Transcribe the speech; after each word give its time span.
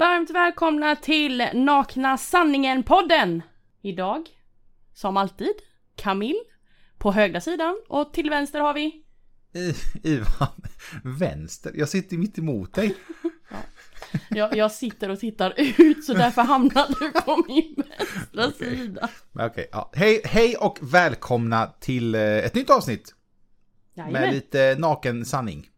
Varmt 0.00 0.30
välkomna 0.30 0.96
till 0.96 1.48
Nakna 1.54 2.16
Sanningen-podden! 2.16 3.42
Idag, 3.82 4.28
som 4.94 5.16
alltid, 5.16 5.52
Camille 5.96 6.38
på 6.98 7.12
högra 7.12 7.40
sidan 7.40 7.80
och 7.88 8.12
till 8.12 8.30
vänster 8.30 8.60
har 8.60 8.74
vi... 8.74 9.02
I- 9.54 9.74
Ivan, 10.02 10.62
vänster. 11.04 11.72
Jag 11.74 11.88
sitter 11.88 12.16
mitt 12.16 12.38
emot 12.38 12.74
dig. 12.74 12.96
Jag, 14.30 14.56
jag 14.56 14.72
sitter 14.72 15.08
och 15.08 15.20
tittar 15.20 15.54
ut 15.56 16.04
så 16.04 16.14
därför 16.14 16.42
hamnar 16.42 16.86
du 17.00 17.10
på 17.20 17.44
min 17.48 17.74
vänstra 17.76 18.46
Okej. 18.46 18.76
sida. 18.76 19.08
Okej, 19.32 19.68
ja. 19.72 19.90
hej, 19.94 20.20
hej 20.24 20.56
och 20.56 20.78
välkomna 20.80 21.66
till 21.66 22.14
eh, 22.14 22.20
ett 22.22 22.54
nytt 22.54 22.70
avsnitt 22.70 23.14
med 23.94 24.06
Jajamän. 24.06 24.34
lite 24.34 24.76
naken 24.78 25.24
sanning. 25.24 25.68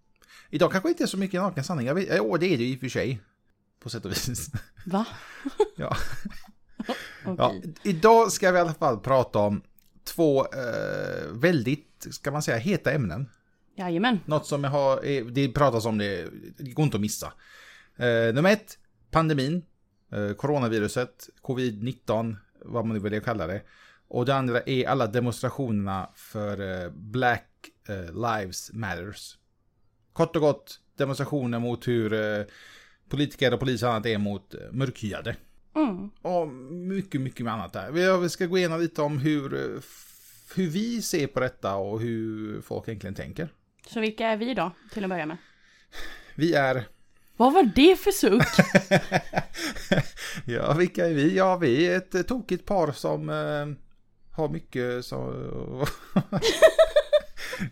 Idag 0.51 0.73
kanske 0.73 0.89
inte 0.89 1.03
är 1.03 1.07
så 1.07 1.19
mycket 1.19 1.41
naken 1.41 1.65
sanning. 1.65 1.87
Jag 1.87 1.95
vet, 1.95 2.09
jo, 2.17 2.37
det 2.37 2.47
är 2.47 2.59
det 2.59 2.65
ju 2.65 2.73
i 2.73 2.77
och 2.77 2.81
för 2.81 2.89
sig. 2.89 3.21
På 3.83 3.91
sätt 3.91 4.05
och 4.05 4.11
vis. 4.11 4.51
Va? 4.87 5.07
ja. 5.77 5.97
Okej. 7.25 7.37
Ja, 7.39 7.55
idag 7.83 8.33
ska 8.33 8.51
vi 8.51 8.59
i 8.59 8.61
alla 8.61 8.75
fall 8.75 9.01
prata 9.01 9.39
om 9.39 9.63
två 10.05 10.47
eh, 10.47 11.27
väldigt, 11.33 12.07
ska 12.11 12.31
man 12.31 12.43
säga, 12.43 12.59
heta 12.59 12.93
ämnen. 12.93 13.29
Jajamän. 13.77 14.21
Något 14.27 14.47
som 14.47 14.65
jag 14.65 14.71
har, 14.71 15.07
eh, 15.07 15.25
det 15.25 15.49
pratas 15.49 15.87
om 15.87 15.99
det, 15.99 16.29
det 16.57 16.71
går 16.71 16.85
inte 16.85 16.97
att 16.97 17.01
missa. 17.01 17.33
Eh, 17.97 18.35
nummer 18.35 18.53
ett, 18.53 18.79
pandemin, 19.11 19.65
eh, 20.13 20.33
coronaviruset, 20.33 21.29
covid-19, 21.43 22.37
vad 22.65 22.87
man 22.87 22.97
nu 22.97 23.11
vill 23.11 23.23
kalla 23.23 23.47
det. 23.47 23.63
Och 24.09 24.27
det 24.27 24.35
andra 24.35 24.61
är 24.61 24.89
alla 24.89 25.07
demonstrationerna 25.07 26.11
för 26.15 26.85
eh, 26.85 26.91
Black 26.91 27.49
eh, 27.89 28.15
Lives 28.15 28.73
Matters. 28.73 29.39
Kort 30.13 30.37
och 30.37 30.43
gott, 30.43 30.81
demonstrationer 30.97 31.59
mot 31.59 31.89
hur 31.89 32.13
politiker 33.13 33.55
och 33.55 33.61
polis 33.61 33.83
och 33.83 33.89
annat 33.89 34.07
är 34.07 34.19
mot 34.19 34.55
eh, 34.55 34.61
mörkhyade. 34.73 35.37
Mm. 35.75 36.11
Och 36.23 36.49
mycket, 36.73 37.21
mycket 37.21 37.47
annat 37.47 37.73
där. 37.73 37.91
Vi- 38.21 38.29
ska 38.29 38.47
gå 38.47 38.59
igenom 38.59 38.81
lite 38.81 39.03
om 39.03 39.19
hur, 39.19 39.55
eh, 39.55 39.81
hur 40.55 40.67
vi 40.67 41.03
ser 41.03 41.27
på 41.27 41.41
detta 41.41 41.75
och 41.75 42.01
hur 42.01 42.61
folk 42.61 42.89
egentligen 42.89 43.15
tänker. 43.15 43.49
Så 43.87 44.01
vilka 44.01 44.27
är 44.27 44.37
vi 44.37 44.55
då, 44.55 44.73
till 44.93 45.05
att 45.05 45.11
börja 45.11 45.27
med? 45.27 45.37
Vi 46.35 46.55
är 46.55 46.85
Vad 47.37 47.53
var 47.53 47.63
det 47.75 47.97
för 47.97 48.11
suck? 48.11 48.67
ja, 50.47 50.73
vilka 50.73 51.07
är 51.07 51.15
vi? 51.15 51.37
Ja, 51.37 51.57
vi 51.57 51.87
är 51.87 51.97
ett 51.97 52.15
eh, 52.15 52.23
tokigt 52.23 52.67
par 52.67 52.93
som 52.93 53.29
eh, 53.29 53.67
har 54.37 54.49
mycket 54.49 55.05
så... 55.05 55.35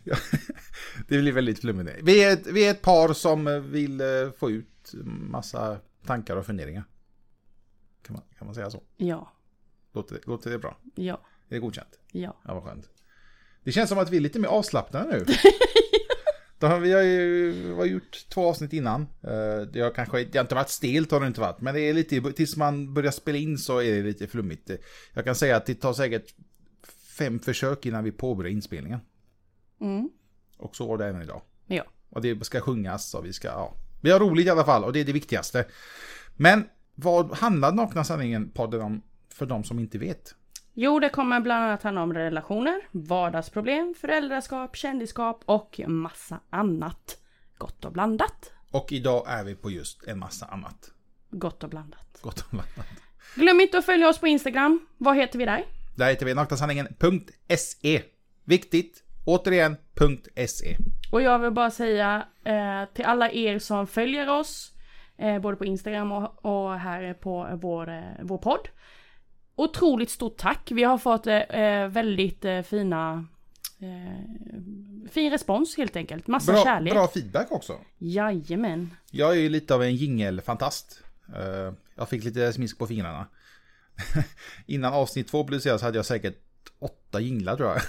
ja, 0.05 0.17
det 1.09 1.19
blir 1.19 1.33
väldigt 1.33 1.61
flummigt. 1.61 1.99
Vi 2.03 2.25
är, 2.25 2.33
ett, 2.33 2.47
vi 2.47 2.67
är 2.67 2.71
ett 2.71 2.83
par 2.83 3.13
som 3.13 3.71
vill 3.73 4.03
få 4.39 4.51
ut 4.51 4.70
massa 5.05 5.79
tankar 6.07 6.37
och 6.37 6.47
funderingar. 6.47 6.85
Kan 8.03 8.15
man, 8.15 8.23
kan 8.39 8.47
man 8.47 8.55
säga 8.55 8.71
så? 8.71 8.83
Ja, 8.97 9.33
Låter, 9.93 10.15
det- 10.15 10.27
låter 10.27 10.51
det 10.51 10.59
bra? 10.59 10.79
ja, 10.95 11.15
Är 11.49 11.55
det 11.55 11.59
godkänt? 11.59 11.99
ja. 12.13 12.37
Ja, 12.45 12.55
vad 12.55 12.63
skönt. 12.65 12.89
Det 13.65 13.73
känns 13.73 13.89
som 13.89 13.99
att 13.99 14.11
vi 14.11 14.17
är 14.17 14.21
lite 14.21 14.39
mer 14.39 14.49
avslappnade 14.49 15.09
nu. 15.19 15.25
Då 16.59 16.67
har 16.67 16.79
vi 16.81 16.93
har 16.93 17.03
ju 17.03 17.75
har 17.75 17.85
gjort 17.85 18.27
två 18.29 18.49
avsnitt 18.49 18.73
innan. 18.73 19.03
Eh, 19.03 19.61
Det 19.73 19.81
har 19.81 19.95
kanske 19.95 20.25
det 20.25 20.39
har 20.39 20.45
inte 20.45 20.55
varit 20.55 20.69
stelt 20.69 21.11
har 21.11 21.21
det 21.21 21.27
inte 21.27 21.41
varit. 21.41 21.61
Men 21.61 21.75
det 21.75 21.81
är 21.81 21.95
lite, 21.95 22.33
tills 22.33 22.57
man 22.57 22.95
börjar 22.95 23.11
spela 23.11 23.39
in 23.39 23.59
så 23.59 23.79
är 23.83 23.93
det 23.97 24.03
lite 24.03 24.27
flummigt. 24.27 24.71
Jag 25.15 25.25
kan 25.25 25.35
säga 25.35 25.57
att 25.57 25.67
det 25.67 25.75
tar 25.75 25.93
säkert 25.93 26.35
fem 27.19 27.39
försök 27.39 27.87
innan 27.87 28.05
vi 28.05 28.13
påbörjar 28.13 28.51
inspelningen. 28.53 29.01
Mm. 29.81 30.11
Och 30.57 30.77
så 30.77 30.87
var 30.87 30.99
det 30.99 31.07
även 31.07 31.23
idag. 31.23 31.43
Ja. 31.67 31.85
Och 32.11 32.23
det 32.23 32.45
ska 32.45 32.61
sjungas 32.61 33.15
och 33.15 33.27
vi 33.27 33.33
ska, 33.33 33.49
ja. 33.49 33.75
Vi 34.01 34.11
har 34.11 34.21
roligt 34.21 34.47
i 34.47 34.51
alla 34.51 34.65
fall 34.65 34.85
och 34.85 34.93
det 34.93 35.01
är 35.01 35.05
det 35.05 35.13
viktigaste. 35.13 35.65
Men 36.37 36.65
vad 36.95 37.33
handlar 37.33 37.73
Nakna 37.73 38.05
Sanningen-podden 38.05 38.81
om 38.83 39.03
för 39.35 39.47
de 39.47 39.65
som 39.65 39.79
inte 39.79 39.99
vet? 39.99 40.35
Jo, 40.75 41.01
det 41.01 41.09
kommer 41.09 41.41
bland 41.41 41.65
annat 41.65 41.83
handla 41.83 42.03
om 42.03 42.15
relationer, 42.15 42.81
vardagsproblem, 42.91 43.95
föräldraskap, 44.01 44.77
kändisskap 44.77 45.43
och 45.45 45.81
massa 45.87 46.41
annat. 46.51 47.17
Gott 47.59 47.85
och 47.85 47.93
blandat. 47.93 48.53
Och 48.71 48.93
idag 48.93 49.25
är 49.29 49.45
vi 49.45 49.55
på 49.55 49.71
just 49.71 50.05
en 50.05 50.19
massa 50.19 50.47
annat. 50.47 50.91
Gott 51.31 51.65
och 51.65 51.71
blandat. 51.71 52.19
Gott 52.23 52.41
och 52.41 52.51
blandat. 52.51 52.87
Glöm 53.35 53.61
inte 53.61 53.79
att 53.79 53.87
följa 53.87 54.09
oss 54.09 54.19
på 54.19 54.27
Instagram. 54.27 54.87
Vad 54.99 55.17
heter 55.17 55.39
vi 55.39 55.45
där? 55.45 55.65
Där 55.97 56.09
heter 56.09 56.27
vi 56.27 56.35
naknasanningen.se. 56.35 58.03
Viktigt, 58.45 59.03
återigen, 59.25 59.77
.se. 60.49 60.77
Och 61.13 61.23
jag 61.23 61.39
vill 61.39 61.51
bara 61.51 61.71
säga 61.71 62.27
eh, 62.45 62.95
till 62.95 63.05
alla 63.05 63.31
er 63.31 63.59
som 63.59 63.87
följer 63.87 64.29
oss, 64.31 64.73
eh, 65.19 65.39
både 65.39 65.57
på 65.57 65.65
Instagram 65.65 66.13
och, 66.13 66.45
och 66.45 66.79
här 66.79 67.15
på 67.15 67.59
vår, 67.63 67.89
eh, 67.91 68.03
vår 68.23 68.39
podd. 68.39 68.69
Otroligt 69.55 70.11
stort 70.11 70.37
tack. 70.37 70.71
Vi 70.71 70.83
har 70.83 70.99
fått 70.99 71.27
eh, 71.27 71.37
eh, 71.37 71.89
väldigt 71.89 72.45
eh, 72.45 72.63
fina 72.63 73.27
fin 75.11 75.31
respons 75.31 75.77
helt 75.77 75.97
enkelt. 75.97 76.27
Massa 76.27 76.53
Bra, 76.53 76.65
kärlek. 76.65 76.93
bra 76.93 77.09
feedback 77.09 77.53
också. 77.53 77.79
Jajamän. 77.99 78.91
Jag 79.11 79.31
är 79.31 79.41
ju 79.41 79.49
lite 79.49 79.75
av 79.75 79.83
en 79.83 79.95
jingelfantast. 79.97 81.03
Jag 81.95 82.09
fick 82.09 82.25
lite 82.25 82.53
smisk 82.53 82.79
på 82.79 82.87
fingrarna. 82.87 83.27
Innan 84.67 84.93
avsnitt 84.93 85.29
två 85.29 85.45
publicerades 85.45 85.83
hade 85.83 85.99
jag 85.99 86.07
säkert 86.07 86.37
åtta 87.11 87.21
jinglar 87.21 87.57
tror 87.57 87.69
jag. 87.69 87.83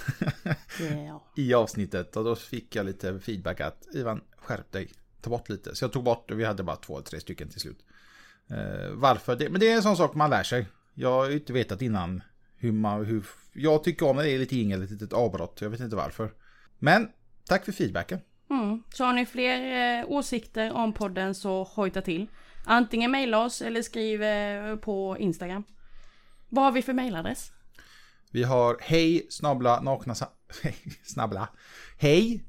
Ja. 1.06 1.24
I 1.36 1.54
avsnittet 1.54 2.16
och 2.16 2.24
då 2.24 2.36
fick 2.36 2.76
jag 2.76 2.86
lite 2.86 3.20
feedback 3.20 3.60
att 3.60 3.86
Ivan 3.94 4.20
skärp 4.36 4.72
dig. 4.72 4.88
Ta 5.20 5.30
bort 5.30 5.48
lite. 5.48 5.74
Så 5.74 5.84
jag 5.84 5.92
tog 5.92 6.04
bort 6.04 6.30
och 6.30 6.40
vi 6.40 6.44
hade 6.44 6.62
bara 6.62 6.76
två 6.76 7.00
tre 7.00 7.20
stycken 7.20 7.48
till 7.48 7.60
slut. 7.60 7.78
Eh, 8.50 8.90
varför? 8.90 9.36
Det, 9.36 9.48
men 9.50 9.60
det 9.60 9.68
är 9.68 9.76
en 9.76 9.82
sån 9.82 9.96
sak 9.96 10.14
man 10.14 10.30
lär 10.30 10.42
sig. 10.42 10.66
Jag 10.94 11.12
har 11.12 11.28
ju 11.28 11.34
inte 11.34 11.52
vetat 11.52 11.82
innan 11.82 12.22
hur 12.56 12.72
man... 12.72 13.04
Hur, 13.04 13.24
jag 13.52 13.84
tycker 13.84 14.06
om 14.06 14.16
när 14.16 14.22
det 14.22 14.30
är 14.30 14.38
lite 14.38 14.56
jingel, 14.56 14.82
ett 14.82 14.90
litet 14.90 15.12
avbrott. 15.12 15.60
Jag 15.60 15.70
vet 15.70 15.80
inte 15.80 15.96
varför. 15.96 16.32
Men 16.78 17.08
tack 17.48 17.64
för 17.64 17.72
feedbacken. 17.72 18.20
Mm. 18.50 18.82
Så 18.94 19.04
har 19.04 19.12
ni 19.12 19.26
fler 19.26 20.00
eh, 20.00 20.04
åsikter 20.08 20.72
om 20.72 20.92
podden 20.92 21.34
så 21.34 21.62
hojta 21.62 22.02
till. 22.02 22.26
Antingen 22.64 23.10
mejla 23.10 23.44
oss 23.44 23.62
eller 23.62 23.82
skriv 23.82 24.22
eh, 24.22 24.76
på 24.76 25.16
Instagram. 25.18 25.64
Vad 26.48 26.64
har 26.64 26.72
vi 26.72 26.82
för 26.82 26.92
mejladress? 26.92 27.52
Vi 28.32 28.42
har 28.42 28.76
hej 28.80 29.26
snabla 29.30 29.80
nakna 29.80 30.14
sa- 30.14 30.32
hej, 30.62 30.74
snabbla. 31.04 31.48
Hej 31.98 32.44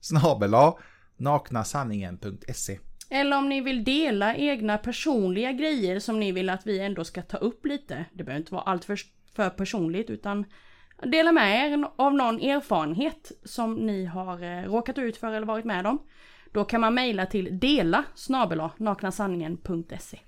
snabela 0.00 0.74
naknasanningen.se 1.16 2.78
Eller 3.10 3.38
om 3.38 3.48
ni 3.48 3.60
vill 3.60 3.84
dela 3.84 4.36
egna 4.36 4.78
personliga 4.78 5.52
grejer 5.52 5.98
som 6.00 6.20
ni 6.20 6.32
vill 6.32 6.50
att 6.50 6.66
vi 6.66 6.80
ändå 6.80 7.04
ska 7.04 7.22
ta 7.22 7.36
upp 7.36 7.66
lite. 7.66 8.04
Det 8.12 8.24
behöver 8.24 8.40
inte 8.40 8.54
vara 8.54 8.62
allt 8.62 8.84
för, 8.84 8.98
för 9.36 9.50
personligt 9.50 10.10
utan 10.10 10.44
dela 11.02 11.32
med 11.32 11.72
er 11.72 11.84
av 11.96 12.14
någon 12.14 12.40
erfarenhet 12.40 13.32
som 13.44 13.74
ni 13.74 14.04
har 14.04 14.42
eh, 14.42 14.62
råkat 14.64 14.98
ut 14.98 15.16
för 15.16 15.32
eller 15.32 15.46
varit 15.46 15.64
med 15.64 15.86
om. 15.86 15.98
Då 16.52 16.64
kan 16.64 16.80
man 16.80 16.94
mejla 16.94 17.26
till 17.26 17.58
dela 17.58 18.04
naknasanningen.se. 18.76 20.18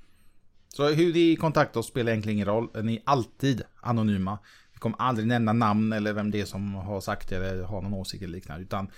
Så 0.69 0.89
hur 0.89 1.13
ni 1.13 1.37
kontaktar 1.37 1.81
oss 1.81 1.87
spelar 1.87 2.13
egentligen 2.13 2.37
ingen 2.37 2.47
roll. 2.47 2.85
Ni 2.85 2.97
är 2.97 3.03
alltid 3.05 3.63
anonyma. 3.83 4.39
Kommer 4.83 5.03
aldrig 5.03 5.27
nämna 5.27 5.53
namn 5.53 5.93
eller 5.93 6.13
vem 6.13 6.31
det 6.31 6.41
är 6.41 6.45
som 6.45 6.75
har 6.75 7.01
sagt 7.01 7.29
det 7.29 7.37
eller 7.37 7.63
har 7.63 7.83
någon 7.83 7.95
åsikt 7.95 8.23
eller 8.23 8.33
liknande. 8.33 8.65
Utan 8.65 8.91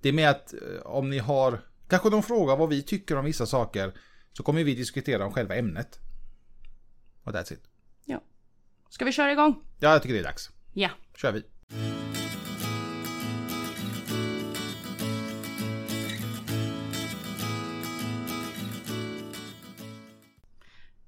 det 0.00 0.08
är 0.08 0.12
med 0.12 0.30
att 0.30 0.52
eh, 0.52 0.80
om 0.84 1.10
ni 1.10 1.18
har, 1.18 1.60
kanske 1.88 2.10
de 2.10 2.22
frågar 2.22 2.56
vad 2.56 2.68
vi 2.68 2.82
tycker 2.82 3.16
om 3.16 3.24
vissa 3.24 3.46
saker. 3.46 3.92
Så 4.32 4.42
kommer 4.42 4.64
vi 4.64 4.74
diskutera 4.74 5.26
om 5.26 5.32
själva 5.32 5.56
ämnet. 5.56 5.98
Och 7.24 7.32
that's 7.32 7.52
it. 7.52 7.62
Ja. 8.04 8.20
Ska 8.90 9.04
vi 9.04 9.12
köra 9.12 9.32
igång? 9.32 9.62
Ja, 9.78 9.92
jag 9.92 10.02
tycker 10.02 10.14
det 10.14 10.20
är 10.20 10.24
dags. 10.24 10.50
Ja. 10.72 10.90
kör 11.16 11.32
vi. 11.32 11.42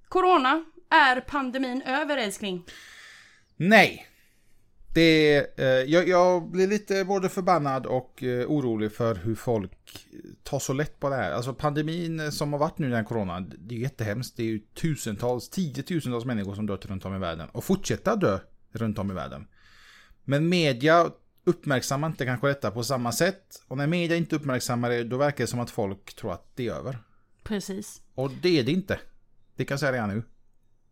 Corona, 0.08 0.64
är 0.90 1.20
pandemin 1.20 1.82
över 1.82 2.16
älskling? 2.16 2.64
Nej. 3.56 4.09
Det, 4.94 5.38
eh, 5.60 5.66
jag, 5.66 6.08
jag 6.08 6.50
blir 6.50 6.66
lite 6.66 7.04
både 7.04 7.28
förbannad 7.28 7.86
och 7.86 8.22
eh, 8.22 8.46
orolig 8.46 8.92
för 8.92 9.14
hur 9.14 9.34
folk 9.34 10.06
tar 10.42 10.58
så 10.58 10.72
lätt 10.72 11.00
på 11.00 11.08
det 11.08 11.16
här. 11.16 11.32
Alltså 11.32 11.54
pandemin 11.54 12.32
som 12.32 12.52
har 12.52 12.60
varit 12.60 12.78
nu 12.78 12.86
den 12.86 12.96
här 12.96 13.04
coronan, 13.04 13.52
det 13.58 13.74
är 13.74 13.76
ju 13.76 13.82
jättehemskt. 13.82 14.36
Det 14.36 14.42
är 14.42 14.46
ju 14.46 14.58
tusentals, 14.58 15.48
tiotusentals 15.48 16.24
människor 16.24 16.54
som 16.54 16.66
dött 16.66 16.86
runt 16.86 17.04
om 17.04 17.16
i 17.16 17.18
världen 17.18 17.48
och 17.48 17.64
fortsätter 17.64 18.16
dö 18.16 18.38
runt 18.72 18.98
om 18.98 19.10
i 19.10 19.14
världen. 19.14 19.46
Men 20.24 20.48
media 20.48 21.10
uppmärksammar 21.44 22.08
inte 22.08 22.24
kanske 22.24 22.48
detta 22.48 22.70
på 22.70 22.84
samma 22.84 23.12
sätt. 23.12 23.62
Och 23.68 23.76
när 23.76 23.86
media 23.86 24.16
inte 24.16 24.36
uppmärksammar 24.36 24.90
det, 24.90 25.04
då 25.04 25.16
verkar 25.16 25.44
det 25.44 25.48
som 25.48 25.60
att 25.60 25.70
folk 25.70 26.16
tror 26.16 26.32
att 26.32 26.56
det 26.56 26.68
är 26.68 26.72
över. 26.72 26.98
Precis. 27.42 28.02
Och 28.14 28.30
det 28.42 28.58
är 28.58 28.64
det 28.64 28.72
inte. 28.72 29.00
Det 29.56 29.64
kan 29.64 29.74
jag 29.74 29.80
säga 29.80 29.92
redan 29.92 30.08
nu. 30.08 30.22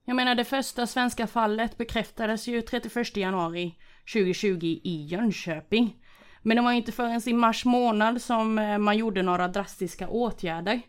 Jag 0.09 0.17
menar 0.17 0.35
det 0.35 0.45
första 0.45 0.87
svenska 0.87 1.27
fallet 1.27 1.79
bekräftades 1.79 2.49
ju 2.49 2.63
31 2.63 3.17
januari 3.17 3.75
2020 4.13 4.81
i 4.85 5.07
Jönköping. 5.07 5.97
Men 6.43 6.57
det 6.57 6.63
var 6.63 6.73
inte 6.73 6.93
förrän 6.93 7.29
i 7.29 7.33
mars 7.33 7.65
månad 7.65 8.23
som 8.23 8.59
eh, 8.59 8.79
man 8.79 8.97
gjorde 8.97 9.23
några 9.23 9.49
drastiska 9.49 10.09
åtgärder. 10.09 10.81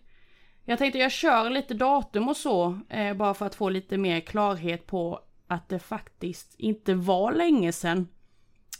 Jag 0.66 0.80
tänkte 0.80 1.00
jag 1.00 1.12
kör 1.12 1.50
lite 1.50 1.74
datum 1.74 2.30
och 2.30 2.38
så, 2.38 2.80
eh, 2.90 3.14
bara 3.14 3.34
för 3.34 3.46
att 3.46 3.56
få 3.56 3.70
lite 3.70 3.98
mer 3.98 4.20
klarhet 4.20 4.88
på 4.88 5.20
att 5.48 5.70
det 5.70 5.80
faktiskt 5.80 6.56
inte 6.58 6.94
var 6.94 7.32
länge 7.32 7.72
sedan 7.72 8.08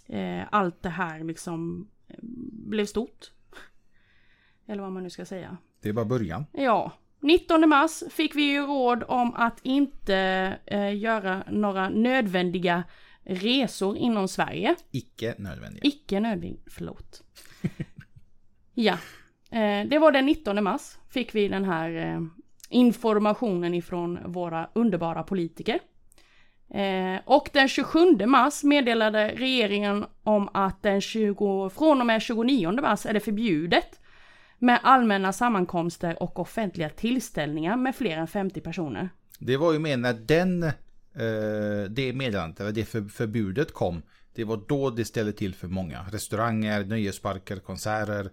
eh, 0.08 0.44
allt 0.52 0.82
det 0.82 0.90
här 0.90 1.24
liksom 1.24 1.90
blev 2.68 2.86
stort. 2.86 3.32
Eller 4.68 4.82
vad 4.82 4.92
man 4.92 5.04
nu 5.04 5.10
ska 5.10 5.26
säga. 5.26 5.58
Det 5.82 5.90
är 5.90 5.94
bara 5.94 6.06
början. 6.06 6.46
Ja. 6.52 6.92
19 7.20 7.70
mars 7.70 8.04
fick 8.12 8.36
vi 8.36 8.42
ju 8.42 8.62
råd 8.62 9.04
om 9.08 9.34
att 9.36 9.60
inte 9.64 10.16
eh, 10.66 10.98
göra 10.98 11.44
några 11.50 11.90
nödvändiga 11.90 12.84
resor 13.24 13.98
inom 13.98 14.28
Sverige. 14.28 14.76
Icke 14.92 15.36
nödvändiga. 15.38 15.82
Icke 15.84 16.20
nödvändiga, 16.20 16.62
förlåt. 16.68 17.24
ja, 18.74 18.98
eh, 19.52 19.88
det 19.88 20.00
var 20.00 20.12
den 20.12 20.26
19 20.26 20.64
mars 20.64 20.98
fick 21.10 21.36
vi 21.36 21.48
den 21.48 21.66
här 21.66 21.90
eh, 21.92 22.22
informationen 22.70 23.74
ifrån 23.74 24.20
våra 24.26 24.70
underbara 24.74 25.24
politiker. 25.24 25.80
Eh, 26.74 27.22
och 27.26 27.50
den 27.54 27.68
27 27.68 28.26
mars 28.26 28.64
meddelade 28.64 29.28
regeringen 29.36 30.06
om 30.24 30.50
att 30.54 30.84
den 30.84 31.02
20, 31.02 31.70
från 31.70 32.00
och 32.00 32.08
med 32.08 32.22
29 32.22 32.72
mars 32.72 33.06
är 33.06 33.14
det 33.14 33.20
förbjudet 33.20 34.00
med 34.60 34.80
allmänna 34.84 35.34
sammankomster 35.34 36.24
och 36.24 36.40
offentliga 36.40 36.90
tillställningar 36.90 37.78
med 37.78 37.96
fler 37.96 38.18
än 38.18 38.28
50 38.28 38.62
personer. 38.62 39.10
Det 39.40 39.58
var 39.58 39.74
ju 39.74 39.80
med 39.80 40.00
när 40.00 40.14
den, 40.14 40.64
eh, 40.64 40.72
det 41.90 42.14
meddelandet, 42.14 42.60
eller 42.60 42.72
det 42.72 42.86
för, 42.86 43.02
förbudet 43.02 43.74
kom. 43.74 44.02
Det 44.34 44.44
var 44.44 44.62
då 44.68 44.90
det 44.90 45.06
ställde 45.06 45.32
till 45.32 45.56
för 45.56 45.68
många. 45.68 46.06
Restauranger, 46.12 46.86
nöjesparker, 46.86 47.56
konserter. 47.60 48.32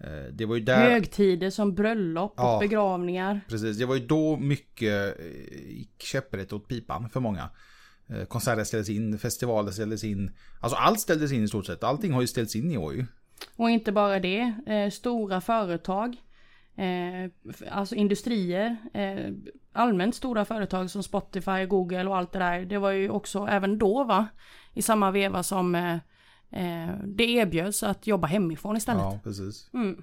Eh, 0.00 0.32
det 0.32 0.46
var 0.46 0.54
ju 0.56 0.62
där... 0.62 0.90
Högtider 0.90 1.50
som 1.50 1.74
bröllop 1.74 2.32
och 2.32 2.44
Ja. 2.44 2.58
begravningar. 2.60 3.40
Precis, 3.48 3.78
det 3.78 3.86
var 3.86 3.94
ju 3.94 4.06
då 4.06 4.36
mycket 4.36 5.18
eh, 5.20 5.26
gick 5.70 6.02
käpprätt 6.02 6.52
åt 6.52 6.68
pipan 6.68 7.08
för 7.10 7.20
många. 7.20 7.50
Eh, 8.08 8.24
Konserter 8.24 8.64
ställdes 8.64 8.88
in, 8.88 9.18
festivaler 9.18 9.70
ställdes 9.70 10.04
in. 10.04 10.30
Alltså 10.60 10.76
allt 10.76 11.00
ställdes 11.00 11.32
in 11.32 11.44
i 11.44 11.48
stort 11.48 11.66
sett. 11.66 11.84
Allting 11.84 12.12
har 12.12 12.20
ju 12.20 12.26
ställts 12.26 12.56
in 12.56 12.70
i 12.70 12.76
år 12.76 12.94
ju. 12.94 13.04
Och 13.56 13.70
inte 13.70 13.92
bara 13.92 14.20
det, 14.20 14.54
eh, 14.66 14.90
stora 14.90 15.40
företag, 15.40 16.16
eh, 16.76 17.54
alltså 17.70 17.94
industrier, 17.94 18.76
eh, 18.94 19.32
allmänt 19.72 20.14
stora 20.14 20.44
företag 20.44 20.90
som 20.90 21.02
Spotify, 21.02 21.66
Google 21.66 22.04
och 22.04 22.16
allt 22.16 22.32
det 22.32 22.38
där. 22.38 22.64
Det 22.64 22.78
var 22.78 22.90
ju 22.90 23.10
också 23.10 23.46
även 23.50 23.78
då 23.78 24.04
va, 24.04 24.26
i 24.74 24.82
samma 24.82 25.10
veva 25.10 25.42
som 25.42 25.74
eh, 25.74 25.94
eh, 26.50 26.94
det 27.04 27.24
erbjöds 27.24 27.82
att 27.82 28.06
jobba 28.06 28.26
hemifrån 28.26 28.76
istället. 28.76 29.02
Ja, 29.02 29.20
precis. 29.24 29.70
Mm. 29.74 30.02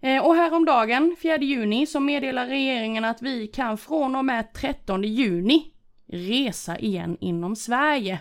Eh, 0.00 0.26
och 0.26 0.34
häromdagen, 0.34 1.16
4 1.22 1.38
juni, 1.38 1.86
så 1.86 2.00
meddelar 2.00 2.46
regeringen 2.46 3.04
att 3.04 3.22
vi 3.22 3.46
kan 3.46 3.78
från 3.78 4.16
och 4.16 4.24
med 4.24 4.52
13 4.52 5.04
juni 5.04 5.72
resa 6.06 6.78
igen 6.78 7.16
inom 7.20 7.56
Sverige. 7.56 8.20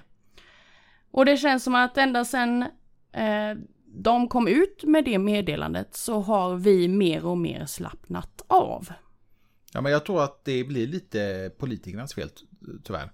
Och 1.11 1.25
det 1.25 1.37
känns 1.37 1.63
som 1.63 1.75
att 1.75 1.97
ända 1.97 2.25
sedan 2.25 2.61
eh, 3.11 3.57
de 4.03 4.27
kom 4.27 4.47
ut 4.47 4.83
med 4.83 5.05
det 5.05 5.17
meddelandet 5.17 5.95
så 5.95 6.21
har 6.21 6.55
vi 6.55 6.87
mer 6.87 7.25
och 7.25 7.37
mer 7.37 7.65
slappnat 7.65 8.41
av. 8.47 8.87
Ja, 9.73 9.81
men 9.81 9.91
jag 9.91 10.05
tror 10.05 10.23
att 10.23 10.45
det 10.45 10.63
blir 10.63 10.87
lite 10.87 11.51
politikernas 11.57 12.13
fel, 12.13 12.29
tyvärr. 12.83 13.11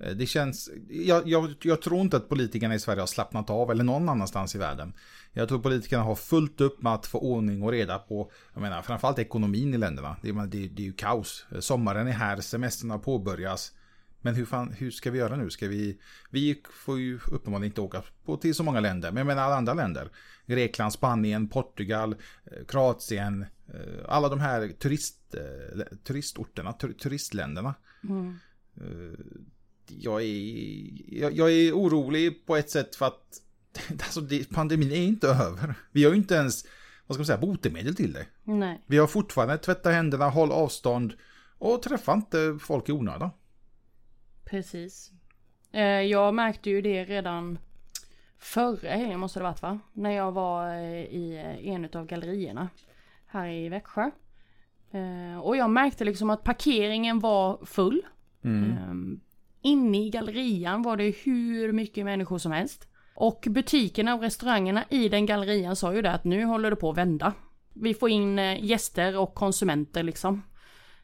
Eh, 0.00 0.10
det 0.10 0.26
känns, 0.26 0.70
jag, 0.88 1.28
jag, 1.28 1.54
jag 1.62 1.82
tror 1.82 2.00
inte 2.00 2.16
att 2.16 2.28
politikerna 2.28 2.74
i 2.74 2.80
Sverige 2.80 3.00
har 3.02 3.06
slappnat 3.06 3.50
av, 3.50 3.70
eller 3.70 3.84
någon 3.84 4.08
annanstans 4.08 4.54
i 4.54 4.58
världen. 4.58 4.94
Jag 5.32 5.48
tror 5.48 5.58
politikerna 5.58 6.02
har 6.02 6.14
fullt 6.14 6.60
upp 6.60 6.82
med 6.82 6.92
att 6.92 7.06
få 7.06 7.18
ordning 7.18 7.62
och 7.62 7.70
reda 7.70 7.98
på, 7.98 8.30
jag 8.54 8.60
menar, 8.60 8.82
framförallt 8.82 9.18
ekonomin 9.18 9.74
i 9.74 9.78
länderna. 9.78 10.16
Det, 10.22 10.32
det, 10.32 10.68
det 10.68 10.82
är 10.82 10.86
ju 10.86 10.92
kaos. 10.92 11.46
Eh, 11.52 11.60
sommaren 11.60 12.08
är 12.08 12.12
här, 12.12 12.40
semestrarna 12.40 12.98
påbörjas. 12.98 13.72
Men 14.22 14.34
hur, 14.34 14.44
fan, 14.44 14.72
hur 14.72 14.90
ska 14.90 15.10
vi 15.10 15.18
göra 15.18 15.36
nu? 15.36 15.50
Ska 15.50 15.68
vi, 15.68 15.98
vi 16.30 16.62
får 16.72 16.98
ju 16.98 17.18
uppenbarligen 17.32 17.70
inte 17.70 17.80
åka 17.80 18.02
på 18.24 18.36
till 18.36 18.54
så 18.54 18.62
många 18.62 18.80
länder, 18.80 19.10
men 19.10 19.16
jag 19.18 19.26
menar 19.26 19.42
alla 19.42 19.56
andra 19.56 19.74
länder. 19.74 20.10
Grekland, 20.46 20.92
Spanien, 20.92 21.48
Portugal, 21.48 22.12
eh, 22.44 22.64
Kroatien, 22.68 23.42
eh, 23.74 24.04
alla 24.08 24.28
de 24.28 24.40
här 24.40 24.68
turist, 24.68 25.34
eh, 25.34 25.82
turistorterna, 26.04 26.72
tur, 26.72 26.92
turistländerna. 26.92 27.74
Eh, 28.76 29.18
Jag 29.88 30.22
är, 30.22 31.20
jag, 31.20 31.32
jag 31.32 31.52
är 31.52 31.72
orolig 31.72 32.46
på 32.46 32.56
ett 32.56 32.70
sätt 32.70 32.96
för 32.96 33.06
att 33.06 33.40
alltså 34.02 34.20
det, 34.20 34.50
pandemin 34.50 34.90
är 34.92 34.96
inte 34.96 35.28
över. 35.28 35.74
Vi 35.92 36.04
har 36.04 36.10
ju 36.10 36.16
inte 36.16 36.34
ens, 36.34 36.64
vad 37.06 37.14
ska 37.14 37.20
man 37.20 37.26
säga, 37.26 37.38
botemedel 37.38 37.94
till 37.94 38.12
det. 38.12 38.26
Nej. 38.44 38.84
Vi 38.86 38.98
har 38.98 39.06
fortfarande 39.06 39.58
tvätta 39.58 39.90
händerna, 39.90 40.28
håll 40.28 40.52
avstånd 40.52 41.14
och 41.58 41.82
träffa 41.82 42.12
inte 42.12 42.58
folk 42.60 42.88
i 42.88 42.92
onödan. 42.92 43.30
Precis. 44.52 45.10
Eh, 45.72 45.82
jag 45.84 46.34
märkte 46.34 46.70
ju 46.70 46.82
det 46.82 47.04
redan 47.04 47.58
förra 48.38 48.90
helgen 48.90 49.20
måste 49.20 49.38
det 49.38 49.42
varit 49.42 49.62
va? 49.62 49.78
När 49.92 50.10
jag 50.10 50.32
var 50.32 50.74
eh, 50.74 51.04
i 51.04 51.36
eh, 51.36 51.68
en 51.68 51.84
av 51.84 52.06
gallerierna 52.06 52.68
här 53.26 53.48
i 53.48 53.68
Växjö. 53.68 54.10
Och 55.42 55.56
jag 55.56 55.70
märkte 55.70 56.04
liksom 56.04 56.30
att 56.30 56.44
parkeringen 56.44 57.20
var 57.20 57.64
full. 57.64 58.02
Eh, 58.44 58.94
inne 59.62 60.06
i 60.06 60.10
gallerian 60.10 60.82
var 60.82 60.96
det 60.96 61.16
hur 61.24 61.72
mycket 61.72 62.04
människor 62.04 62.38
som 62.38 62.52
helst. 62.52 62.88
Och 63.14 63.46
butikerna 63.50 64.14
och 64.14 64.22
restaurangerna 64.22 64.84
i 64.90 65.08
den 65.08 65.26
gallerian 65.26 65.76
sa 65.76 65.94
ju 65.94 66.02
det 66.02 66.12
att 66.12 66.24
nu 66.24 66.44
håller 66.44 66.70
det 66.70 66.76
på 66.76 66.90
att 66.90 66.96
vända. 66.96 67.32
Vi 67.74 67.94
får 67.94 68.10
in 68.10 68.38
gäster 68.38 69.18
och 69.18 69.34
konsumenter 69.34 70.02
liksom 70.02 70.42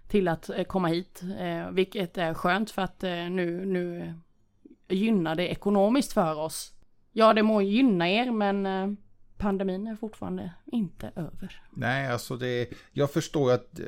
till 0.08 0.28
att 0.28 0.50
eh, 0.50 0.64
komma 0.64 0.88
hit. 0.88 1.22
Eh, 1.38 1.70
vilket 1.70 2.18
är 2.18 2.34
skönt 2.34 2.70
för 2.70 2.82
att 2.82 3.04
eh, 3.04 3.10
nu, 3.10 3.66
nu 3.66 4.14
gynnar 4.88 5.34
det 5.34 5.48
ekonomiskt 5.48 6.12
för 6.12 6.38
oss. 6.38 6.72
Ja, 7.12 7.32
det 7.32 7.42
må 7.42 7.62
gynna 7.62 8.10
er 8.10 8.30
men 8.30 8.96
pandemin 9.36 9.86
är 9.86 9.96
fortfarande 9.96 10.52
inte 10.66 11.12
över. 11.16 11.62
Nej, 11.70 12.08
alltså 12.08 12.36
det, 12.36 12.68
jag 12.92 13.10
förstår 13.10 13.52
att 13.52 13.80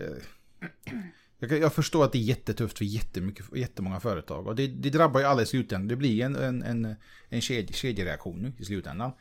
jag, 1.39 1.73
förstår 1.73 2.05
att 2.05 2.13
det 2.13 2.19
är 2.19 2.23
jättetufft 2.23 2.79
för 2.79 2.85
jättemycket, 2.85 3.57
jättemånga 3.57 4.01
företag. 4.01 4.47
Och 4.47 4.57
det, 4.57 4.67
det 4.67 4.91
drabbar 4.91 5.21
ju 5.21 5.27
alla 5.27 5.43
i 5.43 5.47
slutändan. 5.47 5.89
Det 5.89 5.97
blir 5.97 6.25
en, 6.25 6.37
en, 6.37 6.63
en, 6.63 6.97
en 7.29 7.41
kedje, 7.41 7.73
kedjereaktion 7.73 8.39
nu 8.39 8.53
i 8.59 8.65
slutändan. 8.65 9.13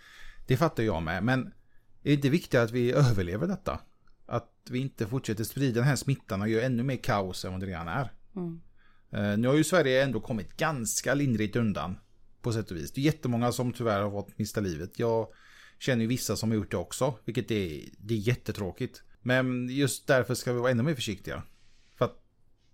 Det 0.48 0.58
fattar 0.58 0.84
jag 0.84 1.04
med. 1.04 1.24
Men 1.24 1.48
är 1.48 1.52
det 2.02 2.14
inte 2.14 2.30
viktigt 2.30 2.60
att 2.60 2.72
vi 2.72 2.92
överlever 2.92 3.48
detta? 3.48 3.80
Att 4.30 4.52
vi 4.70 4.80
inte 4.80 5.08
fortsätter 5.08 5.44
sprida 5.44 5.80
den 5.80 5.90
här 5.90 5.96
smittan 5.96 6.42
och 6.42 6.50
gör 6.50 6.62
ännu 6.62 6.84
mer 6.84 6.96
kaos 6.98 7.46
än 7.46 7.52
vad 7.52 7.62
det 7.62 7.66
redan 7.66 7.88
är. 7.88 8.14
Mm. 8.36 8.62
Eh, 9.12 9.38
Nu 9.38 9.48
har 9.48 9.56
ju 9.56 9.64
Sverige 9.64 10.04
ändå 10.04 10.20
kommit 10.20 10.58
ganska 10.58 11.14
lindrigt 11.14 11.56
undan. 11.56 11.98
På 12.42 12.54
sätt 12.54 12.72
och 12.72 12.78
vis. 12.78 12.92
Det 12.92 13.02
är 13.02 13.06
jättemånga 13.06 13.52
som 13.52 13.74
tyvärr 13.74 14.02
har 14.02 14.12
fått 14.12 14.38
mista 14.38 14.62
livet. 14.62 15.00
Jag 15.00 15.28
känner 15.80 16.02
ju 16.02 16.08
vissa 16.08 16.36
som 16.36 16.50
har 16.50 16.56
gjort 16.56 16.72
det 16.72 16.78
också. 16.78 17.14
Vilket 17.26 17.52
är, 17.52 17.84
det 17.98 18.14
är 18.14 18.18
jättetråkigt. 18.18 19.04
Men 19.22 19.70
just 19.70 20.08
därför 20.08 20.34
ska 20.34 20.54
vi 20.54 20.60
vara 20.60 20.72
ännu 20.72 20.84
mer 20.84 20.96
försiktiga. 20.96 21.44
För 21.98 22.06
att 22.06 22.24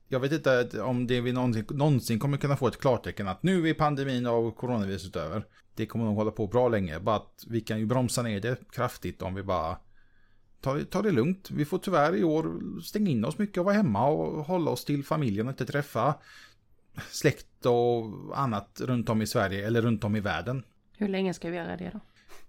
jag 0.08 0.20
vet 0.20 0.32
inte 0.32 0.82
om 0.82 1.08
det 1.08 1.22
vi 1.22 1.32
någonsin, 1.32 1.66
någonsin 1.70 2.20
kommer 2.20 2.38
kunna 2.38 2.58
få 2.58 2.68
ett 2.68 2.80
klartecken 2.80 3.28
att 3.28 3.44
nu 3.44 3.70
är 3.70 3.74
pandemin 3.74 4.26
av 4.26 4.52
coronaviruset 4.52 5.16
över. 5.16 5.46
Det 5.76 5.86
kommer 5.86 6.06
nog 6.06 6.16
hålla 6.16 6.32
på 6.32 6.48
bra 6.48 6.70
länge. 6.70 7.00
Bara 7.00 7.16
att 7.16 7.44
vi 7.48 7.62
kan 7.62 7.80
ju 7.80 7.86
bromsa 7.86 8.22
ner 8.22 8.40
det 8.40 8.72
kraftigt 8.72 9.22
om 9.22 9.36
vi 9.36 9.44
bara 9.44 9.78
tar, 10.62 10.80
tar 10.84 11.04
det 11.04 11.12
lugnt. 11.12 11.52
Vi 11.52 11.66
får 11.66 11.78
tyvärr 11.78 12.16
i 12.16 12.24
år 12.24 12.60
stänga 12.82 13.10
in 13.12 13.26
oss 13.26 13.38
mycket 13.38 13.58
och 13.58 13.66
vara 13.66 13.76
hemma 13.76 14.08
och 14.08 14.46
hålla 14.46 14.72
oss 14.72 14.86
till 14.86 15.04
familjen 15.04 15.48
och 15.48 15.52
inte 15.52 15.66
träffa 15.66 16.16
släkt 17.12 17.66
och 17.66 18.40
annat 18.40 18.82
runt 18.84 19.10
om 19.10 19.22
i 19.22 19.28
Sverige 19.28 19.68
eller 19.68 19.82
runt 19.82 20.04
om 20.04 20.16
i 20.16 20.20
världen. 20.20 20.64
Hur 20.98 21.08
länge 21.08 21.34
ska 21.34 21.50
vi 21.50 21.58
göra 21.58 21.78
det 21.78 21.90
då? 21.94 22.00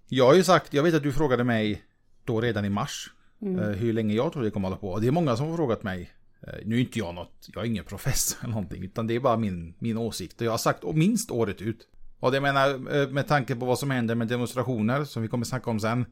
Jag 0.07 0.25
har 0.25 0.33
ju 0.35 0.43
sagt, 0.43 0.73
jag 0.73 0.83
vet 0.83 0.93
att 0.95 1.03
du 1.03 1.11
frågade 1.11 1.43
mig 1.43 1.83
då 2.25 2.41
redan 2.41 2.65
i 2.65 2.69
mars 2.69 3.11
Mm. 3.41 3.59
eh, 3.59 3.69
hur 3.69 3.93
länge 3.93 4.13
jag 4.13 4.33
tror 4.33 4.43
det 4.43 4.51
kommer 4.51 4.67
hålla 4.67 4.79
på. 4.79 4.89
Och 4.91 5.01
det 5.01 5.07
är 5.07 5.11
många 5.11 5.35
som 5.35 5.47
har 5.49 5.55
frågat 5.55 5.83
mig. 5.83 6.11
eh, 6.41 6.53
Nu 6.65 6.75
är 6.75 6.79
inte 6.79 6.99
jag 6.99 7.15
något, 7.15 7.47
jag 7.53 7.63
är 7.63 7.67
ingen 7.67 7.83
professor 7.83 8.37
eller 8.43 8.53
någonting, 8.53 8.83
utan 8.83 9.07
det 9.07 9.15
är 9.15 9.19
bara 9.19 9.37
min, 9.37 9.73
min 9.79 9.97
åsikt. 9.97 10.41
Och 10.41 10.47
jag 10.47 10.51
har 10.51 10.57
sagt 10.57 10.83
minst 10.93 11.31
året 11.31 11.61
ut. 11.61 11.87
Och 12.19 12.31
det 12.31 12.41
menar, 12.41 12.69
eh, 12.95 13.09
med 13.09 13.27
tanke 13.27 13.55
på 13.55 13.65
vad 13.65 13.79
som 13.79 13.91
händer 13.91 14.15
med 14.15 14.27
demonstrationer, 14.27 15.03
som 15.03 15.21
vi 15.21 15.27
kommer 15.27 15.45
snacka 15.45 15.69
om 15.69 15.79
sen. 15.79 16.05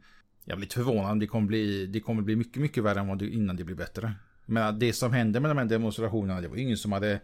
Jag 0.46 0.58
blir 0.58 0.70
förvånad 0.70 1.20
det 1.20 1.28
kommer 1.28 1.48
bli, 1.48 1.86
det 1.86 2.00
kommer 2.00 2.22
bli 2.22 2.36
mycket, 2.36 2.62
mycket 2.62 2.84
värre 2.84 3.00
än 3.00 3.08
vad 3.08 3.20
det, 3.20 3.30
innan 3.30 3.56
det 3.56 3.64
blir 3.64 3.76
bättre. 3.76 4.14
Men 4.46 4.80
det 4.80 4.94
som 4.94 5.14
hände 5.14 5.40
med 5.40 5.52
de 5.52 5.58
här 5.58 5.66
demonstrationerna, 5.66 6.42
det 6.42 6.48
var 6.48 6.58
ingen 6.58 6.78
som 6.78 6.92
hade, 6.92 7.22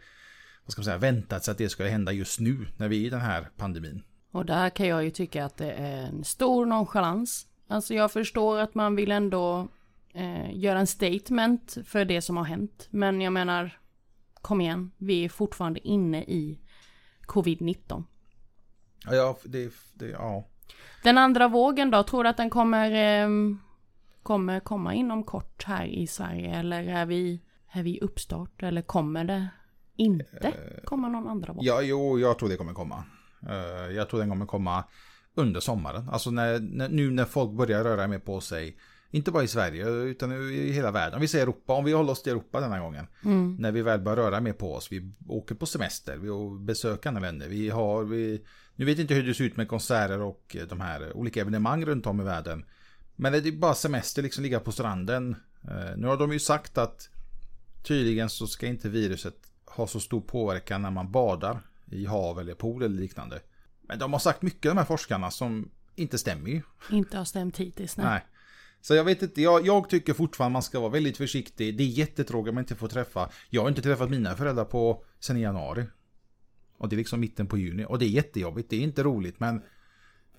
vad 0.66 0.72
ska 0.72 0.80
man 0.80 0.86
säga, 0.86 0.98
väntat 0.98 1.44
sig 1.44 1.52
att 1.52 1.58
det 1.58 1.70
skulle 1.70 1.90
hända 1.90 2.12
just 2.12 2.40
nu, 2.40 2.68
när 2.78 2.88
vi 2.88 3.02
är 3.02 3.08
i 3.08 3.10
den 3.10 3.22
här 3.22 3.50
pandemin. 3.58 4.04
Och 4.32 4.46
där 4.46 4.70
kan 4.70 4.88
jag 4.88 5.04
ju 5.04 5.12
tycka 5.12 5.46
att 5.46 5.58
det 5.58 5.72
är 5.72 6.02
en 6.08 6.24
stor 6.24 6.66
nonchalans. 6.66 7.48
Alltså 7.68 7.94
jag 7.94 8.12
förstår 8.12 8.60
att 8.60 8.76
man 8.76 8.96
vill 8.96 9.12
ändå 9.12 9.68
eh, 10.14 10.58
göra 10.58 10.80
en 10.80 10.88
statement 10.88 11.78
för 11.86 12.06
det 12.06 12.22
som 12.22 12.38
har 12.38 12.44
hänt. 12.44 12.88
Men 12.90 13.22
jag 13.22 13.34
menar, 13.34 13.80
kom 14.34 14.62
igen, 14.62 14.92
vi 14.98 15.26
är 15.26 15.30
fortfarande 15.30 15.88
inne 15.88 16.24
i 16.24 16.60
covid-19. 17.26 18.04
Ja, 19.06 19.16
ja, 19.16 19.38
det, 19.44 19.74
det, 19.94 20.08
ja. 20.08 20.48
Den 21.04 21.18
andra 21.18 21.48
vågen 21.48 21.92
då, 21.92 22.04
tror 22.04 22.24
du 22.24 22.30
att 22.30 22.38
den 22.38 22.50
kommer 22.50 22.92
eh, 23.24 23.30
kommer 24.24 24.60
komma 24.60 24.94
inom 24.94 25.24
kort 25.24 25.64
här 25.64 25.86
i 25.86 26.08
Sverige 26.08 26.56
eller 26.56 26.84
är 26.84 27.06
vi, 27.06 27.42
är 27.72 27.84
vi 27.84 28.00
uppstart 28.00 28.64
eller 28.64 28.82
kommer 28.82 29.24
det 29.24 29.48
inte 29.96 30.54
komma 30.86 31.10
någon 31.10 31.28
andra 31.28 31.54
våg? 31.54 31.64
Ja, 31.64 31.82
jo, 31.82 32.20
jag 32.20 32.40
tror 32.40 32.50
det 32.50 32.58
kommer 32.58 32.74
komma. 32.74 33.04
Eh, 33.50 33.96
Jag 33.96 34.10
tror 34.10 34.20
den 34.20 34.30
kommer 34.30 34.46
komma 34.46 34.84
under 35.36 35.60
sommaren. 35.60 36.10
Alltså 36.10 36.32
när, 36.32 36.60
nu 36.90 37.12
när 37.12 37.26
folk 37.26 37.52
börjar 37.52 37.84
röra 37.84 38.08
mer 38.08 38.20
på 38.20 38.42
sig. 38.42 38.78
Inte 39.14 39.32
bara 39.32 39.44
i 39.44 39.48
Sverige 39.48 39.90
utan 39.90 40.32
i 40.52 40.72
hela 40.72 40.92
världen. 40.92 41.16
Om 41.16 41.22
vi 41.22 41.28
säger 41.28 41.44
Europa, 41.44 41.74
om 41.74 41.86
vi 41.86 41.92
håller 41.92 42.12
oss 42.12 42.24
till 42.24 42.32
Europa 42.32 42.60
denna 42.60 42.80
gången. 42.80 43.08
Mm. 43.26 43.56
När 43.60 43.72
vi 43.72 43.82
väl 43.82 44.00
börjar 44.00 44.18
röra 44.18 44.40
mer 44.40 44.54
på 44.54 44.74
oss. 44.74 44.92
Vi 44.92 45.12
åker 45.28 45.56
på 45.56 45.66
semester, 45.66 46.18
vi 46.18 46.30
besöker 46.66 47.10
andra 47.10 47.22
länder. 47.22 47.48
Vi 47.48 47.70
har, 47.70 48.04
vi, 48.04 48.46
nu 48.76 48.86
vet 48.86 48.98
jag 48.98 49.04
inte 49.04 49.14
hur 49.14 49.24
det 49.24 49.34
ser 49.34 49.44
ut 49.44 49.58
med 49.58 49.68
konserter 49.68 50.22
och 50.22 50.56
de 50.70 50.82
här 50.82 51.18
olika 51.18 51.42
evenemang 51.42 51.86
runt 51.86 52.06
om 52.06 52.22
i 52.22 52.24
världen. 52.24 52.66
Men 53.16 53.32
det 53.32 53.38
är 53.48 53.52
bara 53.52 53.74
semester, 53.76 54.22
liksom 54.22 54.44
ligga 54.44 54.60
på 54.60 54.72
stranden. 54.72 55.36
Eh, 55.64 55.98
Nu 55.98 56.08
har 56.08 56.18
de 56.18 56.32
ju 56.34 56.40
sagt 56.40 56.78
att 56.78 57.10
tydligen 57.84 58.30
så 58.30 58.48
ska 58.48 58.68
inte 58.68 58.90
viruset 58.90 59.36
ha 59.66 59.88
så 59.88 60.00
stor 60.00 60.22
påverkan 60.22 60.82
när 60.82 60.92
man 60.92 61.12
badar 61.12 61.60
i 61.86 62.06
hav 62.06 62.40
eller 62.40 62.54
pool 62.54 62.84
eller 62.84 62.96
liknande. 63.02 63.40
Men 63.82 64.00
de 64.00 64.14
har 64.14 64.20
sagt 64.20 64.42
mycket 64.42 64.62
de 64.72 64.78
här 64.78 64.86
forskarna 64.86 65.32
som 65.32 65.72
inte 65.96 66.18
stämmer 66.18 66.50
ju. 66.50 66.62
Inte 66.92 67.18
har 67.18 67.26
stämt 67.26 67.58
hittills. 67.58 67.98
Nej. 67.98 68.06
Nej. 68.06 68.26
Så 68.82 68.96
jag 68.96 69.04
vet 69.04 69.22
inte, 69.22 69.42
jag, 69.42 69.68
jag 69.68 69.90
tycker 69.90 70.14
fortfarande 70.14 70.54
man 70.54 70.64
ska 70.64 70.80
vara 70.80 70.90
väldigt 70.90 71.18
försiktig. 71.18 71.78
Det 71.78 71.84
är 71.84 71.88
jättetråkigt 71.88 72.50
att 72.50 72.54
man 72.54 72.64
inte 72.64 72.76
får 72.76 72.88
träffa. 72.88 73.30
Jag 73.50 73.62
har 73.62 73.70
inte 73.70 73.82
träffat 73.82 74.10
mina 74.10 74.36
föräldrar 74.36 74.66
på 74.66 75.04
sen 75.20 75.38
i 75.38 75.42
januari. 75.42 75.86
Och 76.82 76.90
det 76.90 76.96
är 76.96 76.98
liksom 76.98 77.20
mitten 77.20 77.48
på 77.48 77.58
juni. 77.58 77.86
Och 77.90 78.00
det 78.00 78.06
är 78.06 78.10
jättejobbigt, 78.10 78.70
det 78.70 78.76
är 78.76 78.82
inte 78.82 79.04
roligt 79.04 79.40
men 79.40 79.62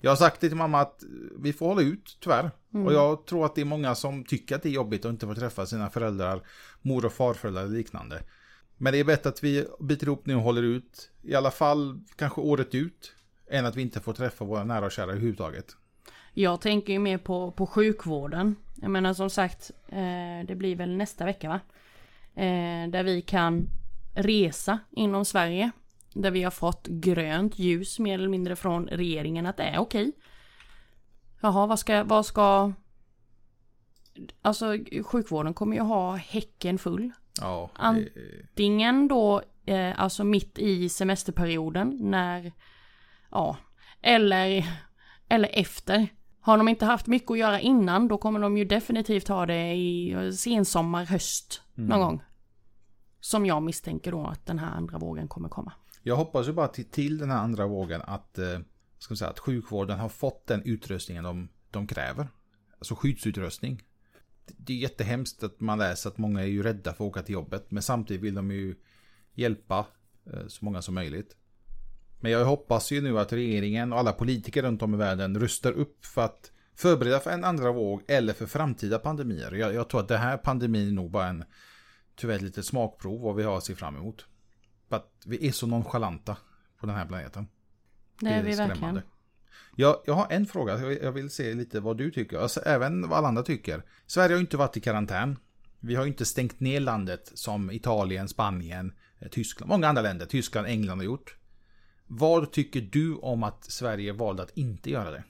jag 0.00 0.10
har 0.10 0.16
sagt 0.16 0.40
det 0.40 0.48
till 0.48 0.56
mamma 0.56 0.80
att 0.80 1.02
vi 1.38 1.52
får 1.52 1.66
hålla 1.66 1.82
ut 1.82 2.16
tyvärr. 2.20 2.50
Och 2.84 2.92
jag 2.92 3.26
tror 3.26 3.46
att 3.46 3.54
det 3.54 3.60
är 3.60 3.64
många 3.64 3.94
som 3.94 4.24
tycker 4.24 4.56
att 4.56 4.62
det 4.62 4.68
är 4.68 4.72
jobbigt 4.72 5.04
att 5.04 5.10
inte 5.10 5.26
få 5.26 5.34
träffa 5.34 5.66
sina 5.66 5.90
föräldrar, 5.90 6.42
mor 6.82 7.04
och 7.04 7.12
farföräldrar 7.12 7.62
eller 7.62 7.76
liknande. 7.76 8.22
Men 8.76 8.92
det 8.92 8.98
är 8.98 9.04
bättre 9.04 9.28
att 9.28 9.44
vi 9.44 9.66
biter 9.80 10.06
ihop 10.06 10.26
nu 10.26 10.34
och 10.34 10.42
håller 10.42 10.62
ut, 10.62 11.10
i 11.22 11.34
alla 11.34 11.50
fall 11.50 12.00
kanske 12.16 12.40
året 12.40 12.74
ut, 12.74 13.14
än 13.50 13.66
att 13.66 13.76
vi 13.76 13.82
inte 13.82 14.00
får 14.00 14.12
träffa 14.12 14.44
våra 14.44 14.64
nära 14.64 14.86
och 14.86 14.92
kära 14.92 15.10
överhuvudtaget. 15.10 15.76
Jag 16.34 16.60
tänker 16.60 16.92
ju 16.92 16.98
mer 16.98 17.18
på, 17.18 17.50
på 17.50 17.66
sjukvården. 17.66 18.56
Jag 18.74 18.90
menar 18.90 19.14
som 19.14 19.30
sagt, 19.30 19.70
eh, 19.88 20.46
det 20.46 20.54
blir 20.54 20.76
väl 20.76 20.96
nästa 20.96 21.24
vecka 21.24 21.48
va? 21.48 21.60
Eh, 22.34 22.90
där 22.90 23.02
vi 23.02 23.22
kan 23.22 23.68
resa 24.14 24.78
inom 24.90 25.24
Sverige. 25.24 25.70
Där 26.14 26.30
vi 26.30 26.42
har 26.42 26.50
fått 26.50 26.86
grönt 26.86 27.58
ljus 27.58 27.98
mer 27.98 28.14
eller 28.14 28.28
mindre 28.28 28.56
från 28.56 28.88
regeringen 28.88 29.46
att 29.46 29.56
det 29.56 29.62
är 29.62 29.78
okej. 29.78 30.12
Jaha, 31.40 31.66
vad 31.66 31.78
ska, 31.78 32.04
vad 32.04 32.26
ska... 32.26 32.72
Alltså 34.42 34.76
sjukvården 35.04 35.54
kommer 35.54 35.76
ju 35.76 35.82
ha 35.82 36.16
häcken 36.16 36.78
full. 36.78 37.10
Ja, 37.40 37.70
det, 37.74 37.80
Antingen 37.82 39.08
då, 39.08 39.42
eh, 39.66 40.00
alltså 40.00 40.24
mitt 40.24 40.58
i 40.58 40.88
semesterperioden 40.88 41.98
när, 42.00 42.52
ja, 43.30 43.56
eller, 44.00 44.64
eller 45.28 45.48
efter. 45.52 46.08
Har 46.40 46.58
de 46.58 46.68
inte 46.68 46.84
haft 46.84 47.06
mycket 47.06 47.30
att 47.30 47.38
göra 47.38 47.60
innan 47.60 48.08
då 48.08 48.18
kommer 48.18 48.40
de 48.40 48.56
ju 48.56 48.64
definitivt 48.64 49.28
ha 49.28 49.46
det 49.46 49.74
i 49.74 50.32
sensommar, 50.32 51.04
höst 51.04 51.62
någon 51.74 52.00
gång. 52.00 52.22
Som 53.20 53.46
jag 53.46 53.62
misstänker 53.62 54.12
då 54.12 54.26
att 54.26 54.46
den 54.46 54.58
här 54.58 54.70
andra 54.70 54.98
vågen 54.98 55.28
kommer 55.28 55.48
komma. 55.48 55.72
Jag 56.02 56.16
hoppas 56.16 56.48
ju 56.48 56.52
bara 56.52 56.68
till, 56.68 56.84
till 56.84 57.18
den 57.18 57.30
här 57.30 57.38
andra 57.38 57.66
vågen 57.66 58.02
att, 58.04 58.38
eh, 58.38 58.58
ska 58.98 59.16
säga, 59.16 59.30
att 59.30 59.38
sjukvården 59.38 59.98
har 59.98 60.08
fått 60.08 60.46
den 60.46 60.62
utrustningen 60.62 61.24
de, 61.24 61.48
de 61.70 61.86
kräver. 61.86 62.28
Alltså 62.78 62.94
skyddsutrustning. 62.94 63.82
Det- 64.46 64.54
Det 64.58 64.72
är 64.72 64.76
jättehemskt 64.76 65.42
att 65.42 65.60
man 65.60 65.78
läser 65.78 66.10
att 66.10 66.18
många 66.18 66.40
är 66.42 66.46
ju 66.46 66.62
rädda 66.62 66.94
för 66.94 67.04
att 67.04 67.08
åka 67.10 67.22
till 67.22 67.32
jobbet. 67.32 67.70
Men 67.70 67.82
samtidigt 67.82 68.22
vill 68.22 68.34
de 68.34 68.50
ju 68.50 68.74
hjälpa 69.34 69.86
eh, 70.32 70.46
så 70.48 70.64
många 70.64 70.82
som 70.82 70.94
möjligt. 70.94 71.36
Men 72.20 72.32
jag 72.32 72.44
hoppas 72.44 72.90
ju 72.92 73.00
nu 73.00 73.18
att 73.18 73.32
regeringen 73.32 73.92
och 73.92 73.98
alla 73.98 74.12
politiker 74.12 74.62
runt 74.62 74.82
om 74.82 74.94
i 74.94 74.96
världen 74.96 75.40
rustar 75.40 75.72
upp 75.72 76.04
för 76.06 76.22
att 76.24 76.52
förbereda 76.74 77.20
för 77.20 77.30
en 77.30 77.44
andra 77.44 77.72
våg 77.72 78.02
eller 78.08 78.32
för 78.32 78.46
framtida 78.46 78.98
pandemier. 78.98 79.52
Jag, 79.52 79.74
jag 79.74 79.88
tror 79.88 80.00
att 80.00 80.08
det 80.08 80.16
här 80.18 80.36
pandemin 80.36 80.88
är 80.88 80.92
nog 80.92 81.10
bara 81.10 81.26
en 81.26 81.44
tyvärr 82.16 82.38
lite 82.38 82.62
smakprov 82.62 83.20
vad 83.20 83.36
vi 83.36 83.42
har 83.42 83.56
att 83.58 83.64
se 83.64 83.74
fram 83.74 83.96
emot. 83.96 84.26
För 84.92 84.96
att 84.96 85.22
vi 85.26 85.48
är 85.48 85.52
så 85.52 85.66
nonchalanta 85.66 86.36
på 86.80 86.86
den 86.86 86.94
här 86.94 87.06
planeten. 87.06 87.48
Det 88.20 88.28
är 88.28 88.42
vi 88.42 88.52
skrämmande. 88.52 88.80
verkligen. 88.80 89.02
Jag, 89.76 90.02
jag 90.06 90.14
har 90.14 90.26
en 90.30 90.46
fråga, 90.46 90.92
jag 90.92 91.12
vill- 91.12 91.30
se 91.30 91.54
lite 91.54 91.80
vad 91.80 91.96
du 91.98 92.10
tycker, 92.10 92.38
alltså, 92.38 92.60
även 92.60 93.08
vad 93.08 93.18
alla 93.18 93.28
andra 93.28 93.42
tycker. 93.42 93.82
Sverige 94.06 94.28
har 94.28 94.36
ju 94.36 94.40
inte 94.40 94.56
varit 94.56 94.76
i 94.76 94.80
karantän. 94.80 95.38
Vi 95.80 95.94
har 95.94 96.04
ju 96.04 96.08
inte 96.10 96.24
stängt 96.24 96.60
ner 96.60 96.80
landet 96.80 97.30
som 97.34 97.70
Italien, 97.70 98.28
Spanien, 98.28 98.92
eh, 99.18 99.28
Tyskland, 99.28 99.68
många 99.68 99.88
andra 99.88 100.02
länder, 100.02 100.26
Tyskland, 100.26 100.66
England 100.66 100.98
har 100.98 101.04
gjort. 101.04 101.36
Vad 102.06 102.52
tycker 102.52 102.80
du 102.80 103.14
om 103.14 103.42
att 103.42 103.64
Sverige 103.64 104.12
valde 104.12 104.42
att 104.42 104.56
inte 104.56 104.90
göra 104.90 105.10
det? 105.10 105.24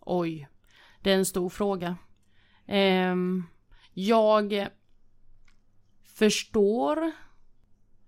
Oj, 0.00 0.48
det 1.02 1.10
är 1.12 1.16
en 1.16 1.26
stor 1.26 1.48
fråga. 1.48 1.96
Ehm, 2.66 3.44
jag 3.92 4.68
förstår... 6.04 7.27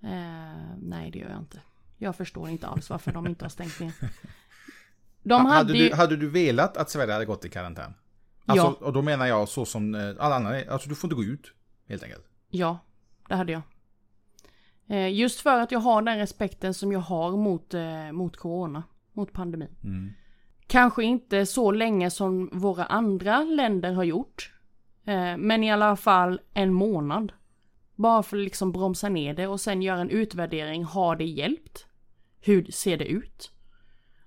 Eh, 0.03 0.77
nej, 0.79 1.11
det 1.11 1.19
gör 1.19 1.31
jag 1.31 1.39
inte. 1.39 1.61
Jag 1.99 2.17
förstår 2.17 2.49
inte 2.49 2.67
alls 2.67 2.91
varför 2.91 3.13
de 3.13 3.27
inte 3.27 3.45
har 3.45 3.51
stängt 3.51 3.81
ner. 3.81 3.93
De 5.23 5.33
Ha- 5.33 5.39
hade 5.39 5.55
hade, 5.55 5.73
du, 5.73 5.95
hade 5.95 6.17
du 6.17 6.29
velat 6.31 6.77
att 6.77 6.91
Sverige 6.91 7.13
hade 7.13 7.25
gått 7.25 7.45
i 7.45 7.49
karantän? 7.49 7.95
Alltså, 8.47 8.77
Ja. 8.81 8.87
Och 8.87 8.93
då 8.93 9.03
menar 9.03 9.27
jag 9.27 9.49
så 9.49 9.65
som 9.65 9.95
eh, 9.95 10.15
alla 10.19 10.35
andra, 10.37 10.73
alltså 10.73 10.89
du 10.89 10.95
får 10.95 11.09
inte 11.09 11.15
gå 11.17 11.25
ut, 11.25 11.53
helt 11.89 12.03
enkelt. 12.03 12.25
Ja, 12.49 12.79
det 13.29 13.35
hade 13.35 13.53
jag. 13.53 13.63
Eh, 14.87 15.13
just 15.15 15.41
för 15.41 15.61
att 15.61 15.73
jag 15.73 15.81
har 15.81 16.03
den 16.03 16.19
respekten 16.19 16.75
som 16.75 16.93
jag 16.93 17.01
har 17.01 17.31
mot, 17.37 17.75
eh, 17.75 18.13
mot 18.13 18.37
corona, 18.37 18.83
mot 19.13 19.33
pandemin. 19.33 19.77
Mm. 19.85 20.13
Kanske 20.67 21.05
inte 21.05 21.47
så 21.47 21.71
länge 21.73 22.11
som 22.11 22.51
våra 22.53 22.85
andra 22.85 23.43
länder 23.45 23.93
har 23.93 24.05
gjort. 24.05 24.53
Eh, 25.05 25.37
men 25.37 25.65
i 25.65 25.73
alla 25.73 25.97
fall 25.97 26.41
en 26.55 26.73
månad. 26.73 27.33
Bara 28.01 28.23
för 28.23 28.37
att 28.37 28.43
liksom 28.43 28.73
bromsa 28.73 29.09
ner 29.09 29.35
det 29.35 29.47
och 29.47 29.61
sen 29.61 29.83
göra 29.83 30.01
en 30.01 30.11
utvärdering. 30.11 30.85
Har 30.85 31.17
det 31.17 31.25
hjälpt? 31.25 31.87
Hur 32.41 32.65
ser 32.71 32.97
det 32.97 33.05
ut? 33.05 33.53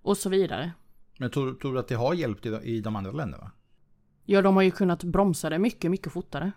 Och 0.01 0.17
så 0.17 0.29
vidare. 0.29 0.71
Men 1.19 1.31
tror, 1.31 1.53
tror 1.53 1.73
du 1.73 1.79
att 1.79 1.87
det 1.87 1.95
har 1.95 2.13
hjälpt 2.13 2.45
i 2.45 2.49
de, 2.49 2.61
i 2.61 2.81
de 2.81 2.95
andra 2.95 3.11
länderna? 3.11 3.51
Ja, 4.25 4.41
de 4.41 4.55
har 4.55 4.63
ju 4.63 4.71
kunnat 4.71 5.03
bromsa 5.03 5.49
det 5.49 5.59
mycket, 5.59 5.91
mycket 5.91 6.13
fortare. 6.13 6.51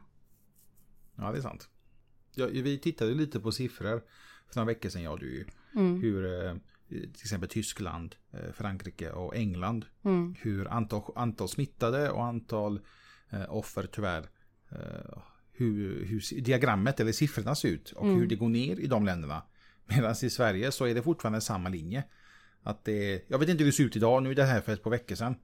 Ja, 1.17 1.33
det 1.33 1.39
är 1.39 1.43
sant. 1.43 1.69
Ja, 2.35 2.47
vi 2.47 2.79
tittade 2.79 3.15
lite 3.15 3.41
på 3.41 3.53
siffror 3.53 4.03
för 4.49 4.57
några 4.57 4.67
veckor 4.67 4.89
sedan, 4.89 5.03
jag 5.03 5.13
och 5.13 5.21
du. 5.21 5.47
Mm. 5.75 6.01
Hur 6.01 6.47
eh, 6.47 6.55
till 6.89 7.11
exempel 7.11 7.49
Tyskland, 7.49 8.17
eh, 8.33 8.53
Frankrike 8.53 9.11
och 9.11 9.37
England. 9.37 9.87
Mm. 10.05 10.35
Hur 10.39 10.69
antal, 10.69 11.03
antal 11.17 11.49
smittade 11.49 12.11
och 12.11 12.25
antal 12.25 12.81
eh, 13.31 13.55
offer 13.55 13.89
tyvärr. 13.93 14.29
Hur, 15.57 16.05
hur 16.05 16.41
diagrammet 16.41 17.01
eller 17.01 17.13
siffrorna 17.13 17.55
ser 17.55 17.69
ut 17.69 17.93
och 17.93 18.05
Mm. 18.05 18.17
hur 18.19 18.27
det 18.27 18.37
går 18.37 18.49
ner 18.49 18.81
i 18.81 18.87
de 18.87 19.05
länderna. 19.05 19.43
Medan 19.87 20.15
i 20.23 20.31
Sverige 20.31 20.73
så 20.73 20.85
är 20.85 20.95
det 20.95 21.03
fortfarande 21.03 21.41
samma 21.41 21.69
linje. 21.69 22.05
Att 22.63 22.85
det, 22.85 23.25
jag 23.29 23.39
vet 23.39 23.49
inte 23.49 23.65
hur 23.65 23.71
det 23.71 23.77
ser 23.77 23.85
ut 23.85 23.97
idag, 23.97 24.23
nu 24.23 24.31
är 24.31 24.35
det 24.35 24.45
här 24.45 24.61
för 24.61 24.73
ett 24.73 24.83
par 24.83 24.91
veckor 24.91 25.15
sedan. 25.15 25.35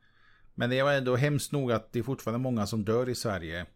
Men 0.54 0.70
det 0.70 0.82
var 0.82 0.92
ändå 0.92 1.16
hemskt 1.16 1.52
nog 1.52 1.72
att 1.72 1.92
det 1.92 1.98
är 1.98 2.02
fortfarande 2.02 2.38
många 2.38 2.66
som 2.66 2.84
dör 2.84 3.08
i 3.08 3.14
Sverige. 3.14 3.66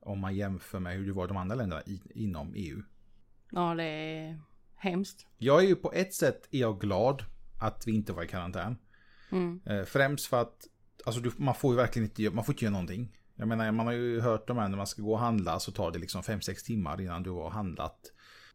Om 0.00 0.18
man 0.20 0.36
jämför 0.36 0.78
med 0.78 0.96
hur 0.96 1.06
det 1.06 1.12
var 1.12 1.24
i 1.24 1.28
de 1.28 1.36
andra 1.36 1.54
länderna 1.56 1.82
i, 1.86 2.02
inom 2.14 2.52
EU. 2.56 2.82
Ja, 3.50 3.74
det 3.74 3.84
är 3.84 4.40
hemskt. 4.76 5.26
Jag 5.38 5.64
är 5.64 5.68
ju 5.68 5.76
på 5.76 5.92
ett 5.92 6.14
sätt 6.14 6.48
är 6.50 6.58
jag 6.60 6.80
glad 6.80 7.24
att 7.60 7.86
vi 7.86 7.92
inte 7.92 8.12
var 8.12 8.22
i 8.22 8.28
karantän. 8.28 8.76
Mm. 9.32 9.60
Eh, 9.66 9.84
främst 9.84 10.26
för 10.26 10.40
att 10.40 10.66
alltså, 11.04 11.22
man 11.36 11.54
får 11.54 11.72
ju 11.72 11.76
verkligen 11.76 12.08
inte, 12.08 12.30
man 12.34 12.44
får 12.44 12.52
inte 12.54 12.64
göra 12.64 12.72
någonting. 12.72 13.16
Jag 13.40 13.48
menar, 13.48 13.72
man 13.72 13.86
har 13.86 13.92
ju 13.92 14.20
hört 14.20 14.48
de 14.48 14.58
här 14.58 14.68
när 14.68 14.76
man 14.76 14.86
ska 14.86 15.02
gå 15.02 15.12
och 15.12 15.18
handla 15.18 15.60
så 15.60 15.72
tar 15.72 15.90
det 15.90 15.98
liksom 15.98 16.22
5-6 16.22 16.64
timmar 16.64 17.00
innan 17.00 17.22
du 17.22 17.30
har 17.30 17.50
handlat. 17.50 18.12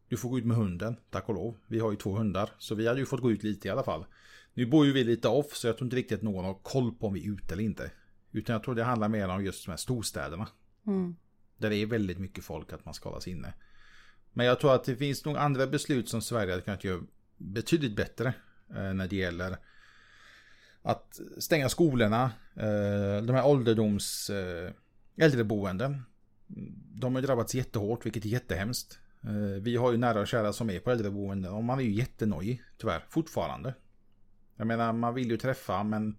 Du 0.08 0.16
får 0.16 0.28
gå 0.28 0.38
ut 0.38 0.44
med 0.44 0.56
hunden, 0.56 0.96
tack 1.10 1.28
och 1.28 1.34
lov. 1.34 1.56
Vi 1.66 1.78
har 1.78 1.90
ju 1.90 1.96
två 1.96 2.16
hundar, 2.16 2.50
så 2.58 2.74
vi 2.74 2.86
hade 2.88 3.00
ju 3.00 3.06
fått 3.06 3.20
gå 3.20 3.30
ut 3.30 3.42
lite 3.42 3.68
i 3.68 3.70
alla 3.70 3.82
fall. 3.82 4.06
Nu 4.54 4.66
bor 4.66 4.86
ju 4.86 4.92
vi 4.92 5.04
lite 5.04 5.28
off, 5.28 5.56
så 5.56 5.66
jag 5.66 5.76
tror 5.76 5.86
inte 5.86 5.96
riktigt 5.96 6.18
att 6.18 6.22
någon 6.22 6.44
har 6.44 6.54
koll 6.54 6.94
på 6.94 7.06
om 7.06 7.14
vi 7.14 7.26
är 7.26 7.32
ute 7.32 7.54
eller 7.54 7.62
inte. 7.62 7.90
Utan 8.32 8.52
jag 8.52 8.62
tror 8.62 8.74
det 8.74 8.84
handlar 8.84 9.08
mer 9.08 9.28
om 9.28 9.44
just 9.44 9.64
de 9.64 9.70
här 9.70 9.76
storstäderna. 9.76 10.48
Mm. 10.86 11.16
Där 11.58 11.70
det 11.70 11.76
är 11.76 11.86
väldigt 11.86 12.18
mycket 12.18 12.44
folk 12.44 12.72
att 12.72 12.84
man 12.84 12.94
ska 12.94 13.08
hållas 13.08 13.28
inne. 13.28 13.54
Men 14.32 14.46
jag 14.46 14.60
tror 14.60 14.74
att 14.74 14.84
det 14.84 14.96
finns 14.96 15.24
nog 15.24 15.36
andra 15.36 15.66
beslut 15.66 16.08
som 16.08 16.22
Sverige 16.22 16.52
hade 16.52 16.62
kunnat 16.62 16.84
göra 16.84 17.02
betydligt 17.36 17.96
bättre. 17.96 18.34
Eh, 18.70 18.94
när 18.94 19.08
det 19.08 19.16
gäller 19.16 19.56
att 20.86 21.20
stänga 21.38 21.68
skolorna. 21.68 22.30
Eh, 22.54 23.22
de 23.22 23.30
här 23.30 23.46
ålderdoms 23.46 24.30
eh, 24.30 24.70
äldreboenden. 25.16 26.02
De 26.94 27.14
har 27.14 27.22
drabbats 27.22 27.54
jättehårt 27.54 28.06
vilket 28.06 28.24
är 28.24 28.28
jättehemskt. 28.28 28.98
Eh, 29.22 29.62
vi 29.62 29.76
har 29.76 29.92
ju 29.92 29.98
nära 29.98 30.20
och 30.20 30.28
kära 30.28 30.52
som 30.52 30.70
är 30.70 30.80
på 30.80 30.90
äldreboenden 30.90 31.52
och 31.52 31.64
man 31.64 31.78
är 31.78 31.82
ju 31.82 31.92
jättenojig 31.92 32.62
tyvärr 32.78 33.04
fortfarande. 33.08 33.74
Jag 34.56 34.66
menar 34.66 34.92
man 34.92 35.14
vill 35.14 35.30
ju 35.30 35.36
träffa 35.36 35.82
men 35.82 36.16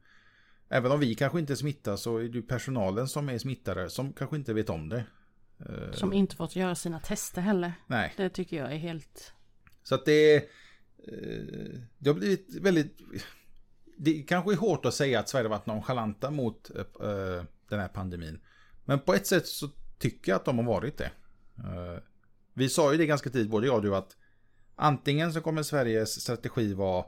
även 0.70 0.92
om 0.92 1.00
vi 1.00 1.16
kanske 1.16 1.40
inte 1.40 1.56
smittar 1.56 1.96
så 1.96 2.18
är 2.18 2.24
det 2.24 2.38
ju 2.38 2.42
personalen 2.42 3.08
som 3.08 3.30
är 3.30 3.38
smittade 3.38 3.90
som 3.90 4.14
kanske 4.14 4.36
inte 4.36 4.54
vet 4.54 4.70
om 4.70 4.90
det. 4.90 5.04
Som 5.92 6.14
inte 6.14 6.36
fått 6.36 6.56
göra 6.56 6.76
sina 6.76 7.00
tester 7.00 7.42
heller. 7.42 7.74
Nej. 7.88 8.14
Det 8.18 8.30
tycker 8.30 8.58
jag 8.58 8.74
är 8.74 8.78
helt... 8.78 9.34
Så 9.84 9.96
att 9.96 10.06
det 10.06 10.36
är... 10.36 10.44
Det 11.98 12.10
har 12.10 12.14
blivit 12.14 12.56
väldigt... 12.62 13.02
Det 13.98 14.24
kanske 14.24 14.54
är 14.54 14.58
hårt 14.58 14.86
att 14.86 14.94
säga 14.94 15.20
att 15.20 15.30
Sverige 15.30 15.48
varit 15.48 15.66
nonchalanta 15.66 16.32
mot 16.32 16.72
uh, 16.76 17.44
den 17.70 17.80
här 17.80 17.88
pandemin. 17.88 18.40
Men 18.86 19.00
på 19.00 19.14
ett 19.14 19.28
sätt 19.28 19.48
så 19.48 19.70
tycker 20.00 20.32
jag 20.32 20.36
att 20.36 20.46
de 20.46 20.58
har 20.58 20.66
varit 20.66 20.98
det. 20.98 21.12
Uh, 21.58 22.00
vi 22.54 22.70
sa 22.70 22.92
ju 22.92 22.98
det 22.98 23.06
ganska 23.06 23.30
tidigt, 23.30 23.50
både 23.50 23.68
jag 23.68 23.76
och 23.76 23.82
du, 23.82 23.96
att 23.96 24.18
antingen 24.76 25.34
så 25.34 25.42
kommer 25.42 25.64
Sveriges 25.64 26.22
strategi 26.22 26.74
vara 26.74 27.06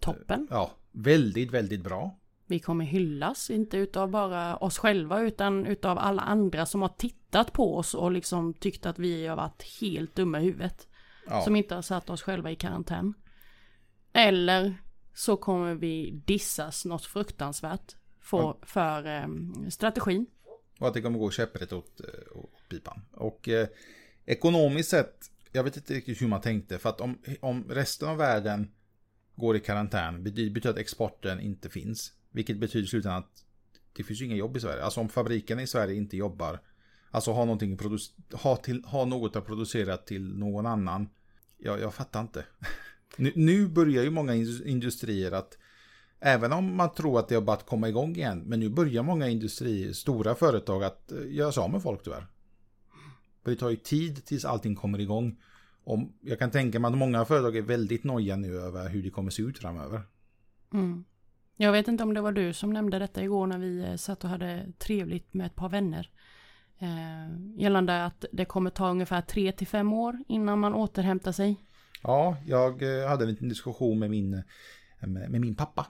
Toppen. 0.00 0.46
Ja, 0.50 0.70
väldigt, 0.92 1.50
väldigt 1.50 1.82
bra. 1.82 2.18
Vi 2.46 2.60
kommer 2.60 2.84
hyllas, 2.84 3.50
inte 3.50 3.76
utav 3.76 4.10
bara 4.10 4.56
oss 4.56 4.78
själva 4.78 5.20
utan 5.20 5.66
utav 5.66 5.98
alla 5.98 6.22
andra 6.22 6.66
som 6.66 6.82
har 6.82 6.88
tittat 6.88 7.52
på 7.52 7.76
oss 7.76 7.94
och 7.94 8.10
liksom 8.10 8.54
tyckt 8.54 8.86
att 8.86 8.98
vi 8.98 9.26
har 9.26 9.36
varit 9.36 9.62
helt 9.80 10.14
dumma 10.14 10.40
i 10.40 10.44
huvudet. 10.44 10.88
Ja. 11.26 11.42
Som 11.42 11.56
inte 11.56 11.74
har 11.74 11.82
satt 11.82 12.10
oss 12.10 12.22
själva 12.22 12.50
i 12.50 12.56
karantän. 12.56 13.14
Eller 14.12 14.74
så 15.16 15.36
kommer 15.36 15.74
vi 15.74 16.10
dissas 16.26 16.84
något 16.84 17.04
fruktansvärt 17.04 17.96
för, 18.20 18.56
för 18.62 19.24
um, 19.24 19.70
strategin. 19.70 20.26
Och 20.78 20.88
att 20.88 20.94
det 20.94 21.02
kommer 21.02 21.18
gå 21.18 21.30
käpprätt 21.30 21.72
åt, 21.72 22.00
eh, 22.00 22.36
åt 22.36 22.68
pipan. 22.68 23.02
Och 23.12 23.48
eh, 23.48 23.68
ekonomiskt 24.26 24.90
sett, 24.90 25.30
jag 25.52 25.64
vet 25.64 25.76
inte 25.76 25.94
riktigt 25.94 26.22
hur 26.22 26.28
man 26.28 26.40
tänkte. 26.40 26.78
För 26.78 26.88
att 26.88 27.00
om, 27.00 27.18
om 27.40 27.64
resten 27.68 28.08
av 28.08 28.16
världen 28.16 28.72
går 29.34 29.56
i 29.56 29.60
karantän 29.60 30.22
betyder 30.22 30.70
att 30.70 30.78
exporten 30.78 31.40
inte 31.40 31.68
finns. 31.68 32.12
Vilket 32.30 32.58
betyder 32.58 32.84
i 32.84 32.88
slutändan 32.88 33.18
att 33.18 33.44
det 33.92 34.02
finns 34.02 34.20
ju 34.20 34.24
inga 34.24 34.36
jobb 34.36 34.56
i 34.56 34.60
Sverige. 34.60 34.82
Alltså 34.82 35.00
om 35.00 35.08
fabrikerna 35.08 35.62
i 35.62 35.66
Sverige 35.66 35.94
inte 35.94 36.16
jobbar. 36.16 36.60
Alltså 37.10 37.32
ha, 37.32 37.44
någonting 37.44 37.78
ha, 38.32 38.56
till, 38.56 38.84
ha 38.84 39.04
något 39.04 39.36
att 39.36 39.46
producera 39.46 39.96
till 39.96 40.38
någon 40.38 40.66
annan. 40.66 41.08
Ja, 41.58 41.78
jag 41.78 41.94
fattar 41.94 42.20
inte. 42.20 42.44
nu, 43.16 43.32
nu 43.34 43.68
börjar 43.68 44.02
ju 44.02 44.10
många 44.10 44.34
industrier 44.64 45.32
att 45.32 45.58
Även 46.20 46.52
om 46.52 46.76
man 46.76 46.94
tror 46.94 47.18
att 47.18 47.28
det 47.28 47.34
har 47.34 47.42
börjat 47.42 47.66
komma 47.66 47.88
igång 47.88 48.16
igen. 48.16 48.42
Men 48.46 48.60
nu 48.60 48.68
börjar 48.68 49.02
många 49.02 49.28
industrier, 49.28 49.92
stora 49.92 50.34
företag 50.34 50.84
att 50.84 51.12
eh, 51.12 51.34
göra 51.34 51.52
sig 51.52 51.62
av 51.62 51.70
med 51.70 51.82
folk 51.82 52.02
tyvärr. 52.04 52.26
För 53.44 53.50
det 53.50 53.56
tar 53.56 53.70
ju 53.70 53.76
tid 53.76 54.24
tills 54.24 54.44
allting 54.44 54.74
kommer 54.74 55.00
igång. 55.00 55.42
Och 55.84 55.98
jag 56.20 56.38
kan 56.38 56.50
tänka 56.50 56.78
mig 56.78 56.88
att 56.88 56.98
många 56.98 57.24
företag 57.24 57.56
är 57.56 57.62
väldigt 57.62 58.04
noja 58.04 58.36
nu 58.36 58.60
över 58.60 58.88
hur 58.88 59.02
det 59.02 59.10
kommer 59.10 59.30
se 59.30 59.42
ut 59.42 59.58
framöver. 59.58 60.02
Mm. 60.72 61.04
Jag 61.56 61.72
vet 61.72 61.88
inte 61.88 62.04
om 62.04 62.14
det 62.14 62.20
var 62.20 62.32
du 62.32 62.52
som 62.52 62.72
nämnde 62.72 62.98
detta 62.98 63.22
igår 63.22 63.46
när 63.46 63.58
vi 63.58 63.84
eh, 63.84 63.96
satt 63.96 64.24
och 64.24 64.30
hade 64.30 64.72
trevligt 64.78 65.34
med 65.34 65.46
ett 65.46 65.54
par 65.54 65.68
vänner. 65.68 66.10
Eh, 66.78 67.60
gällande 67.60 68.04
att 68.04 68.24
det 68.32 68.44
kommer 68.44 68.70
ta 68.70 68.90
ungefär 68.90 69.20
3 69.20 69.52
till 69.52 69.66
5 69.66 69.92
år 69.92 70.18
innan 70.28 70.58
man 70.58 70.74
återhämtar 70.74 71.32
sig. 71.32 71.56
Ja, 72.02 72.36
jag 72.46 72.82
eh, 72.82 73.08
hade 73.08 73.24
en 73.24 73.30
liten 73.30 73.48
diskussion 73.48 73.98
med 73.98 74.10
min, 74.10 74.34
eh, 74.34 75.08
med 75.08 75.40
min 75.40 75.56
pappa. 75.56 75.86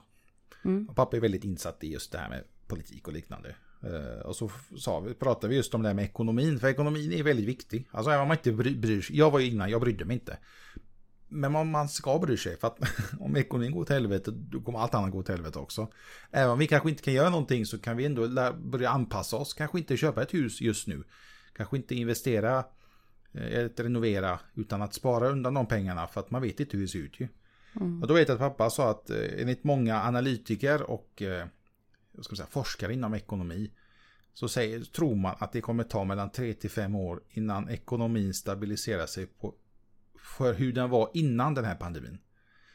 Mm. 0.65 0.87
pappa 0.95 1.17
är 1.17 1.21
väldigt 1.21 1.43
insatt 1.43 1.83
i 1.83 1.91
just 1.91 2.11
det 2.11 2.17
här 2.17 2.29
med 2.29 2.43
politik 2.67 3.07
och 3.07 3.13
liknande. 3.13 3.55
Uh, 3.83 4.19
och 4.19 4.35
så 4.35 4.51
sa 4.77 4.99
vi, 4.99 5.13
pratade 5.13 5.47
vi 5.47 5.55
just 5.55 5.73
om 5.73 5.81
det 5.81 5.89
här 5.89 5.93
med 5.93 6.05
ekonomin, 6.05 6.59
för 6.59 6.67
ekonomin 6.67 7.11
är 7.11 7.23
väldigt 7.23 7.45
viktig. 7.45 7.87
Alltså 7.91 8.11
om 8.11 8.27
man 8.27 8.37
inte 8.37 8.51
bryr 8.51 9.01
sig, 9.01 9.17
jag 9.17 9.31
var 9.31 9.39
ju 9.39 9.47
innan, 9.47 9.69
jag 9.69 9.81
brydde 9.81 10.05
mig 10.05 10.13
inte. 10.13 10.37
Men 11.27 11.55
om 11.55 11.69
man 11.69 11.89
ska 11.89 12.19
bry 12.19 12.37
sig, 12.37 12.57
för 12.57 12.67
att 12.67 12.79
om 13.19 13.35
ekonomin 13.35 13.71
går 13.71 13.85
till 13.85 13.93
helvete, 13.93 14.31
då 14.31 14.61
kommer 14.61 14.79
allt 14.79 14.93
annat 14.93 15.11
gå 15.11 15.23
till 15.23 15.35
helvete 15.35 15.59
också. 15.59 15.87
Även 16.31 16.49
om 16.51 16.59
vi 16.59 16.67
kanske 16.67 16.89
inte 16.89 17.03
kan 17.03 17.13
göra 17.13 17.29
någonting 17.29 17.65
så 17.65 17.79
kan 17.79 17.97
vi 17.97 18.05
ändå 18.05 18.27
börja 18.57 18.89
anpassa 18.89 19.37
oss. 19.37 19.53
Kanske 19.53 19.77
inte 19.77 19.97
köpa 19.97 20.21
ett 20.21 20.33
hus 20.33 20.61
just 20.61 20.87
nu. 20.87 21.03
Kanske 21.53 21.77
inte 21.77 21.95
investera, 21.95 22.65
eller 23.37 23.65
eh, 23.65 23.83
renovera, 23.83 24.39
utan 24.55 24.81
att 24.81 24.93
spara 24.93 25.29
undan 25.29 25.53
de 25.53 25.65
pengarna 25.65 26.07
för 26.07 26.19
att 26.19 26.31
man 26.31 26.41
vet 26.41 26.59
inte 26.59 26.77
hur 26.77 26.83
det 26.83 26.89
ser 26.89 26.99
ut 26.99 27.19
ju. 27.19 27.27
Mm. 27.75 28.01
Och 28.01 28.07
då 28.07 28.13
vet 28.13 28.27
jag 28.27 28.35
att 28.35 28.39
pappa 28.39 28.69
sa 28.69 28.91
att 28.91 29.09
eh, 29.09 29.41
enligt 29.41 29.63
många 29.63 30.01
analytiker 30.03 30.81
och 30.81 31.21
eh, 31.21 31.45
ska 32.21 32.35
säga, 32.35 32.47
forskare 32.47 32.93
inom 32.93 33.13
ekonomi 33.13 33.71
så 34.33 34.49
säger, 34.49 34.79
tror 34.79 35.15
man 35.15 35.35
att 35.39 35.51
det 35.51 35.61
kommer 35.61 35.83
ta 35.83 36.03
mellan 36.03 36.31
3 36.31 36.53
till 36.53 36.69
5 36.69 36.95
år 36.95 37.21
innan 37.29 37.69
ekonomin 37.69 38.33
stabiliserar 38.33 39.05
sig 39.05 39.25
på 39.25 39.55
för 40.37 40.53
hur 40.53 40.73
den 40.73 40.89
var 40.89 41.09
innan 41.13 41.53
den 41.53 41.65
här 41.65 41.75
pandemin. 41.75 42.17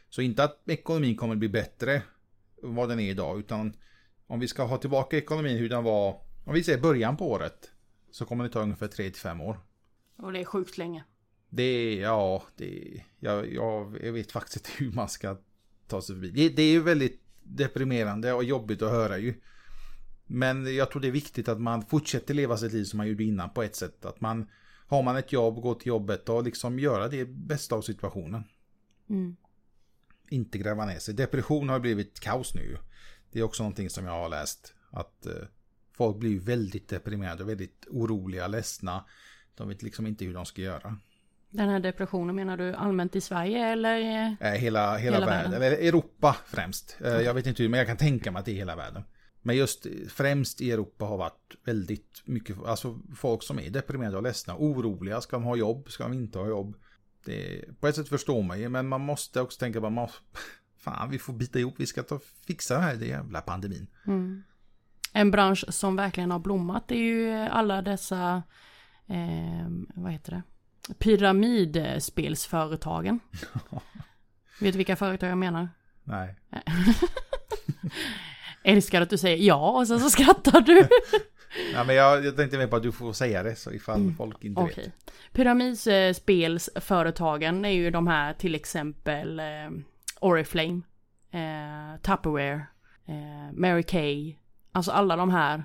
Så 0.08 0.22
inte 0.22 0.44
att 0.44 0.62
ekonomin 0.66 1.16
kommer 1.16 1.36
bli 1.36 1.48
bättre 1.48 2.02
vad 2.62 2.88
den 2.88 3.00
är 3.00 3.10
idag, 3.10 3.38
utan 3.38 3.76
om 4.26 4.40
vi 4.40 4.48
ska 4.48 4.62
ha 4.64 4.78
tillbaka 4.78 5.16
ekonomin 5.16 5.58
hur 5.58 5.68
den 5.68 5.84
var, 5.84 6.20
om 6.44 6.54
vi 6.54 6.62
säger 6.62 6.80
början 6.80 7.16
på 7.16 7.30
året, 7.30 7.70
så 8.10 8.24
kommer 8.24 8.44
det 8.44 8.50
ta 8.50 8.60
ungefär 8.60 8.88
3 8.88 9.10
till 9.10 9.20
5 9.20 9.40
år. 9.40 9.58
Och 10.22 10.32
det 10.32 10.40
är 10.40 10.44
sjukt 10.44 10.78
länge. 10.78 11.04
Det 11.48 11.62
är, 11.62 12.00
ja, 12.00 12.42
det 12.56 12.78
är, 12.78 13.06
jag, 13.18 13.52
jag, 13.52 14.12
vet 14.12 14.32
faktiskt 14.32 14.56
inte 14.56 14.70
hur 14.84 14.92
man 14.92 15.08
ska 15.08 15.36
ta 15.86 16.02
sig 16.02 16.14
förbi. 16.14 16.30
Det, 16.30 16.48
det 16.48 16.62
är 16.62 16.70
ju 16.70 16.82
väldigt 16.82 17.20
deprimerande 17.42 18.32
och 18.32 18.44
jobbigt 18.44 18.82
att 18.82 18.90
höra 18.90 19.18
ju. 19.18 19.34
Men 20.26 20.74
jag 20.76 20.90
tror 20.90 21.02
det 21.02 21.08
är 21.08 21.12
viktigt 21.12 21.48
att 21.48 21.60
man 21.60 21.82
fortsätter 21.82 22.34
leva 22.34 22.56
sitt 22.56 22.72
liv 22.72 22.84
som 22.84 22.96
man 22.96 23.08
gjorde 23.08 23.24
innan 23.24 23.50
på 23.50 23.62
ett 23.62 23.76
sätt. 23.76 24.04
Att 24.04 24.20
man 24.20 24.48
har 24.86 25.02
man 25.02 25.16
ett 25.16 25.32
jobb, 25.32 25.62
gå 25.62 25.74
till 25.74 25.88
jobbet 25.88 26.28
och 26.28 26.42
liksom 26.42 26.78
göra 26.78 27.08
det 27.08 27.24
bästa 27.24 27.74
av 27.74 27.82
situationen. 27.82 28.44
Mm. 29.08 29.36
Inte 30.28 30.58
gräva 30.58 30.86
ner 30.86 30.98
sig. 30.98 31.14
Depression 31.14 31.68
har 31.68 31.80
blivit 31.80 32.20
kaos 32.20 32.54
nu. 32.54 32.78
Det 33.32 33.38
är 33.38 33.42
också 33.42 33.62
någonting 33.62 33.90
som 33.90 34.04
jag 34.04 34.12
har 34.12 34.28
läst. 34.28 34.74
Att 34.90 35.26
eh, 35.26 35.32
folk 35.92 36.16
blir 36.16 36.40
väldigt 36.40 36.88
deprimerade, 36.88 37.44
väldigt 37.44 37.86
oroliga, 37.90 38.46
ledsna. 38.46 39.04
De 39.54 39.68
vet 39.68 39.82
liksom 39.82 40.06
inte 40.06 40.24
hur 40.24 40.34
de 40.34 40.46
ska 40.46 40.62
göra. 40.62 40.98
Den 41.50 41.68
här 41.68 41.80
depressionen 41.80 42.36
menar 42.36 42.56
du 42.56 42.74
allmänt 42.74 43.16
i 43.16 43.20
Sverige 43.20 43.66
eller? 43.66 44.00
Eh, 44.00 44.50
hela, 44.50 44.56
hela, 44.58 44.96
hela 44.96 45.26
världen. 45.26 45.60
världen, 45.60 45.86
Europa 45.88 46.36
främst. 46.46 46.96
Eh, 47.04 47.20
jag 47.20 47.34
vet 47.34 47.46
inte 47.46 47.62
hur, 47.62 47.70
men 47.70 47.78
jag 47.78 47.86
kan 47.86 47.96
tänka 47.96 48.32
mig 48.32 48.40
att 48.40 48.46
det 48.46 48.52
är 48.52 48.56
hela 48.56 48.76
världen. 48.76 49.02
Men 49.42 49.56
just 49.56 49.86
främst 50.08 50.60
i 50.60 50.70
Europa 50.70 51.04
har 51.04 51.18
varit 51.18 51.54
väldigt 51.64 52.22
mycket, 52.24 52.56
alltså 52.66 52.98
folk 53.16 53.42
som 53.42 53.58
är 53.58 53.70
deprimerade 53.70 54.16
och 54.16 54.22
ledsna, 54.22 54.56
oroliga. 54.58 55.20
Ska 55.20 55.36
de 55.36 55.44
ha 55.44 55.56
jobb? 55.56 55.90
Ska 55.90 56.02
de 56.02 56.12
inte 56.12 56.38
ha 56.38 56.48
jobb? 56.48 56.76
Det, 57.24 57.64
på 57.80 57.88
ett 57.88 57.96
sätt 57.96 58.08
förstår 58.08 58.42
man 58.42 58.60
ju, 58.60 58.68
men 58.68 58.88
man 58.88 59.00
måste 59.00 59.40
också 59.40 59.58
tänka 59.58 59.80
på, 59.80 59.90
man, 59.90 60.08
fan 60.76 61.10
vi 61.10 61.18
får 61.18 61.32
bita 61.32 61.58
ihop, 61.58 61.74
vi 61.78 61.86
ska 61.86 62.02
ta, 62.02 62.20
fixa 62.46 62.74
den 62.74 62.82
här 62.82 62.94
jävla 62.94 63.40
pandemin. 63.40 63.86
Mm. 64.06 64.42
En 65.12 65.30
bransch 65.30 65.64
som 65.68 65.96
verkligen 65.96 66.30
har 66.30 66.38
blommat 66.38 66.90
är 66.90 66.96
ju 66.96 67.30
alla 67.30 67.82
dessa, 67.82 68.42
eh, 69.12 69.66
vad 69.94 70.12
heter 70.12 70.32
det, 70.32 70.42
pyramidspelsföretagen. 70.94 73.20
Vet 74.60 74.72
du 74.72 74.76
vilka 74.76 74.96
företag 74.96 75.30
jag 75.30 75.38
menar? 75.38 75.68
Nej. 76.04 76.36
Älskar 78.64 79.00
att 79.00 79.10
du 79.10 79.18
säger 79.18 79.36
ja 79.36 79.70
och 79.70 79.88
sen 79.88 80.00
så 80.00 80.10
skrattar 80.10 80.60
du. 80.60 80.78
ja, 81.72 81.84
men 81.84 81.96
jag, 81.96 82.24
jag 82.24 82.36
tänkte 82.36 82.58
mer 82.58 82.66
på 82.66 82.76
att 82.76 82.82
du 82.82 82.92
får 82.92 83.12
säga 83.12 83.42
det 83.42 83.56
så 83.56 83.72
ifall 83.72 84.00
mm. 84.00 84.16
folk 84.16 84.44
inte 84.44 84.60
okay. 84.60 84.84
vet. 84.84 84.92
Pyramidspelsföretagen 85.32 87.64
är 87.64 87.70
ju 87.70 87.90
de 87.90 88.06
här 88.06 88.34
till 88.34 88.54
exempel 88.54 89.40
eh, 89.40 89.70
Oriflame, 90.20 90.80
eh, 91.30 91.96
Tupperware, 92.02 92.66
eh, 93.06 93.52
Mary 93.52 93.82
Kay. 93.82 94.36
Alltså 94.72 94.90
alla 94.90 95.16
de 95.16 95.30
här. 95.30 95.64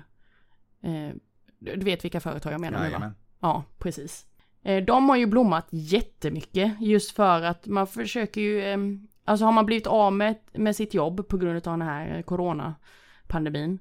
Eh, 0.82 1.10
du 1.58 1.84
vet 1.84 2.04
vilka 2.04 2.20
företag 2.20 2.52
jag 2.52 2.60
menar 2.60 2.84
nu 2.84 2.90
va? 2.90 3.12
Ja, 3.40 3.64
precis. 3.78 4.26
Eh, 4.62 4.84
de 4.84 5.08
har 5.08 5.16
ju 5.16 5.26
blommat 5.26 5.66
jättemycket 5.70 6.80
just 6.80 7.10
för 7.10 7.42
att 7.42 7.66
man 7.66 7.86
försöker 7.86 8.40
ju 8.40 8.64
ehm, 8.64 9.08
Alltså 9.24 9.44
har 9.44 9.52
man 9.52 9.66
blivit 9.66 9.86
av 9.86 10.12
med, 10.12 10.36
med 10.52 10.76
sitt 10.76 10.94
jobb 10.94 11.28
på 11.28 11.36
grund 11.36 11.56
av 11.56 11.78
den 11.78 11.82
här 11.82 12.16
eh, 12.16 12.22
coronapandemin 12.22 13.78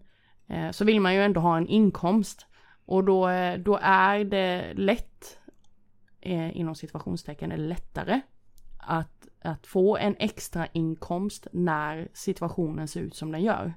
eh, 0.48 0.72
så 0.72 0.86
vill 0.86 1.02
man 1.02 1.14
ju 1.14 1.24
ändå 1.24 1.42
ha 1.42 1.58
en 1.58 1.68
inkomst. 1.68 2.46
Och 2.86 3.04
då, 3.04 3.28
då 3.58 3.80
är 3.82 4.24
det 4.24 4.74
lätt, 4.74 5.40
inom 6.52 6.76
situationstecken, 6.76 7.52
eller 7.52 7.68
lättare 7.68 8.22
att, 8.78 9.28
att 9.42 9.68
få 9.68 9.98
en 9.98 10.16
extra 10.20 10.68
inkomst 10.68 11.48
när 11.52 12.10
situationen 12.14 12.88
ser 12.88 13.02
ut 13.02 13.16
som 13.16 13.32
den 13.32 13.42
gör. 13.42 13.74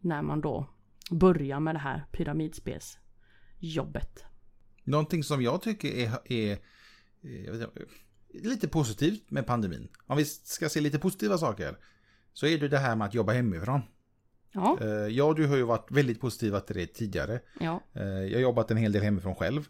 När 0.00 0.22
man 0.22 0.40
då 0.40 0.66
börjar 1.10 1.60
med 1.60 1.74
det 1.74 1.78
här 1.78 2.04
pyramidspelsjobbet. 2.12 4.24
Någonting 4.88 5.24
som 5.24 5.42
jag 5.42 5.62
tycker 5.62 5.88
är, 5.88 6.32
är 6.32 6.58
vet 7.52 7.54
inte, 7.54 7.68
lite 8.48 8.68
positivt 8.68 9.30
med 9.30 9.46
pandemin. 9.46 9.88
Om 10.06 10.16
vi 10.16 10.24
ska 10.24 10.68
se 10.68 10.80
lite 10.80 10.98
positiva 10.98 11.38
saker. 11.38 11.78
Så 12.32 12.46
är 12.46 12.58
det 12.58 12.68
det 12.68 12.78
här 12.78 12.96
med 12.96 13.06
att 13.06 13.14
jobba 13.14 13.32
hemifrån. 13.32 13.80
Ja. 14.52 14.78
Eh, 14.80 14.88
jag 14.88 15.28
och 15.28 15.34
du 15.34 15.46
har 15.46 15.56
ju 15.56 15.62
varit 15.62 15.90
väldigt 15.90 16.20
positiva 16.20 16.60
till 16.60 16.76
det 16.76 16.86
tidigare. 16.86 17.40
Ja. 17.60 17.82
Eh, 17.92 18.02
jag 18.02 18.34
har 18.34 18.40
jobbat 18.42 18.70
en 18.70 18.76
hel 18.76 18.92
del 18.92 19.02
hemifrån 19.02 19.34
själv. 19.34 19.68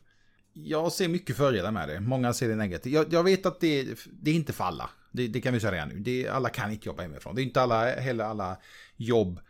Jag 0.53 0.93
ser 0.93 1.09
mycket 1.09 1.37
fördelar 1.37 1.73
med 1.73 1.89
det. 1.89 2.01
Många 2.01 2.33
ser 2.33 2.49
det 2.49 2.57
negativt. 2.57 2.93
Jag, 2.93 3.13
jag 3.13 3.25
vet 3.25 3.47
att 3.47 3.61
det, 3.61 3.89
det 4.13 4.31
är 4.31 4.35
inte 4.35 4.53
för 4.53 4.65
alla. 4.65 4.91
Det, 5.13 5.29
det 5.29 5.41
kan 5.41 5.55
vi 5.55 5.61
säga 5.61 5.73
redan 5.73 5.89
nu. 5.89 5.99
Det, 5.99 6.29
alla 6.29 6.49
kan 6.49 6.73
inte 6.73 6.89
jobba 6.89 7.03
hemifrån. 7.03 7.35
Det 7.35 7.43
är 7.43 7.45
inte 7.45 7.63
alla, 7.63 7.91
heller 7.91 8.25
alla 8.25 8.59
jobb 8.97 9.41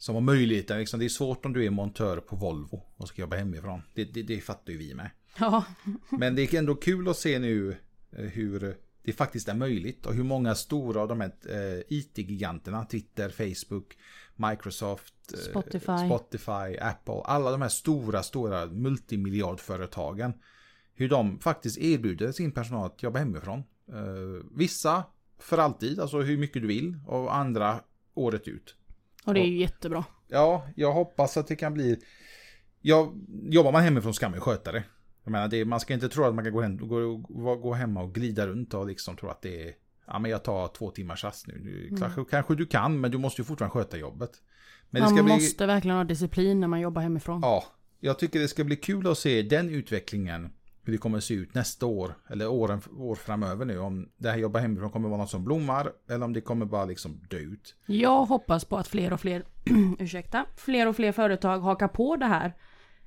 som 0.00 0.14
har 0.14 0.22
möjligheten. 0.22 0.78
Liksom, 0.78 1.00
det 1.00 1.06
är 1.06 1.08
svårt 1.08 1.44
om 1.44 1.52
du 1.52 1.64
är 1.64 1.70
montör 1.70 2.16
på 2.16 2.36
Volvo 2.36 2.82
och 2.96 3.08
ska 3.08 3.22
jobba 3.22 3.36
hemifrån. 3.36 3.82
Det, 3.94 4.04
det, 4.04 4.22
det 4.22 4.40
fattar 4.40 4.72
ju 4.72 4.78
vi 4.78 4.94
med. 4.94 5.10
Ja. 5.38 5.64
Men 6.10 6.34
det 6.34 6.54
är 6.54 6.58
ändå 6.58 6.74
kul 6.74 7.08
att 7.08 7.16
se 7.16 7.38
nu 7.38 7.76
eh, 8.10 8.24
hur 8.24 8.76
det 9.02 9.12
faktiskt 9.12 9.48
är 9.48 9.54
möjligt 9.54 10.06
och 10.06 10.14
hur 10.14 10.22
många 10.22 10.54
stora 10.54 11.00
av 11.00 11.08
de 11.08 11.20
här 11.20 11.32
eh, 11.48 11.82
IT-giganterna, 11.88 12.84
Twitter, 12.84 13.28
Facebook, 13.28 13.96
Microsoft, 14.36 15.32
eh, 15.32 15.38
Spotify. 15.38 16.06
Spotify, 16.06 16.78
Apple, 16.80 17.22
alla 17.24 17.50
de 17.50 17.62
här 17.62 17.68
stora, 17.68 18.22
stora 18.22 18.66
multimiljardföretagen. 18.66 20.32
Hur 20.94 21.08
de 21.08 21.38
faktiskt 21.38 21.78
erbjuder 21.78 22.32
sin 22.32 22.52
personal 22.52 22.86
att 22.86 23.02
jobba 23.02 23.18
hemifrån. 23.18 23.62
Vissa 24.50 25.04
för 25.38 25.58
alltid, 25.58 26.00
alltså 26.00 26.20
hur 26.20 26.38
mycket 26.38 26.62
du 26.62 26.68
vill, 26.68 26.98
och 27.06 27.36
andra 27.36 27.80
året 28.14 28.48
ut. 28.48 28.76
Och 29.24 29.34
det 29.34 29.40
är 29.40 29.46
ju 29.46 29.58
jättebra. 29.58 30.04
Ja, 30.28 30.66
jag 30.76 30.92
hoppas 30.92 31.36
att 31.36 31.46
det 31.46 31.56
kan 31.56 31.74
bli... 31.74 31.98
Ja, 32.80 33.12
jobbar 33.42 33.72
man 33.72 33.82
hemifrån 33.82 34.14
ska 34.14 34.28
man 34.28 34.34
ju 34.36 34.40
sköta 34.40 34.72
det. 34.72 34.84
Jag 35.24 35.30
menar, 35.30 35.48
det, 35.48 35.64
man 35.64 35.80
ska 35.80 35.94
inte 35.94 36.08
tro 36.08 36.24
att 36.24 36.34
man 36.34 36.44
kan 36.44 36.52
gå, 36.52 36.60
hem, 36.60 36.76
gå, 36.76 37.56
gå 37.56 37.74
hemma 37.74 38.02
och 38.02 38.14
glida 38.14 38.46
runt 38.46 38.74
och 38.74 38.86
liksom 38.86 39.16
tro 39.16 39.28
att 39.28 39.42
det 39.42 39.68
är... 39.68 39.74
Ja, 40.06 40.18
men 40.18 40.30
jag 40.30 40.44
tar 40.44 40.68
två 40.68 40.90
timmars 40.90 41.24
rast 41.24 41.46
nu. 41.46 41.60
nu 41.64 41.86
Mm. 41.86 42.00
kanske, 42.00 42.24
kanske 42.30 42.54
du 42.54 42.66
kan, 42.66 43.00
men 43.00 43.10
du 43.10 43.18
måste 43.18 43.40
ju 43.40 43.44
fortfarande 43.44 43.72
sköta 43.72 43.96
jobbet. 43.96 44.30
Men 44.90 45.02
Man 45.02 45.12
det 45.12 45.16
ska 45.16 45.24
bli... 45.24 45.32
måste 45.32 45.66
verkligen 45.66 45.96
ha 45.96 46.04
disciplin 46.04 46.60
när 46.60 46.68
man 46.68 46.80
jobbar 46.80 47.02
hemifrån. 47.02 47.40
Ja, 47.42 47.64
jag 48.00 48.18
tycker 48.18 48.40
det 48.40 48.48
ska 48.48 48.64
bli 48.64 48.76
kul 48.76 49.06
att 49.06 49.18
se 49.18 49.42
den 49.42 49.68
utvecklingen. 49.70 50.52
Hur 50.82 50.92
det 50.92 50.98
kommer 50.98 51.18
att 51.18 51.24
se 51.24 51.34
ut 51.34 51.54
nästa 51.54 51.86
år, 51.86 52.14
eller 52.28 52.48
åren 52.48 52.80
år 52.98 53.14
framöver 53.14 53.64
nu. 53.64 53.78
Om 53.78 54.08
det 54.16 54.30
här 54.30 54.38
jobba 54.38 54.58
hemifrån 54.58 54.90
kommer 54.90 55.08
vara 55.08 55.20
något 55.20 55.30
som 55.30 55.44
blommar, 55.44 55.92
eller 56.08 56.24
om 56.24 56.32
det 56.32 56.40
kommer 56.40 56.66
bara 56.66 56.84
liksom 56.84 57.20
dö 57.30 57.38
ut. 57.38 57.76
Jag 57.86 58.24
hoppas 58.24 58.64
på 58.64 58.76
att 58.76 58.88
fler 58.88 59.12
och 59.12 59.20
fler, 59.20 59.44
ursäkta, 59.98 60.46
fler 60.56 60.86
och 60.88 60.96
fler 60.96 61.12
företag 61.12 61.60
hakar 61.60 61.88
på 61.88 62.16
det 62.16 62.26
här. 62.26 62.52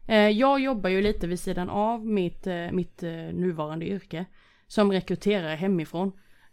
Eh, 0.07 0.29
jag 0.29 0.59
jobbar 0.59 0.89
ju 0.89 1.01
lite 1.01 1.27
vid 1.27 1.39
sidan 1.39 1.69
av 1.69 2.05
mitt, 2.05 2.47
eh, 2.47 2.71
mitt 2.71 3.03
eh, 3.03 3.12
nuvarande 3.12 3.86
yrke 3.86 4.25
som 4.67 4.91
rekryterare 4.91 5.55
hemifrån. 5.55 6.12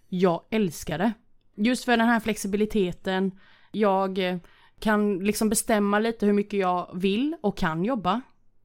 Jag 0.09 0.43
älskar 0.51 0.99
det. 0.99 1.13
Just 1.55 1.85
för 1.85 1.97
den 1.97 2.09
här 2.09 2.21
flexibiliteten. 2.21 3.39
Jag 3.73 4.19
kan 4.81 5.19
liksom 5.19 5.49
bestämma 5.49 5.99
lite 5.99 6.27
hur 6.27 6.33
mycket 6.33 6.61
jag 6.61 6.91
vill 6.95 7.37
och 7.41 7.57
kan 7.57 7.85
jobba. 7.85 8.21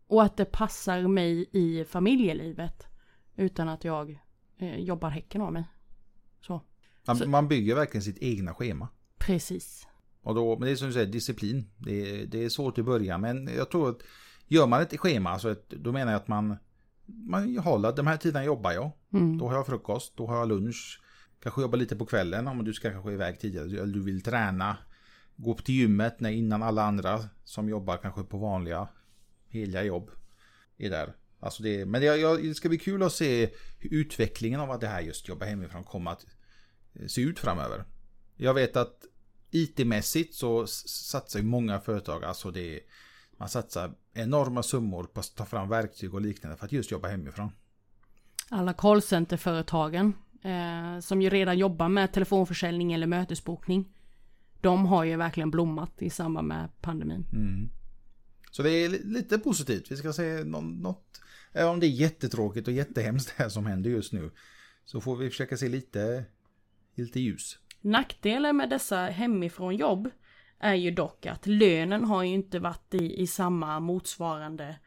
Och 0.07 0.23
att 0.23 0.37
det 0.37 0.45
passar 0.45 1.07
mig 1.07 1.49
i 1.51 1.85
familjelivet. 1.85 2.87
Utan 3.35 3.69
att 3.69 3.83
jag 3.83 4.19
eh, 4.57 4.75
jobbar 4.79 5.09
häcken 5.09 5.41
av 5.41 5.53
mig. 5.53 5.63
Så. 6.41 6.61
Man, 7.07 7.17
Så- 7.17 7.29
man 7.29 7.47
bygger 7.47 7.75
verkligen 7.75 8.03
sitt 8.03 8.17
egna 8.17 8.53
schema. 8.53 8.87
Precis. 9.17 9.87
Och 10.21 10.35
då, 10.35 10.59
men 10.59 10.65
det 10.65 10.71
är 10.71 10.75
som 10.75 10.87
du 10.87 10.93
säger, 10.93 11.07
disciplin. 11.11 11.69
Det 11.77 12.21
är, 12.21 12.25
det 12.25 12.43
är 12.45 12.49
svårt 12.49 12.77
i 12.77 12.83
början, 12.83 13.21
men 13.21 13.47
jag 13.57 13.69
tror 13.71 13.89
att 13.89 13.97
gör 14.47 14.67
man 14.67 14.81
ett 14.81 14.99
schema, 14.99 15.29
alltså 15.29 15.51
ett, 15.51 15.69
då 15.69 15.91
menar 15.91 16.11
jag 16.11 16.21
att 16.21 16.27
man, 16.27 16.57
man 17.05 17.57
håller, 17.57 17.91
de 17.91 18.07
här 18.07 18.17
tiderna 18.17 18.45
jobbar 18.45 18.71
jag. 18.71 18.91
Mm. 19.13 19.37
Då 19.37 19.47
har 19.47 19.55
jag 19.55 19.65
frukost, 19.65 20.17
då 20.17 20.27
har 20.27 20.37
jag 20.37 20.47
lunch. 20.47 21.01
Kanske 21.39 21.61
jobba 21.61 21.77
lite 21.77 21.95
på 21.95 22.05
kvällen 22.05 22.47
om 22.47 22.63
du 22.63 22.73
ska 22.73 22.91
kanske 22.91 23.11
iväg 23.11 23.39
tidigare. 23.39 23.65
Eller 23.65 23.93
du 23.93 24.03
vill 24.03 24.21
träna. 24.23 24.77
Gå 25.35 25.51
upp 25.51 25.65
till 25.65 25.75
gymmet 25.75 26.19
när 26.19 26.29
innan 26.29 26.63
alla 26.63 26.83
andra 26.83 27.19
som 27.43 27.69
jobbar 27.69 27.97
kanske 27.97 28.23
på 28.23 28.37
vanliga 28.37 28.87
heliga 29.47 29.83
jobb 29.83 30.11
är 30.77 30.89
där. 30.89 31.15
Alltså 31.39 31.63
det, 31.63 31.85
men 31.85 32.01
det, 32.01 32.07
jag, 32.07 32.43
det 32.43 32.55
ska 32.55 32.69
bli 32.69 32.77
kul 32.77 33.03
att 33.03 33.13
se 33.13 33.49
utvecklingen 33.79 34.59
av 34.59 34.71
att 34.71 34.81
det 34.81 34.87
här 34.87 35.01
just 35.01 35.27
jobba 35.27 35.45
hemifrån 35.45 35.83
kommer 35.83 36.11
att 36.11 36.25
eh, 36.93 37.07
se 37.07 37.21
ut 37.21 37.39
framöver. 37.39 37.83
Jag 38.35 38.53
vet 38.53 38.75
att 38.75 39.05
IT-mässigt 39.51 40.33
så 40.33 40.67
satsar 40.67 41.41
många 41.41 41.79
företag, 41.79 42.23
alltså 42.23 42.51
det 42.51 42.79
man 43.37 43.49
satsar 43.49 43.91
enorma 44.13 44.63
summor 44.63 45.03
på 45.03 45.19
att 45.19 45.35
ta 45.35 45.45
fram 45.45 45.69
verktyg 45.69 46.13
och 46.13 46.21
liknande 46.21 46.57
för 46.57 46.65
att 46.65 46.71
just 46.71 46.91
jobba 46.91 47.07
hemifrån. 47.07 47.51
alla 48.49 48.73
callcenterföretagen 48.73 50.13
eh, 50.43 50.99
som 50.99 51.21
ju 51.21 51.29
redan 51.29 51.57
jobbar 51.57 51.89
med 51.89 52.13
telefonförsäljning 52.13 52.93
eller 52.93 53.07
mötesbokning. 53.07 53.93
De 54.61 54.85
har 54.85 55.03
ju 55.03 55.15
verkligen 55.15 55.51
blommat 55.51 56.01
i 56.01 56.09
samband 56.09 56.47
med 56.47 56.69
pandemin. 56.81 57.25
Mm. 57.33 57.69
Så 58.55 58.63
det 58.63 58.69
är 58.71 58.89
li- 58.89 59.01
lite 59.03 59.39
positivt. 59.39 59.91
Vi 59.91 59.95
ska 59.97 60.13
se 60.13 60.43
nå- 60.43 60.61
något. 60.61 61.21
Även 61.53 61.69
om 61.69 61.79
det 61.79 61.85
är 61.85 61.89
jättetråkigt 61.89 62.67
och 62.67 62.73
jättehemskt 62.73 63.33
det 63.37 63.43
här 63.43 63.49
som 63.49 63.65
händer 63.65 63.89
just 63.89 64.13
nu. 64.13 64.31
Så 64.85 65.01
får 65.01 65.15
vi 65.15 65.29
försöka 65.29 65.57
se 65.57 65.69
lite, 65.69 66.25
lite 66.95 67.19
ljus. 67.19 67.59
Nackdelen 67.81 68.57
med 68.57 68.69
dessa 68.69 68.97
hemifrån 68.97 69.75
jobb 69.75 70.09
är 70.59 70.73
ju 70.73 70.91
dock 70.91 71.25
att 71.25 71.47
lönen 71.47 72.05
har 72.05 72.23
ju 72.23 72.33
inte 72.33 72.59
varit 72.59 72.93
i, 72.93 73.21
i 73.21 73.27
samma 73.27 73.79
motsvarande, 73.79 74.79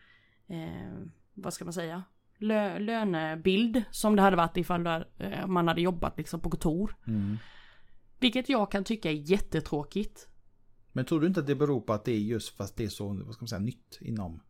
eh, 0.49 0.99
vad 1.35 1.55
ska 1.55 1.65
man 1.65 1.75
säga, 1.75 2.03
Lö, 2.39 2.79
lönebild 2.79 3.83
som 3.91 4.17
det 4.17 4.23
hade 4.23 4.37
varit 4.37 4.57
ifall 4.57 4.85
det, 4.85 5.05
eh, 5.19 5.47
man 5.47 5.69
hade 5.69 5.81
jobbat 5.81 6.19
liksom 6.19 6.41
på 6.41 6.51
kontor. 6.51 6.97
Mm. 7.07 7.37
Vilket 8.21 8.49
jag 8.49 8.71
kan 8.71 8.85
tycka 8.85 9.11
är 9.11 9.15
jättetråkigt. 9.31 10.29
Men 10.99 11.05
tror 11.05 11.21
du 11.21 11.27
inte 11.27 11.41
att 11.41 11.47
det 11.47 11.55
beror 11.55 11.81
på 11.81 11.93
att 11.93 12.05
det 12.05 12.13
är 12.13 12.19
just 12.19 12.57
fast 12.57 12.77
det 12.77 12.85
är 12.85 12.89
så, 12.89 13.07
vad 13.09 13.35
ska 13.35 13.43
man 13.43 13.49
säga, 13.49 13.59
nytt 13.59 13.99
inom 14.01 14.41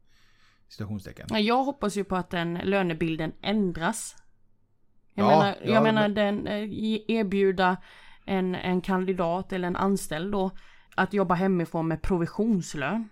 situationstecken? 0.69 1.27
Ja, 1.31 1.39
Jag 1.39 1.65
hoppas 1.65 1.97
ju 1.97 2.05
på 2.05 2.17
att 2.17 2.31
den 2.31 2.55
lönebilden 2.55 3.33
ändras. 3.43 4.17
Jag 5.15 5.25
Ja, 5.25 5.29
menar, 5.39 5.57
ja, 5.65 5.75
jag 5.75 5.83
menar 5.83 6.03
men- 6.09 6.15
den 6.15 6.47
eh, 6.47 7.11
erbjuda 7.11 7.77
en, 8.25 8.55
en 8.55 8.81
kandidat 8.81 9.53
eller 9.53 9.69
en 9.69 9.77
anställd 9.77 10.33
då 10.33 10.51
att 10.95 11.13
jobba 11.13 11.35
hemifrån 11.35 11.89
med 11.89 12.03
provisionslön. 12.03 13.09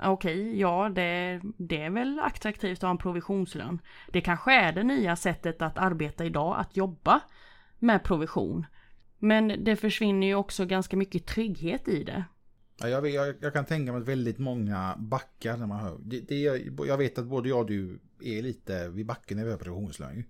Okej, 0.00 0.60
ja 0.60 0.88
det, 0.88 1.40
det 1.58 1.82
är 1.82 1.90
väl 1.90 2.20
attraktivt 2.20 2.78
att 2.78 2.82
ha 2.82 2.90
en 2.90 2.98
provisionslön. 2.98 3.78
Det 4.12 4.20
kanske 4.20 4.52
är 4.54 4.72
det 4.72 4.82
nya 4.84 5.16
sättet 5.16 5.62
att 5.62 5.78
arbeta 5.78 6.24
idag, 6.24 6.56
att 6.58 6.76
jobba 6.76 7.20
med 7.78 8.02
provision. 8.02 8.66
Men 9.18 9.64
det 9.64 9.76
försvinner 9.76 10.26
ju 10.26 10.34
också 10.34 10.64
ganska 10.66 10.96
mycket 10.96 11.26
trygghet 11.26 11.88
i 11.88 12.04
det. 12.04 12.24
Ja, 12.80 12.88
jag, 12.88 13.08
jag, 13.10 13.34
jag 13.40 13.52
kan 13.52 13.64
tänka 13.64 13.92
mig 13.92 14.00
att 14.00 14.08
väldigt 14.08 14.38
många 14.38 14.94
backar 14.98 15.56
när 15.56 15.66
man 15.66 15.80
hör. 15.80 15.98
Det, 16.02 16.20
det, 16.20 16.40
jag 16.86 16.98
vet 16.98 17.18
att 17.18 17.26
både 17.26 17.48
jag 17.48 17.58
och 17.58 17.66
du 17.66 18.00
är 18.22 18.42
lite 18.42 18.88
vid 18.88 19.06
backen 19.06 19.36
när 19.36 19.44
vi 19.44 19.50
har 19.50 19.58
provisionslön. 19.58 20.24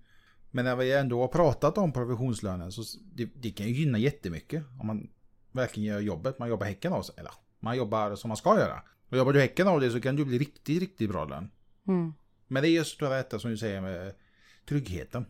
Men 0.51 0.65
när 0.65 0.75
vi 0.75 0.93
ändå 0.93 1.21
har 1.21 1.27
pratat 1.27 1.77
om 1.77 1.91
provisionslönen 1.93 2.71
så 2.71 2.99
det, 3.13 3.25
det 3.35 3.51
kan 3.51 3.67
ju 3.67 3.73
gynna 3.73 3.97
jättemycket. 3.97 4.63
Om 4.79 4.87
man 4.87 5.09
verkligen 5.51 5.89
gör 5.93 5.99
jobbet. 5.99 6.39
Man 6.39 6.49
jobbar 6.49 6.65
häcken 6.65 6.93
av 6.93 7.01
sig. 7.03 7.15
Eller 7.17 7.31
man 7.59 7.77
jobbar 7.77 8.15
som 8.15 8.27
man 8.27 8.37
ska 8.37 8.59
göra. 8.59 8.81
Och 9.09 9.17
jobbar 9.17 9.33
du 9.33 9.39
häcken 9.39 9.67
av 9.67 9.79
det 9.79 9.91
så 9.91 10.01
kan 10.01 10.15
du 10.15 10.25
bli 10.25 10.37
riktigt, 10.39 10.79
riktigt 10.79 11.09
bra 11.09 11.25
lön. 11.25 11.51
Mm. 11.87 12.13
Men 12.47 12.63
det 12.63 12.69
är 12.69 12.71
just 12.71 12.99
det 12.99 13.09
detta 13.09 13.39
som 13.39 13.51
du 13.51 13.57
säger 13.57 13.81
med 13.81 14.13
tryggheten. 14.67 15.25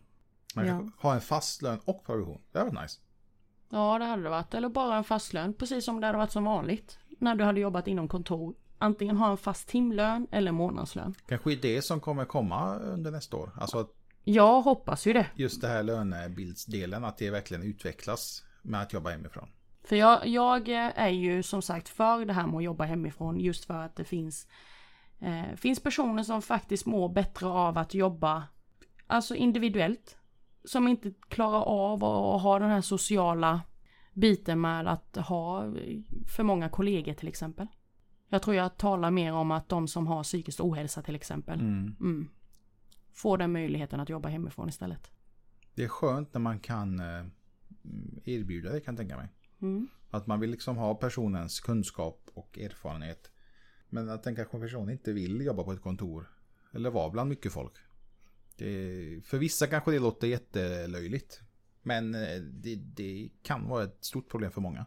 Man 0.56 0.68
Ja. 0.68 0.72
kan 0.80 0.92
ha 0.98 1.14
en 1.16 1.22
fast 1.22 1.62
lön 1.62 1.80
och 1.86 2.06
provision. 2.06 2.42
Det 2.52 2.60
var 2.64 2.82
nice. 2.82 3.00
Ja, 3.70 4.00
det 4.00 4.06
hade 4.06 4.24
det 4.24 4.30
varit. 4.30 4.54
Eller 4.54 4.70
bara 4.70 4.98
en 4.98 5.04
fast 5.04 5.34
lön, 5.34 5.54
precis 5.54 5.86
som 5.86 6.02
det 6.02 6.08
hade 6.08 6.18
varit 6.18 6.32
som 6.32 6.44
vanligt. 6.44 7.00
När 7.20 7.36
du 7.36 7.44
hade 7.44 7.60
jobbat 7.60 7.88
inom 7.88 8.08
kontor. 8.08 8.56
Antingen 8.78 9.18
ha 9.18 9.32
en 9.32 9.38
fast 9.38 9.68
timlön 9.68 10.28
eller 10.32 10.52
månadslön. 10.52 11.16
Kanske 11.28 11.56
det 11.56 11.82
som 11.82 12.00
kommer 12.00 12.26
komma 12.26 12.76
under 12.76 13.12
nästa 13.12 13.38
år. 13.38 13.52
Alltså 13.60 13.80
att 13.80 13.90
Jag 14.24 14.62
hoppas 14.62 15.08
ju 15.08 15.14
det. 15.14 15.28
just 15.36 15.62
det 15.62 15.68
här 15.68 15.84
lönebildsdelen, 15.84 17.06
att 17.06 17.18
det 17.18 17.30
verkligen 17.30 17.64
utvecklas 17.64 18.44
med 18.62 18.82
att 18.82 18.94
jobba 18.94 19.10
hemifrån. 19.10 19.50
För 19.84 19.96
jag, 19.96 20.28
jag 20.28 20.70
är 20.70 21.10
ju 21.10 21.44
som 21.44 21.62
sagt 21.62 21.90
för 21.90 22.26
det 22.26 22.34
här 22.34 22.48
med 22.48 22.58
att 22.58 22.64
jobba 22.64 22.84
hemifrån 22.84 23.40
just 23.40 23.66
för 23.66 23.74
att 23.74 23.96
det 23.96 24.04
finns 24.04 24.48
eh, 25.20 25.56
finns 25.56 25.80
personer 25.80 26.24
som 26.24 26.42
faktiskt 26.42 26.86
mår 26.86 27.10
bättre 27.10 27.48
av 27.48 27.78
att 27.78 27.94
jobba 27.94 28.44
alltså 29.08 29.36
individuellt. 29.36 30.16
Som 30.64 30.88
inte 30.88 31.12
klarar 31.30 31.62
av 31.64 32.04
att 32.04 32.42
ha 32.42 32.60
den 32.60 32.70
här 32.70 32.82
sociala 32.82 33.62
biten 34.20 34.62
med 34.62 34.88
att 34.88 35.16
ha 35.16 35.74
för 36.28 36.44
många 36.44 36.70
kollegor 36.70 37.14
till 37.14 37.28
exempel. 37.28 37.68
Jag 38.28 38.42
tror 38.42 38.56
jag 38.56 38.78
talar 38.78 39.12
mer 39.12 39.34
om 39.34 39.52
att 39.52 39.70
de 39.70 39.88
som 39.88 40.08
har 40.08 40.24
psykisk 40.24 40.60
ohälsa 40.60 41.02
till 41.02 41.16
exempel 41.16 41.60
Mm. 41.60 41.96
mm, 42.00 42.30
får 43.12 43.38
den 43.38 43.52
möjligheten 43.52 44.00
att 44.00 44.10
jobba 44.10 44.30
hemifrån 44.30 44.70
istället. 44.70 45.12
Det 45.76 45.84
är 45.84 45.88
skönt 45.88 46.34
när 46.34 46.42
man 46.42 46.60
kan 46.60 47.00
eh, 47.00 47.26
erbjuda 48.26 48.72
det 48.72 48.82
kan 48.82 48.94
jag 48.94 49.00
tänka 49.00 49.18
mig. 49.18 49.28
Mm. 49.62 49.88
Att 50.10 50.28
man 50.28 50.40
vill 50.40 50.52
liksom 50.52 50.78
ha 50.78 50.96
personens 50.96 51.60
kunskap 51.60 52.30
och 52.34 52.60
erfarenhet. 52.60 53.32
Men 53.90 54.10
att 54.10 54.24
den 54.24 54.36
kanske 54.36 54.60
person 54.60 54.90
inte 54.90 55.14
vill 55.14 55.42
jobba 55.42 55.64
på 55.64 55.72
ett 55.72 55.82
kontor. 55.82 56.30
Eller 56.74 56.90
vara 56.90 57.10
bland 57.10 57.30
mycket 57.30 57.54
folk. 57.54 57.74
Det, 58.58 59.22
för 59.26 59.38
vissa 59.38 59.68
kanske 59.68 59.92
det 59.92 60.00
låter 60.00 60.28
jättelöjligt. 60.28 61.42
Men 61.82 62.16
eh, 62.16 62.38
det, 62.42 62.76
det 62.76 63.30
kan 63.44 63.68
vara 63.70 63.84
ett 63.84 63.98
stort 64.02 64.30
problem 64.30 64.52
för 64.52 64.62
många. 64.62 64.86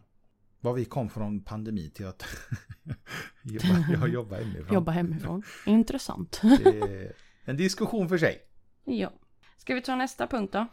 Vad 0.59 0.75
vi 0.75 0.85
kom 0.85 1.09
från 1.09 1.43
pandemi 1.43 1.89
till 1.89 2.07
att 2.07 2.23
jobba, 3.43 3.85
jag 3.91 4.09
jobbar 4.09 4.37
hemifrån. 4.37 4.73
Jobba 4.73 4.91
hemifrån. 4.91 5.43
Intressant. 5.65 6.41
En 7.45 7.57
diskussion 7.57 8.09
för 8.09 8.17
sig. 8.17 8.41
ja. 8.85 9.11
Ska 9.57 9.75
vi 9.75 9.81
ta 9.81 9.95
nästa 9.95 10.27
punkt 10.27 10.53
då? 10.53 10.67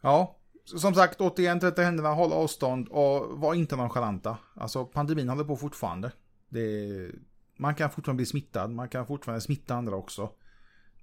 Ja, 0.00 0.36
som 0.64 0.94
sagt 0.94 1.20
återigen 1.20 1.60
tvätta 1.60 1.82
händerna, 1.82 2.08
hålla 2.08 2.34
avstånd 2.34 2.88
och 2.88 3.40
var 3.40 3.54
inte 3.54 3.76
nonchalanta. 3.76 4.38
Alltså 4.54 4.84
pandemin 4.84 5.28
håller 5.28 5.44
på 5.44 5.56
fortfarande. 5.56 6.12
Det, 6.48 7.10
man 7.56 7.74
kan 7.74 7.90
fortfarande 7.90 8.16
bli 8.16 8.26
smittad, 8.26 8.70
man 8.70 8.88
kan 8.88 9.06
fortfarande 9.06 9.40
smitta 9.40 9.74
andra 9.74 9.96
också. 9.96 10.30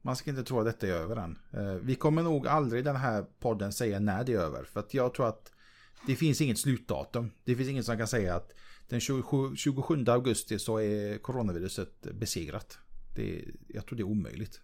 Man 0.06 0.16
ska 0.16 0.30
inte 0.30 0.44
tro 0.44 0.60
att 0.60 0.66
detta 0.66 0.88
är 0.88 0.92
över 0.92 1.16
än. 1.16 1.40
Eh, 1.54 1.74
vi 1.74 1.96
kommer 1.96 2.24
nog 2.24 2.48
aldrig 2.48 2.80
i 2.80 2.84
den 2.84 2.96
här 2.96 3.26
podden 3.40 3.74
säga 3.74 4.00
när 4.00 4.24
det 4.24 4.34
är 4.34 4.40
över. 4.40 4.64
För 4.64 4.80
att 4.80 4.94
jag 4.94 5.14
tror 5.14 5.28
att 5.28 5.52
det 6.08 6.16
finns 6.16 6.42
inget 6.42 6.60
slutdatum. 6.60 7.32
Det 7.44 7.56
finns 7.56 7.70
ingen 7.70 7.84
som 7.84 7.98
kan 7.98 8.08
säga 8.08 8.36
att 8.36 8.52
den 8.90 9.00
27, 9.00 9.56
27 9.56 10.06
augusti 10.08 10.60
så 10.60 10.78
är 10.78 11.18
coronaviruset 11.18 12.02
besegrat. 12.02 12.78
Det, 13.16 13.46
jag 13.68 13.86
tror 13.86 13.98
det 13.98 14.02
är 14.02 14.08
omöjligt. 14.08 14.62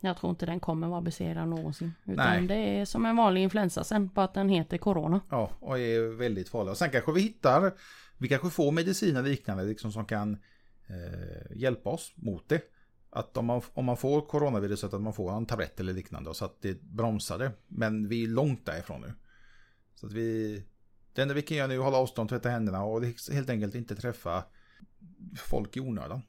Jag 0.00 0.16
tror 0.16 0.30
inte 0.30 0.46
den 0.46 0.60
kommer 0.60 0.88
vara 0.88 1.00
besegrad 1.00 1.48
någonsin. 1.48 1.92
Utan 2.04 2.46
Nej. 2.46 2.46
det 2.46 2.80
är 2.80 2.84
som 2.84 3.06
en 3.06 3.16
vanlig 3.16 3.42
influensa 3.42 3.84
sen, 3.84 4.08
bara 4.08 4.24
att 4.24 4.34
den 4.34 4.48
heter 4.48 4.78
corona. 4.78 5.20
Ja, 5.30 5.50
och 5.60 5.78
är 5.78 6.16
väldigt 6.16 6.48
farlig. 6.48 6.70
Och 6.70 6.78
sen 6.78 6.90
kanske 6.90 7.12
vi 7.12 7.20
hittar, 7.20 7.72
vi 8.18 8.28
kanske 8.28 8.50
får 8.50 8.72
mediciner 8.72 9.22
liknande 9.22 9.64
liksom 9.64 9.92
som 9.92 10.04
kan 10.04 10.32
eh, 10.86 11.56
hjälpa 11.56 11.90
oss 11.90 12.12
mot 12.16 12.48
det. 12.48 12.62
Att 13.14 13.36
om 13.36 13.46
man, 13.46 13.62
om 13.74 13.84
man 13.84 13.96
får 13.96 14.20
coronaviruset 14.20 14.94
att 14.94 15.00
man 15.00 15.12
får 15.12 15.32
en 15.32 15.46
tablett 15.46 15.80
eller 15.80 15.92
liknande 15.92 16.34
så 16.34 16.44
att 16.44 16.62
det 16.62 16.82
bromsar 16.82 17.38
det. 17.38 17.52
Men 17.68 18.08
vi 18.08 18.24
är 18.24 18.28
långt 18.28 18.66
därifrån 18.66 19.00
nu. 19.00 19.12
Så 19.94 20.06
att 20.06 20.12
vi, 20.12 20.62
det 21.12 21.22
enda 21.22 21.34
vi 21.34 21.42
kan 21.42 21.56
göra 21.56 21.66
nu 21.66 21.74
är 21.74 21.78
att 21.78 21.84
hålla 21.84 21.96
avstånd, 21.96 22.28
tvätta 22.28 22.48
händerna 22.48 22.84
och 22.84 23.04
helt 23.32 23.50
enkelt 23.50 23.74
inte 23.74 23.94
träffa 23.94 24.44
folk 25.36 25.76
i 25.76 25.80
onödan. 25.80 26.22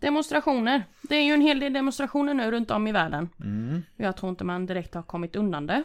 Demonstrationer. 0.00 0.84
Det 1.02 1.16
är 1.16 1.24
ju 1.24 1.32
en 1.32 1.40
hel 1.40 1.60
del 1.60 1.72
demonstrationer 1.72 2.34
nu 2.34 2.50
runt 2.50 2.70
om 2.70 2.86
i 2.86 2.92
världen. 2.92 3.28
Mm. 3.40 3.82
Jag 3.96 4.16
tror 4.16 4.30
inte 4.30 4.44
man 4.44 4.66
direkt 4.66 4.94
har 4.94 5.02
kommit 5.02 5.36
undan 5.36 5.66
det. 5.66 5.84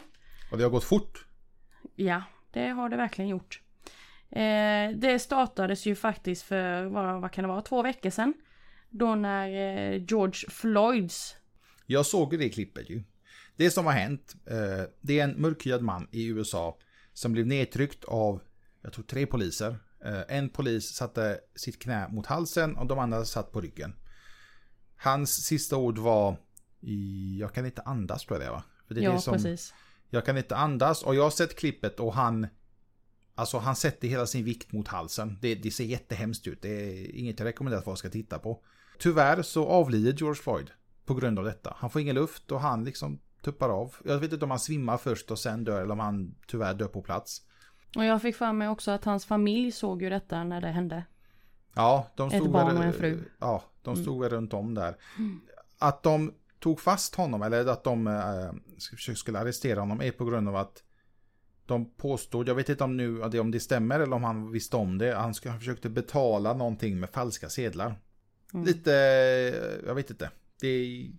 Och 0.52 0.58
det 0.58 0.64
har 0.64 0.70
gått 0.70 0.84
fort. 0.84 1.26
Ja, 1.94 2.22
det 2.50 2.68
har 2.68 2.88
det 2.88 2.96
verkligen 2.96 3.28
gjort. 3.28 3.60
Eh, 4.30 4.96
det 4.96 5.18
startades 5.20 5.86
ju 5.86 5.94
faktiskt 5.94 6.42
för, 6.42 6.84
vad, 6.84 7.20
vad 7.20 7.32
kan 7.32 7.44
det 7.44 7.48
vara, 7.48 7.62
två 7.62 7.82
veckor 7.82 8.10
sedan. 8.10 8.34
Då 8.90 9.14
när 9.14 9.48
eh, 9.48 10.04
George 10.08 10.50
Floyds... 10.50 11.36
Jag 11.86 12.06
såg 12.06 12.38
det 12.38 12.48
klippet 12.48 12.90
ju. 12.90 13.02
Det 13.56 13.70
som 13.70 13.86
har 13.86 13.92
hänt, 13.92 14.34
eh, 14.46 14.84
det 15.00 15.20
är 15.20 15.24
en 15.24 15.40
mörkhyad 15.40 15.82
man 15.82 16.08
i 16.10 16.26
USA 16.26 16.78
som 17.12 17.32
blev 17.32 17.46
nedtryckt 17.46 18.04
av, 18.04 18.40
jag 18.82 18.92
tror 18.92 19.04
tre 19.04 19.26
poliser. 19.26 19.78
Eh, 20.04 20.36
en 20.36 20.48
polis 20.48 20.94
satte 20.94 21.40
sitt 21.54 21.82
knä 21.82 22.08
mot 22.08 22.26
halsen 22.26 22.76
och 22.76 22.86
de 22.86 22.98
andra 22.98 23.24
satt 23.24 23.52
på 23.52 23.60
ryggen. 23.60 23.96
Hans 24.96 25.30
sista 25.30 25.76
ord 25.76 25.98
var, 25.98 26.36
jag 27.38 27.54
kan 27.54 27.66
inte 27.66 27.82
andas 27.82 28.24
tror 28.24 28.40
jag 28.40 28.48
det 28.48 28.52
va? 28.52 28.64
För 28.88 28.94
det 28.94 29.00
är 29.00 29.04
Ja, 29.04 29.12
det 29.12 29.20
som, 29.20 29.34
precis. 29.34 29.74
Jag 30.10 30.26
kan 30.26 30.38
inte 30.38 30.56
andas 30.56 31.02
och 31.02 31.14
jag 31.14 31.22
har 31.22 31.30
sett 31.30 31.58
klippet 31.58 32.00
och 32.00 32.14
han 32.14 32.46
Alltså 33.36 33.58
han 33.58 33.76
sätter 33.76 34.08
hela 34.08 34.26
sin 34.26 34.44
vikt 34.44 34.72
mot 34.72 34.88
halsen. 34.88 35.38
Det, 35.40 35.54
det 35.54 35.70
ser 35.70 35.84
jättehemskt 35.84 36.46
ut. 36.46 36.62
Det 36.62 36.68
är 36.68 37.16
inget 37.16 37.38
jag 37.38 37.46
rekommenderar 37.46 37.78
att 37.78 37.84
folk 37.84 37.98
ska 37.98 38.10
titta 38.10 38.38
på. 38.38 38.60
Tyvärr 38.98 39.42
så 39.42 39.66
avlider 39.66 40.12
George 40.12 40.42
Floyd 40.42 40.70
på 41.04 41.14
grund 41.14 41.38
av 41.38 41.44
detta. 41.44 41.74
Han 41.78 41.90
får 41.90 42.00
ingen 42.00 42.14
luft 42.14 42.52
och 42.52 42.60
han 42.60 42.84
liksom 42.84 43.18
tuppar 43.42 43.68
av. 43.68 43.94
Jag 44.04 44.18
vet 44.18 44.32
inte 44.32 44.44
om 44.44 44.50
han 44.50 44.60
svimmar 44.60 44.96
först 44.96 45.30
och 45.30 45.38
sen 45.38 45.64
dör 45.64 45.82
eller 45.82 45.92
om 45.92 46.00
han 46.00 46.34
tyvärr 46.46 46.74
dör 46.74 46.88
på 46.88 47.02
plats. 47.02 47.42
Och 47.96 48.04
jag 48.04 48.22
fick 48.22 48.36
för 48.36 48.52
mig 48.52 48.68
också 48.68 48.90
att 48.90 49.04
hans 49.04 49.26
familj 49.26 49.72
såg 49.72 50.02
ju 50.02 50.10
detta 50.10 50.44
när 50.44 50.60
det 50.60 50.68
hände. 50.68 51.04
Ja, 51.74 52.06
de 52.16 52.28
Ett 52.28 52.34
stod 52.34 52.50
barn 52.50 52.66
väl, 52.66 52.76
och 52.76 52.84
en 52.84 52.92
fru. 52.92 53.18
Ja, 53.38 53.64
de 53.82 53.96
stod 53.96 54.20
väl 54.20 54.30
runt 54.30 54.54
om 54.54 54.74
där. 54.74 54.96
Att 55.78 56.02
de 56.02 56.34
tog 56.58 56.80
fast 56.80 57.14
honom 57.14 57.42
eller 57.42 57.66
att 57.66 57.84
de 57.84 58.06
eh, 58.06 58.52
skulle 59.16 59.38
arrestera 59.38 59.80
honom 59.80 60.00
är 60.00 60.10
på 60.10 60.24
grund 60.24 60.48
av 60.48 60.56
att 60.56 60.82
de 61.66 61.90
påstod, 61.96 62.48
jag 62.48 62.54
vet 62.54 62.68
inte 62.68 62.84
om 62.84 62.96
nu 62.96 63.22
om 63.22 63.50
det 63.50 63.60
stämmer 63.60 64.00
eller 64.00 64.16
om 64.16 64.24
han 64.24 64.52
visste 64.52 64.76
om 64.76 64.98
det, 64.98 65.14
han, 65.14 65.34
försökte 65.34 65.88
betala 65.88 66.54
någonting 66.54 67.00
med 67.00 67.10
falska 67.10 67.48
sedlar. 67.48 68.00
Mm. 68.54 68.66
Lite, 68.66 68.94
eh, 68.94 69.86
jag 69.86 69.94
vet 69.94 70.10
inte. 70.10 70.30
Det 70.60 70.68
är, 70.68 71.10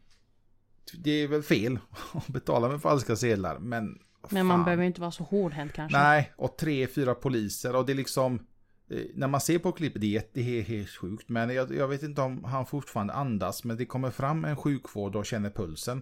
det 0.93 1.12
är 1.12 1.28
väl 1.28 1.43
fel 1.43 1.80
att 2.13 2.28
betala 2.28 2.69
med 2.69 2.82
falska 2.82 3.15
sedlar, 3.15 3.60
men 3.60 3.99
Men 4.30 4.45
man 4.45 4.58
fan. 4.58 4.65
behöver 4.65 4.84
inte 4.84 5.01
vara 5.01 5.12
så 5.12 5.23
hårdhänt 5.23 5.73
kanske. 5.73 5.97
Nej, 5.97 6.34
och 6.38 6.58
tre, 6.58 6.88
fyra 6.88 7.15
poliser 7.15 7.75
och 7.75 7.86
det 7.86 7.93
är 7.93 7.95
liksom 7.95 8.47
eh, 8.89 9.04
när 9.13 9.28
man 9.28 9.41
ser 9.41 9.60
på 9.60 9.71
klippet, 9.71 10.01
det 10.01 10.17
är, 10.17 10.23
det 10.34 10.60
är 10.60 10.63
helt 10.63 10.89
sjukt. 10.89 11.30
Men 11.30 11.49
jag, 11.49 11.75
jag 11.75 11.88
vet 11.88 12.04
inte 12.04 12.21
om 12.21 12.43
han 12.43 12.65
fortfarande 12.65 13.13
andas. 13.13 13.63
Men 13.63 13.78
det 13.78 13.86
kommer 13.86 14.12
fram 14.12 14.45
en 14.45 14.58
sjukvård 14.58 15.15
och 15.15 15.25
känner 15.25 15.49
pulsen. 15.49 16.01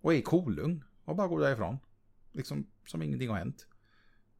Och 0.00 0.14
är 0.14 0.20
kolugn. 0.20 0.84
Och 1.06 1.16
bara 1.16 1.26
går 1.28 1.40
därifrån. 1.40 1.78
Liksom 2.32 2.66
som 2.86 3.02
ingenting 3.02 3.28
har 3.30 3.36
hänt. 3.36 3.66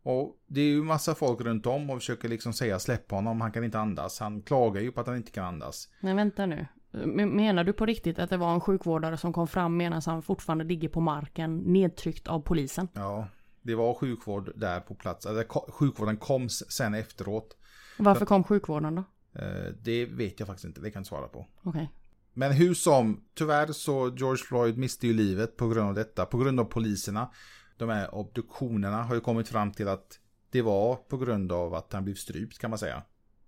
Och 0.02 0.36
det 0.46 0.60
är 0.60 0.64
ju 0.64 0.82
massa 0.82 1.14
folk 1.14 1.40
runt 1.40 1.66
om 1.66 1.90
och 1.90 1.98
försöker 1.98 2.28
liksom 2.28 2.52
säga 2.52 2.78
släpp 2.78 3.10
honom, 3.10 3.40
han 3.40 3.52
kan 3.52 3.64
inte 3.64 3.78
andas. 3.78 4.20
Han 4.20 4.42
klagar 4.42 4.80
ju 4.80 4.92
på 4.92 5.00
att 5.00 5.06
han 5.06 5.16
inte 5.16 5.30
kan 5.30 5.44
andas. 5.44 5.88
Men 6.00 6.16
vänta 6.16 6.46
nu. 6.46 6.66
Men- 6.90 7.28
Menar 7.36 7.64
du 7.64 7.72
på 7.72 7.86
riktigt 7.86 8.18
att 8.18 8.30
det 8.30 8.36
var 8.36 8.54
en 8.54 8.60
sjukvårdare 8.60 9.16
som 9.16 9.32
kom 9.32 9.48
fram 9.48 9.76
medan 9.76 10.02
han 10.06 10.22
fortfarande 10.22 10.64
ligger 10.64 10.88
på 10.88 11.00
marken 11.00 11.56
nedtryckt 11.58 12.28
av 12.28 12.40
polisen? 12.40 12.88
Ja, 12.92 13.28
det 13.62 13.74
var 13.74 13.94
sjukvård 13.94 14.52
där 14.56 14.80
på 14.80 14.94
plats. 14.94 15.26
Ko- 15.48 15.70
sjukvården 15.72 16.16
kom 16.16 16.48
sen 16.48 16.94
efteråt. 16.94 17.56
Varför 17.98 18.26
kom 18.26 18.44
sjukvården 18.44 18.94
då? 18.94 19.04
Eh, 19.40 19.72
Det 19.82 20.04
vet 20.06 20.40
jag 20.40 20.46
faktiskt 20.46 20.64
inte, 20.64 20.80
det 20.80 20.90
kan 20.90 20.98
jag 20.98 21.00
inte 21.00 21.08
svara 21.08 21.28
på. 21.28 21.46
Okej. 21.62 21.90
Men 22.38 22.52
hur 22.52 22.74
som, 22.74 23.24
tyvärr 23.34 23.72
så 23.72 24.14
George 24.16 24.44
Floyd 24.44 24.78
miste 24.78 25.06
ju 25.06 25.12
livet 25.12 25.56
på 25.56 25.68
grund 25.68 25.88
av 25.88 25.94
detta, 25.94 26.26
på 26.26 26.38
grund 26.38 26.60
av 26.60 26.64
poliserna. 26.64 27.30
De 27.76 27.88
här 27.88 28.14
obduktionerna 28.14 29.02
har 29.02 29.14
ju 29.14 29.20
kommit 29.20 29.48
fram 29.48 29.72
till 29.72 29.88
att 29.88 30.18
det 30.50 30.62
var 30.62 30.96
på 30.96 31.16
grund 31.16 31.52
av 31.52 31.74
att 31.74 31.92
han 31.92 32.04
blev 32.04 32.14
strypt 32.14 32.58
kan 32.58 32.70
man 32.70 32.78
säga. 32.78 33.02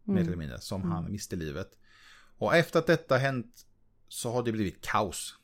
Mer 0.04 0.20
eller 0.20 0.36
mindre, 0.36 0.60
som 0.60 0.82
han 0.90 1.12
miste 1.12 1.36
livet. 1.36 1.78
Och 2.38 2.56
efter 2.56 2.78
att 2.78 2.86
detta 2.86 3.16
hänt 3.16 3.66
så 4.08 4.32
har 4.32 4.42
det 4.42 4.52
blivit 4.52 4.80
kaos. 4.80 5.38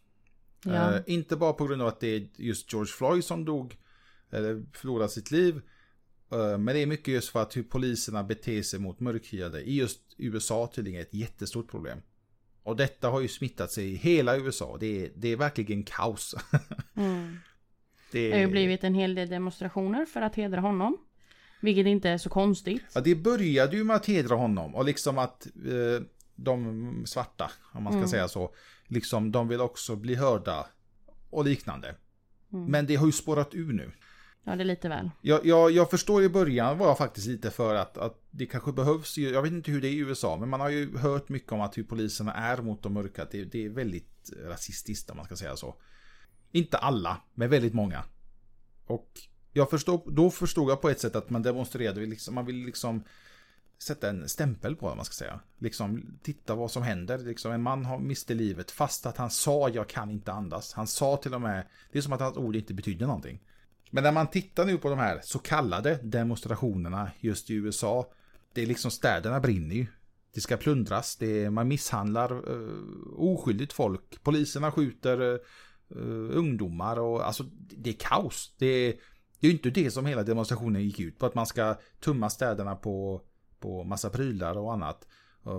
Ja. 0.65 0.95
Eh, 0.95 1.03
inte 1.07 1.37
bara 1.37 1.53
på 1.53 1.67
grund 1.67 1.83
av 1.83 1.89
att 1.89 2.01
det 2.01 2.17
är 2.17 2.29
just 2.37 2.73
George 2.73 2.93
Floyd 2.93 3.25
som 3.25 3.45
dog, 3.45 3.77
eller 4.31 4.65
förlorade 4.73 5.09
sitt 5.09 5.31
liv. 5.31 5.61
eh, 6.31 6.59
men 6.59 6.67
det 6.67 6.79
är 6.79 6.87
mycket 6.87 7.15
just 7.15 7.29
för 7.29 7.43
att 7.43 7.57
hur 7.57 7.63
poliserna 7.63 8.25
beter 8.25 8.63
sig 8.63 8.81
mot 8.81 9.01
mörkhyade 9.01 9.63
i 9.63 9.75
just 9.75 10.01
USA 10.19 10.71
tydligen 10.75 11.01
är 11.01 11.05
ett 11.05 11.15
jättestort 11.15 11.71
problem. 11.71 11.99
Och 12.65 12.77
detta 12.77 13.09
har 13.11 13.21
ju 13.21 13.29
smittat 13.29 13.71
sig 13.73 13.93
i 13.93 13.97
hela 13.97 14.37
USA. 14.37 14.77
Det 14.81 15.05
är, 15.05 15.11
det 15.17 15.29
är 15.29 15.37
verkligen 15.37 15.83
kaos. 15.83 16.35
Mm. 16.97 17.37
Det, 18.13 18.29
Det 18.29 18.33
har 18.33 18.41
ju 18.41 18.47
blivit 18.47 18.85
en 18.85 18.95
hel 18.95 19.15
del 19.15 19.29
demonstrationer 19.29 20.05
för 20.07 20.23
att 20.23 20.37
hedra 20.37 20.61
honom. 20.61 20.97
Vilket 21.61 21.87
inte 21.87 22.09
är 22.11 22.19
så 22.19 22.29
konstigt. 22.31 22.83
Ja, 22.95 23.01
det 23.01 23.15
började 23.15 23.77
ju 23.77 23.85
med 23.85 23.97
att 23.97 24.07
hedra 24.07 24.35
honom 24.37 24.75
och 24.75 24.85
liksom 24.85 25.19
att 25.19 25.47
eh, 25.47 26.07
de 26.35 27.03
svarta, 27.07 27.51
om 27.73 27.83
man 27.83 27.93
ska 27.93 27.99
Mm. 27.99 28.09
säga 28.09 28.29
så, 28.29 28.55
liksom 28.87 29.33
de 29.33 29.49
vill 29.49 29.61
också 29.61 29.97
bli 29.97 30.15
hörda 30.15 30.67
och 31.31 31.45
liknande. 31.45 31.95
Mm. 32.53 32.65
Men 32.71 32.87
det 32.87 32.97
har 32.97 33.07
ju 33.07 33.13
spårat 33.13 33.55
ur 33.55 33.73
nu. 33.73 33.91
Ja, 34.45 34.57
det 34.57 34.63
är 34.63 34.65
lite 34.65 34.89
väl. 34.89 35.11
Jag, 35.21 35.47
jag, 35.47 35.71
jag 35.71 35.91
förstår 35.91 36.23
i 36.23 36.29
början 36.29 36.79
var 36.79 36.87
jag 36.87 36.99
faktiskt 36.99 37.27
lite 37.27 37.51
för 37.51 37.75
att, 37.75 37.99
att 37.99 38.23
det 38.31 38.47
kanske 38.47 38.73
behövs, 38.73 39.19
jag 39.19 39.43
vet 39.43 39.53
inte 39.53 39.71
hur 39.71 39.81
det 39.81 39.89
är 39.89 39.93
i 39.93 39.99
USA, 39.99 40.37
men 40.37 40.49
man 40.49 40.61
har 40.61 40.69
ju 40.69 40.97
hört 40.97 41.29
mycket 41.29 41.53
om 41.53 41.61
att 41.61 41.79
hur 41.79 41.85
poliserna 41.85 42.35
är 42.35 42.57
mot 42.63 42.83
de 42.83 42.93
mörka, 42.93 43.27
det, 43.31 43.45
det 43.45 43.65
är 43.65 43.69
väldigt 43.69 44.31
rasistiskt 44.45 45.11
om 45.11 45.17
man 45.17 45.27
ska 45.27 45.37
säga 45.37 45.57
så. 45.57 45.75
Inte 46.53 46.79
alla, 46.79 47.21
men 47.35 47.51
väldigt 47.51 47.75
många. 47.75 48.05
Och 48.87 49.11
jag 49.53 49.71
förstår, 49.71 50.03
då 50.11 50.31
förstod 50.31 50.71
jag 50.71 50.81
på 50.81 50.89
ett 50.89 51.01
sätt 51.01 51.17
att 51.17 51.31
man 51.31 51.43
demonstrerade, 51.43 52.01
liksom, 52.01 52.35
man 52.35 52.47
vill 52.47 52.57
liksom 52.57 53.05
sätta 53.79 54.09
en 54.09 54.29
stämpel 54.29 54.77
på 54.77 54.91
det, 54.91 54.97
man 54.97 55.05
ska 55.05 55.13
säga. 55.13 55.41
Liksom, 55.59 56.19
titta 56.23 56.55
vad 56.55 56.71
som 56.71 56.83
händer. 56.83 57.19
Liksom, 57.19 57.53
en 57.53 57.63
man 57.63 57.85
har 57.85 57.99
miste 57.99 58.35
livet 58.35 58.71
fast 58.71 59.07
att 59.07 59.17
han 59.17 59.31
sa 59.31 59.69
jag 59.69 59.89
kan 59.89 60.11
inte 60.11 60.33
andas. 60.33 60.73
Han 60.73 60.87
sa 60.87 61.17
till 61.17 61.35
och 61.35 61.41
med, 61.41 61.67
det 61.93 61.99
är 61.99 62.03
som 62.03 62.13
att 62.13 62.21
hans 62.21 62.37
ord 62.37 62.57
inte 62.57 62.75
betyder 62.75 63.07
någonting. 63.07 63.41
Men 63.95 64.05
när 64.05 64.13
man 64.13 64.27
tittar 64.27 64.65
nu 64.65 64.79
på 64.79 64.91
de 64.91 64.99
här 64.99 65.21
så 65.23 65.39
kallade 65.39 65.99
demonstrationerna 66.03 67.11
just 67.21 67.51
i 67.51 67.55
USA, 67.55 68.13
det 68.53 68.63
är 68.63 68.67
liksom 68.67 68.91
städerna 68.91 69.41
brinner 69.41 69.75
ju. 69.75 69.87
Det 70.35 70.41
ska 70.41 70.57
plundras, 70.57 71.17
det 71.17 71.45
är, 71.45 71.51
man 71.51 71.69
misshandlar 71.69 72.51
uh, 72.51 73.15
oskyldigt 73.17 73.73
folk. 73.73 74.23
Poliserna 74.23 74.73
skjuter 74.73 75.21
uh, 75.23 75.39
ungdomar 76.31 76.99
och 76.99 77.27
alltså 77.27 77.43
det 77.59 77.91
är 77.91 77.97
kaos. 77.99 78.55
Det 78.59 78.67
är, 78.67 78.93
det 79.41 79.47
är 79.47 79.51
ju 79.51 79.57
inte 79.57 79.71
det 79.71 79.91
som 79.91 80.07
hela 80.07 80.23
demonstrationen 80.23 80.83
gick 80.83 81.01
ut 81.01 81.19
på, 81.19 81.27
att 81.27 81.35
man 81.35 81.47
ska 81.47 81.77
tumma 82.01 82.31
städerna 82.31 82.77
på, 82.77 83.23
på 83.61 83.85
massa 83.85 84.11
prylar 84.11 84.59
och 84.59 84.73
annat. 84.73 85.07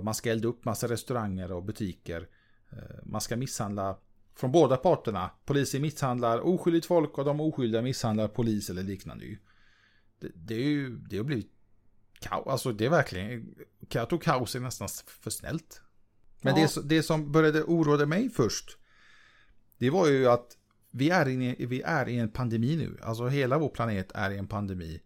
Man 0.02 0.14
ska 0.14 0.30
elda 0.30 0.48
upp 0.48 0.64
massa 0.64 0.88
restauranger 0.88 1.52
och 1.52 1.64
butiker. 1.64 2.28
Eh, 2.72 2.96
man 3.04 3.20
ska 3.20 3.36
misshandla 3.36 3.98
från 4.36 4.52
båda 4.52 4.76
parterna. 4.76 5.30
Polisen 5.44 5.82
misshandlar 5.82 6.40
oskyldigt 6.40 6.86
folk 6.86 7.18
och 7.18 7.24
de 7.24 7.40
oskyldiga 7.40 7.82
misshandlar 7.82 8.28
polis 8.28 8.70
eller 8.70 8.82
liknande. 8.82 9.24
Det, 10.20 10.28
det 10.34 10.54
är 10.54 10.68
ju, 10.68 10.96
det 10.96 11.16
har 11.16 11.24
blivit 11.24 11.52
kaos. 12.20 12.46
Alltså 12.46 12.72
det 12.72 12.86
är 12.86 12.90
verkligen, 12.90 13.54
jag 13.92 14.08
tror 14.08 14.18
kaos 14.18 14.54
är 14.54 14.60
nästan 14.60 14.88
för 15.06 15.30
snällt. 15.30 15.80
Men 16.40 16.56
Ja. 16.56 16.68
det, 16.74 16.88
det 16.88 17.02
som 17.02 17.32
började 17.32 17.62
oroa 17.62 18.06
mig 18.06 18.30
först, 18.30 18.78
det 19.78 19.90
var 19.90 20.08
ju 20.08 20.26
att 20.26 20.56
vi 20.90 21.10
är, 21.10 21.28
i, 21.28 21.66
vi 21.66 21.82
är 21.82 22.08
i 22.08 22.18
en 22.18 22.30
pandemi 22.30 22.76
nu. 22.76 22.98
Alltså 23.02 23.28
hela 23.28 23.58
vår 23.58 23.68
planet 23.68 24.12
är 24.14 24.30
i 24.30 24.38
en 24.38 24.48
pandemi. 24.48 25.02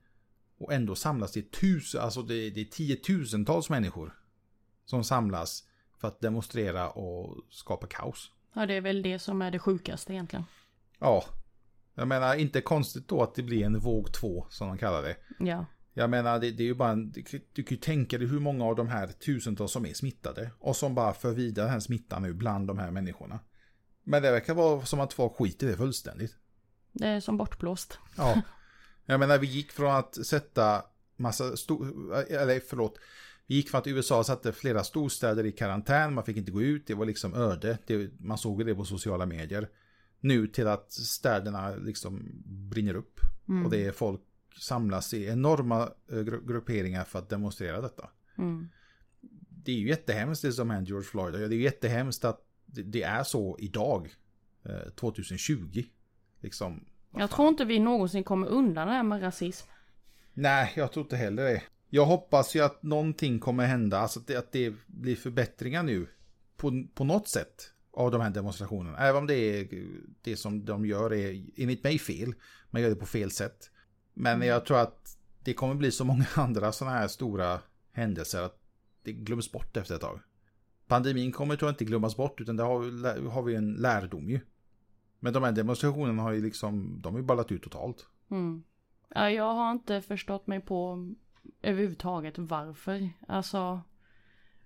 Och 0.59 0.73
ändå 0.73 0.95
samlas 0.95 1.33
det 1.33 1.53
tusen, 1.53 2.01
alltså 2.01 2.23
det, 2.23 2.51
det 2.51 2.61
är 2.61 2.65
tiotusentals 2.65 3.71
människor 3.71 4.15
som 4.85 5.05
samlas 5.05 5.65
för 6.01 6.09
att 6.09 6.21
demonstrera 6.21 6.91
och 6.91 7.37
skapa 7.51 7.87
kaos. 7.87 8.31
Ja, 8.55 8.67
det 8.67 8.75
är 8.75 8.81
väl 8.81 9.03
det 9.03 9.19
som 9.19 9.43
är 9.43 9.51
det 9.51 9.59
sjukaste 9.59 10.13
egentligen. 10.13 10.45
Ja. 10.99 11.25
Jag 11.95 12.09
menar, 12.09 12.35
inte 12.35 12.61
konstigt 12.61 13.09
då 13.09 13.23
att 13.23 13.35
det 13.35 13.43
blir 13.43 13.65
en 13.65 13.79
våg 13.79 14.13
två, 14.13 14.47
som 14.51 14.69
de 14.69 14.79
kallar 14.79 15.03
det. 15.03 15.17
Ja. 15.39 15.67
Jag 15.93 16.11
menar, 16.11 16.39
det, 16.39 16.51
det 16.51 16.63
är 16.63 16.67
ju 16.67 16.75
bara 16.75 16.91
en, 16.91 17.11
du, 17.11 17.25
du 17.53 17.63
kan 17.63 17.75
ju 17.75 17.81
tänka 17.81 18.19
dig 18.19 18.27
hur 18.27 18.41
många 18.41 18.65
av 18.65 18.77
de 18.77 18.89
här 18.89 19.07
tusentals 19.07 19.73
som 19.73 19.87
är 19.87 19.95
smittade 19.95 20.51
och 20.59 20.77
som 20.77 20.95
bara 20.95 21.13
för 21.13 21.33
vidare 21.33 21.65
den 21.65 21.73
här 21.73 21.81
smittan 21.81 22.23
nu 22.23 22.33
bland 22.33 22.67
de 22.67 22.79
här 22.79 22.91
människorna. 22.91 23.41
Men 24.05 24.23
det 24.23 24.31
verkar 24.31 24.55
vara 24.55 24.85
som 24.85 25.01
att 25.01 25.13
folk 25.13 25.37
skiter 25.37 25.67
i 25.67 25.71
det 25.71 25.77
fullständigt. 25.77 26.37
Det 26.93 27.07
är 27.07 27.21
som 27.21 27.37
bortblåst. 27.37 27.99
Ja. 28.17 28.43
Jag 29.07 29.21
menar, 29.21 29.39
vi 29.39 29.47
gick 29.47 29.73
från 29.73 29.95
att 29.95 30.27
sätta 30.27 30.85
massa 31.17 31.57
stor, 31.57 32.15
eller 32.15 32.61
förlåt, 32.61 32.99
vi 33.51 33.57
gick 33.57 33.71
från 33.71 33.79
att 33.79 33.87
USA 33.87 34.25
satte 34.25 34.53
flera 34.53 34.85
storstäder 34.85 35.47
i 35.47 35.53
karantän, 35.53 36.15
man 36.15 36.25
fick 36.25 36.37
inte 36.37 36.51
gå 36.51 36.63
ut, 36.63 36.87
det 36.87 36.95
var 36.95 37.07
liksom 37.07 37.35
öde, 37.35 37.79
det, 37.87 38.11
man 38.21 38.39
såg 38.39 38.67
det 38.67 38.75
på 38.75 38.85
sociala 38.85 39.27
medier. 39.27 39.69
Nu 40.21 40.47
till 40.47 40.67
att 40.67 40.93
städerna 40.93 41.75
liksom 41.75 42.31
brinner 42.45 42.95
upp 42.95 43.21
mm. 43.49 43.65
och 43.65 43.71
det 43.71 43.87
är 43.87 43.93
folk 43.93 44.21
samlas 44.61 45.15
i 45.15 45.27
enorma 45.27 45.83
eh, 46.13 46.21
gru 46.23 46.47
grupperingar 46.47 47.05
för 47.05 47.19
att 47.19 47.29
demonstrera 47.29 47.81
detta. 47.81 48.11
Mm. 48.39 48.69
Det 49.65 49.73
är 49.73 49.77
ju 49.77 49.89
jättehemskt 49.89 50.43
det 50.43 50.53
som 50.53 50.71
händer 50.71 50.89
George 50.89 51.09
Floyd. 51.09 51.35
Det 51.35 51.45
är 51.45 51.49
ju 51.49 51.63
jättehemskt 51.63 52.25
att 52.25 52.41
det 52.67 53.03
är 53.03 53.23
så 53.23 53.57
idag. 53.59 54.15
2020. 54.95 55.79
Eh, 55.79 55.85
liksom. 56.41 56.85
Jag 57.17 57.31
tror 57.31 57.49
inte 57.49 57.65
vi 57.65 57.79
någonsin 57.79 58.25
kommer 58.25 58.47
undan 58.47 58.89
det 58.89 58.95
här 58.95 59.03
med 59.03 59.23
rasism. 59.23 59.69
Nej, 60.33 60.73
jag 60.77 60.93
tror 60.93 61.05
inte 61.05 61.17
heller 61.17 61.45
det. 61.45 61.63
Jag 61.91 62.07
hoppas 62.07 62.55
ju 62.55 62.61
att 62.61 62.83
någonting 62.83 63.39
kommer 63.39 63.67
hända, 63.67 63.99
alltså 63.99 64.21
att 64.21 64.27
det, 64.27 64.37
att 64.37 64.53
det 64.53 64.75
blir 64.87 65.17
förbättringar 65.17 65.83
nu. 65.83 66.07
På, 66.57 66.85
på 66.95 67.05
något 67.05 67.29
sätt 67.29 67.73
av 67.93 68.11
de 68.11 68.21
här 68.21 68.31
demonstrationerna. 68.31 68.99
Även 68.99 69.17
om 69.17 69.27
det 69.27 69.35
är 69.35 69.69
det 70.23 70.37
som 70.37 70.65
de 70.65 70.87
gör 70.87 71.13
är 71.13 71.45
enligt 71.57 71.85
mig 71.85 71.99
fel. 71.99 72.35
Man 72.71 72.83
gör 72.83 72.89
det 72.89 72.97
på 72.97 73.07
fel 73.07 73.31
sätt. 73.31 73.71
Men 74.15 74.35
mm. 74.35 74.49
jag 74.49 74.67
tror 74.67 74.79
att 74.79 75.19
det 75.45 75.55
kommer 75.55 75.75
bli 75.75 75.91
så 75.91 76.05
många 76.05 76.27
andra 76.35 76.73
sådana 76.73 76.97
här 76.97 77.09
stora 77.09 77.61
händelser 77.93 78.43
att 78.43 78.61
det 79.03 79.13
glöms 79.13 79.53
bort 79.53 79.77
efter 79.77 79.95
ett 79.95 80.01
tag. 80.01 80.21
Pandemin 80.87 81.33
kommer 81.33 81.57
tror 81.57 81.69
jag 81.69 81.73
inte 81.73 81.85
glömmas 81.85 82.17
bort 82.17 82.41
utan 82.41 82.57
det 82.57 82.63
har, 82.63 83.29
har 83.29 83.43
vi 83.43 83.55
en 83.55 83.75
lärdom 83.75 84.31
ju. 84.31 84.41
Men 85.21 85.33
de 85.33 85.43
här 85.43 85.53
demonstrationerna 85.53 86.23
har 86.23 86.33
ju 86.33 86.43
liksom, 86.43 87.01
de 87.01 87.13
har 87.13 87.21
ju 87.21 87.27
ballat 87.27 87.53
ut 87.53 87.63
totalt. 87.63 88.07
Mm. 88.31 88.63
Ja, 89.09 89.31
jag 89.31 89.55
har 89.55 89.73
inte 89.73 90.03
förstått 90.03 90.47
mig 90.47 90.61
på 90.61 91.09
överhuvudtaget 91.63 92.39
varför. 92.39 93.11
Alltså, 93.29 93.83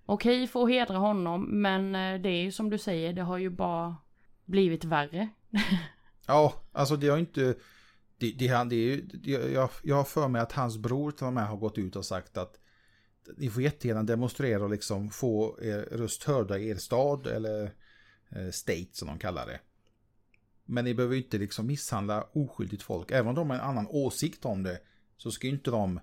okej 0.05 0.37
okay, 0.37 0.47
för 0.47 0.63
att 0.63 0.69
hedra 0.69 0.97
honom, 0.97 1.61
men 1.61 1.95
eh, 1.95 2.21
det 2.21 2.29
är 2.29 2.43
ju 2.43 2.51
som 2.51 2.69
du 2.69 2.77
säger, 2.77 3.13
det 3.13 3.21
har 3.21 3.37
ju 3.37 3.49
bara 3.49 3.95
blivit 4.45 4.83
värre. 4.83 5.29
ja, 6.27 6.53
alltså 6.71 6.95
det 6.95 7.07
har 7.07 7.17
inte, 7.17 7.55
det, 8.17 8.31
det, 8.31 8.63
det 8.63 8.75
är 8.75 8.95
ju, 8.95 9.07
jag, 9.53 9.69
jag 9.83 9.95
har 9.95 10.03
för 10.03 10.27
mig 10.27 10.41
att 10.41 10.51
hans 10.51 10.77
bror 10.77 11.11
till 11.11 11.25
och 11.25 11.33
med 11.33 11.47
har 11.47 11.57
gått 11.57 11.77
ut 11.77 11.95
och 11.95 12.05
sagt 12.05 12.37
att 12.37 12.59
ni 13.37 13.49
får 13.49 13.63
jättegärna 13.63 14.03
demonstrera 14.03 14.63
och 14.63 14.69
liksom 14.69 15.09
få 15.09 15.57
er 15.61 15.87
röst 15.91 16.23
hörda 16.23 16.57
i 16.57 16.69
er 16.69 16.75
stad 16.75 17.27
eller 17.27 17.71
eh, 18.29 18.49
state 18.51 18.89
som 18.91 19.07
de 19.07 19.19
kallar 19.19 19.45
det. 19.45 19.59
Men 20.65 20.85
ni 20.85 20.93
behöver 20.93 21.15
inte 21.15 21.37
liksom 21.37 21.67
misshandla 21.67 22.27
oskyldigt 22.33 22.83
folk. 22.83 23.11
Även 23.11 23.27
om 23.27 23.35
de 23.35 23.49
har 23.49 23.57
en 23.57 23.63
annan 23.63 23.87
åsikt 23.89 24.45
om 24.45 24.63
det 24.63 24.79
så 25.17 25.31
ska 25.31 25.47
inte 25.47 25.71
de 25.71 25.99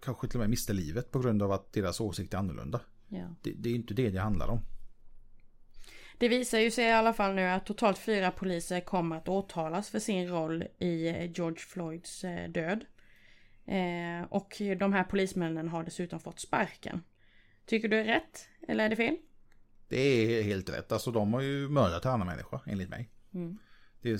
kanske 0.00 0.28
till 0.28 0.36
och 0.36 0.40
med 0.40 0.50
mista 0.50 0.72
livet 0.72 1.10
på 1.10 1.18
grund 1.18 1.42
av 1.42 1.52
att 1.52 1.72
deras 1.72 2.00
åsikt 2.00 2.34
är 2.34 2.38
annorlunda. 2.38 2.80
Ja. 3.08 3.34
Det, 3.42 3.52
det 3.52 3.68
är 3.68 3.74
inte 3.74 3.94
det 3.94 4.10
det 4.10 4.20
handlar 4.20 4.48
om. 4.48 4.60
Det 6.18 6.28
visar 6.28 6.58
ju 6.58 6.70
sig 6.70 6.84
i 6.84 6.92
alla 6.92 7.12
fall 7.12 7.34
nu 7.34 7.42
att 7.42 7.66
totalt 7.66 7.98
fyra 7.98 8.30
poliser 8.30 8.80
kommer 8.80 9.16
att 9.16 9.28
åtalas 9.28 9.90
för 9.90 9.98
sin 9.98 10.28
roll 10.28 10.64
i 10.78 11.08
eh, 11.08 11.32
George 11.32 11.58
Floyds 11.58 12.24
eh, 12.24 12.50
död. 12.50 12.84
Eh, 13.66 14.22
och 14.28 14.62
de 14.78 14.92
här 14.92 15.04
polismännen 15.04 15.68
har 15.68 15.84
dessutom 15.84 16.20
fått 16.20 16.40
sparken. 16.40 17.02
Tycker 17.66 17.88
du 17.88 17.96
är 18.00 18.04
rätt? 18.04 18.48
Eller 18.68 18.84
är 18.84 18.88
det 18.88 18.96
fel? 18.96 19.16
Det 19.88 20.00
är 20.00 20.42
helt 20.42 20.70
rätt. 20.70 20.92
Alltså 20.92 21.10
de 21.10 21.34
har 21.34 21.40
ju 21.40 21.68
mördat 21.68 22.04
en 22.04 22.10
annan 22.10 22.26
människa, 22.26 22.60
enligt 22.66 22.88
mig. 22.88 23.10
Mm. 23.34 23.58
Det 24.00 24.10
är, 24.10 24.18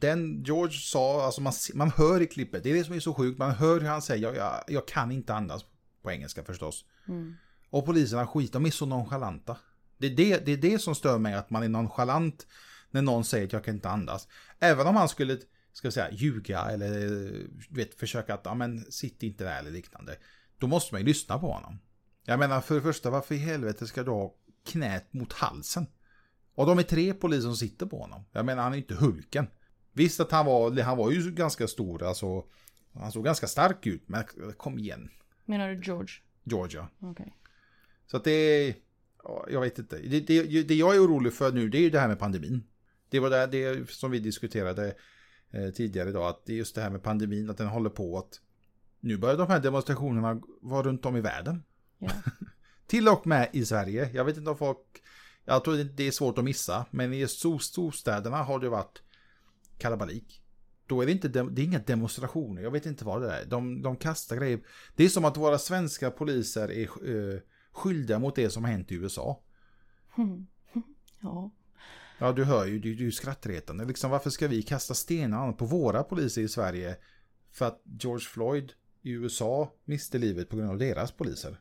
den 0.00 0.42
George 0.44 0.78
sa, 0.78 1.24
alltså 1.24 1.40
man, 1.40 1.52
man 1.74 1.90
hör 1.90 2.20
i 2.20 2.26
klippet, 2.26 2.62
det 2.62 2.70
är 2.70 2.74
det 2.74 2.84
som 2.84 2.94
är 2.94 3.00
så 3.00 3.14
sjukt, 3.14 3.38
man 3.38 3.50
hör 3.50 3.80
hur 3.80 3.88
han 3.88 4.02
säger, 4.02 4.22
jag, 4.22 4.36
jag, 4.36 4.64
jag 4.68 4.88
kan 4.88 5.12
inte 5.12 5.34
andas 5.34 5.64
på 6.02 6.10
engelska 6.10 6.44
förstås. 6.44 6.84
Mm. 7.08 7.36
Och 7.70 7.86
poliserna 7.86 8.26
skit, 8.26 8.52
de 8.52 8.66
är 8.66 8.70
så 8.70 8.86
nonchalanta. 8.86 9.56
Det 9.98 10.06
är 10.06 10.16
det, 10.16 10.46
det 10.46 10.52
är 10.52 10.56
det 10.56 10.78
som 10.78 10.94
stör 10.94 11.18
mig, 11.18 11.34
att 11.34 11.50
man 11.50 11.62
är 11.62 11.68
nonchalant 11.68 12.46
när 12.90 13.02
någon 13.02 13.24
säger 13.24 13.46
att 13.46 13.52
jag 13.52 13.64
kan 13.64 13.74
inte 13.74 13.88
andas. 13.88 14.28
Även 14.58 14.86
om 14.86 14.96
han 14.96 15.08
skulle, 15.08 15.38
ska 15.72 15.86
jag 15.86 15.92
säga, 15.92 16.10
ljuga 16.10 16.60
eller 16.60 17.32
vet, 17.70 17.94
försöka 17.94 18.34
att, 18.34 18.40
ja 18.44 18.54
men 18.54 18.92
sitt 18.92 19.22
inte 19.22 19.44
där 19.44 19.58
eller 19.58 19.70
liknande. 19.70 20.16
Då 20.58 20.66
måste 20.66 20.94
man 20.94 21.00
ju 21.00 21.06
lyssna 21.06 21.38
på 21.38 21.52
honom. 21.52 21.78
Jag 22.24 22.38
menar, 22.38 22.60
för 22.60 22.74
det 22.74 22.82
första, 22.82 23.10
varför 23.10 23.34
i 23.34 23.38
helvete 23.38 23.86
ska 23.86 24.02
du 24.02 24.10
ha 24.10 24.34
knät 24.66 25.12
mot 25.12 25.32
halsen? 25.32 25.86
Och 26.54 26.66
de 26.66 26.78
är 26.78 26.82
tre 26.82 27.14
poliser 27.14 27.42
som 27.42 27.56
sitter 27.56 27.86
på 27.86 28.00
honom. 28.00 28.24
Jag 28.32 28.46
menar, 28.46 28.62
han 28.62 28.72
är 28.72 28.76
inte 28.76 28.94
Hulken. 28.94 29.46
Visst 30.00 30.20
att 30.20 30.30
han 30.30 30.46
var, 30.46 30.82
han 30.82 30.98
var 30.98 31.10
ju 31.10 31.30
ganska 31.30 31.68
stor, 31.68 32.02
alltså. 32.02 32.44
Han 32.94 33.12
såg 33.12 33.24
ganska 33.24 33.46
stark 33.46 33.86
ut, 33.86 34.02
men 34.06 34.24
kom 34.56 34.78
igen. 34.78 35.10
Menar 35.44 35.68
du 35.68 35.80
George? 35.82 36.14
Georgia. 36.44 36.88
Okay. 37.00 37.26
Så 38.06 38.16
att 38.16 38.24
det 38.24 38.74
jag 39.48 39.60
vet 39.60 39.78
inte. 39.78 39.98
Det, 39.98 40.20
det, 40.20 40.62
det, 40.62 40.74
jag 40.74 40.94
är 40.94 41.04
orolig 41.04 41.34
för 41.34 41.52
nu, 41.52 41.68
det 41.68 41.78
är 41.78 41.82
ju 41.82 41.90
det 41.90 42.00
här 42.00 42.08
med 42.08 42.18
pandemin. 42.18 42.62
Det 43.08 43.20
var 43.20 43.30
det, 43.30 43.46
det 43.46 43.90
som 43.90 44.10
vi 44.10 44.18
diskuterade 44.18 44.94
eh, 45.50 45.70
tidigare 45.70 46.08
idag, 46.08 46.28
att 46.28 46.46
det 46.46 46.52
är 46.52 46.56
just 46.56 46.74
det 46.74 46.80
här 46.80 46.90
med 46.90 47.02
pandemin, 47.02 47.50
att 47.50 47.58
den 47.58 47.66
håller 47.66 47.90
på 47.90 48.18
att 48.18 48.40
nu 49.00 49.16
börjar 49.16 49.36
de 49.36 49.48
här 49.48 49.60
demonstrationerna 49.60 50.40
vara 50.62 50.82
runt 50.82 51.06
om 51.06 51.16
i 51.16 51.20
världen. 51.20 51.62
Ja. 51.98 52.10
Till 52.86 53.08
och 53.08 53.26
med 53.26 53.48
i 53.52 53.64
Sverige. 53.64 54.10
Jag 54.14 54.24
vet 54.24 54.36
inte 54.36 54.50
om 54.50 54.58
folk, 54.58 55.02
jag 55.44 55.64
tror 55.64 55.76
det 55.76 56.06
är 56.06 56.10
svårt 56.10 56.38
att 56.38 56.44
missa, 56.44 56.86
men 56.90 57.12
i 57.12 57.28
storstäderna 57.58 58.36
har 58.36 58.58
det 58.58 58.68
varit 58.68 59.02
kalabalik. 59.80 60.42
Då 60.86 61.02
är 61.02 61.06
det 61.06 61.12
inte 61.12 61.28
det 61.28 61.62
är 61.62 61.64
inga 61.64 61.78
demonstrationer, 61.78 62.62
jag 62.62 62.70
vet 62.70 62.86
inte 62.86 63.04
vad 63.04 63.22
det 63.22 63.32
är. 63.32 63.44
De, 63.44 63.82
de 63.82 63.96
kastar 63.96 64.36
grejer. 64.36 64.60
Det 64.96 65.04
är 65.04 65.08
som 65.08 65.24
att 65.24 65.36
våra 65.36 65.58
svenska 65.58 66.10
poliser 66.10 66.70
är 66.70 67.08
uh, 67.08 67.40
skyldiga 67.72 68.18
mot 68.18 68.34
det 68.34 68.50
som 68.50 68.64
har 68.64 68.70
hänt 68.70 68.92
i 68.92 68.94
USA. 68.94 69.42
Ja. 71.22 71.50
Ja, 72.18 72.32
du 72.32 72.44
hör 72.44 72.66
ju, 72.66 72.78
du, 72.78 72.94
du 72.94 73.06
är 73.06 73.10
skrattretande. 73.10 73.84
Liksom, 73.84 74.10
varför 74.10 74.30
ska 74.30 74.48
vi 74.48 74.62
kasta 74.62 74.94
stenar 74.94 75.52
på 75.52 75.64
våra 75.64 76.02
poliser 76.02 76.42
i 76.42 76.48
Sverige 76.48 76.96
för 77.52 77.66
att 77.66 77.82
George 77.84 78.24
Floyd 78.24 78.72
i 79.02 79.10
USA 79.10 79.74
miste 79.84 80.18
livet 80.18 80.48
på 80.48 80.56
grund 80.56 80.70
av 80.70 80.78
deras 80.78 81.12
poliser? 81.12 81.60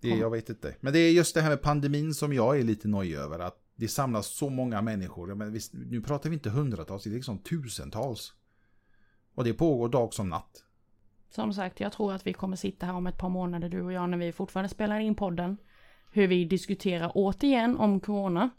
Det, 0.00 0.08
jag 0.08 0.30
vet 0.30 0.48
inte. 0.48 0.74
Men 0.80 0.92
det 0.92 0.98
är 0.98 1.12
just 1.12 1.34
det 1.34 1.40
här 1.40 1.48
med 1.48 1.62
pandemin 1.62 2.14
som 2.14 2.32
jag 2.32 2.58
är 2.58 2.62
lite 2.62 2.88
nöjd 2.88 3.14
över. 3.14 3.38
Att 3.38 3.61
det 3.82 3.88
samlas 3.88 4.26
så 4.26 4.50
många 4.50 4.82
människor. 4.82 5.34
Men 5.34 5.52
visst, 5.52 5.72
nu 5.72 6.00
pratar 6.00 6.30
vi 6.30 6.34
inte 6.34 6.50
hundratals, 6.50 7.04
det 7.04 7.10
är 7.10 7.14
liksom 7.14 7.38
tusentals. 7.38 8.32
Och 9.34 9.44
det 9.44 9.54
pågår 9.54 9.88
dag 9.88 10.14
som 10.14 10.28
natt. 10.28 10.64
Som 11.30 11.54
sagt, 11.54 11.80
jag 11.80 11.92
tror 11.92 12.12
att 12.12 12.26
vi 12.26 12.32
kommer 12.32 12.56
sitta 12.56 12.86
här 12.86 12.94
om 12.94 13.06
ett 13.06 13.18
par 13.18 13.28
månader 13.28 13.68
du 13.68 13.82
och 13.82 13.92
jag 13.92 14.10
när 14.10 14.18
vi 14.18 14.32
fortfarande 14.32 14.68
spelar 14.68 14.98
in 14.98 15.14
podden. 15.14 15.56
Hur 16.12 16.26
vi 16.26 16.44
diskuterar 16.44 17.12
återigen 17.14 17.76
om 17.76 18.00
corona. 18.00 18.50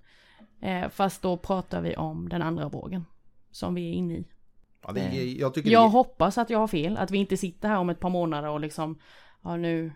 Eh, 0.62 0.90
fast 0.90 1.22
då 1.22 1.38
pratar 1.38 1.82
vi 1.82 1.96
om 1.96 2.30
den 2.30 2.42
andra 2.42 2.70
vågen. 2.70 3.06
Som 3.52 3.76
vi 3.76 3.90
är 3.90 3.94
inne 3.94 4.14
i. 4.14 4.28
Ja, 4.82 4.92
det, 4.92 5.02
eh, 5.02 5.24
jag, 5.24 5.58
jag 5.58 5.86
det... 5.86 5.90
hoppas 5.90 6.38
att 6.38 6.50
jag 6.50 6.60
har 6.60 6.68
fel. 6.68 6.98
Att 6.98 7.12
vi 7.12 7.18
inte 7.18 7.38
sitter 7.38 7.68
här 7.68 7.78
om 7.78 7.90
ett 7.90 8.00
par 8.00 8.10
månader 8.10 8.50
och 8.50 8.60
liksom. 8.60 9.00
Ja 9.44 9.58
nu. 9.58 9.92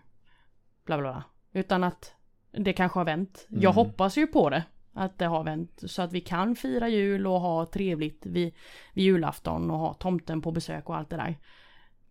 Bla 0.84 0.98
bla 0.98 1.12
bla. 1.12 1.24
Utan 1.52 1.84
att 1.84 2.12
det 2.50 2.72
kanske 2.72 2.98
har 2.98 3.04
vänt. 3.04 3.46
Mm. 3.50 3.62
Jag 3.62 3.72
hoppas 3.72 4.16
ju 4.16 4.26
på 4.26 4.50
det 4.50 4.64
att 4.98 5.18
det 5.18 5.26
har 5.26 5.44
vänt. 5.44 5.82
Så 5.86 6.02
att 6.02 6.12
vi 6.12 6.20
kan 6.20 6.56
fira 6.56 6.88
jul 6.88 7.26
och 7.26 7.40
ha 7.40 7.66
trevligt 7.66 8.26
vid, 8.26 8.52
vid 8.94 9.04
julafton 9.04 9.70
och 9.70 9.78
ha 9.78 9.94
tomten 9.94 10.42
på 10.42 10.52
besök 10.52 10.88
och 10.88 10.96
allt 10.96 11.10
det 11.10 11.16
där. 11.16 11.38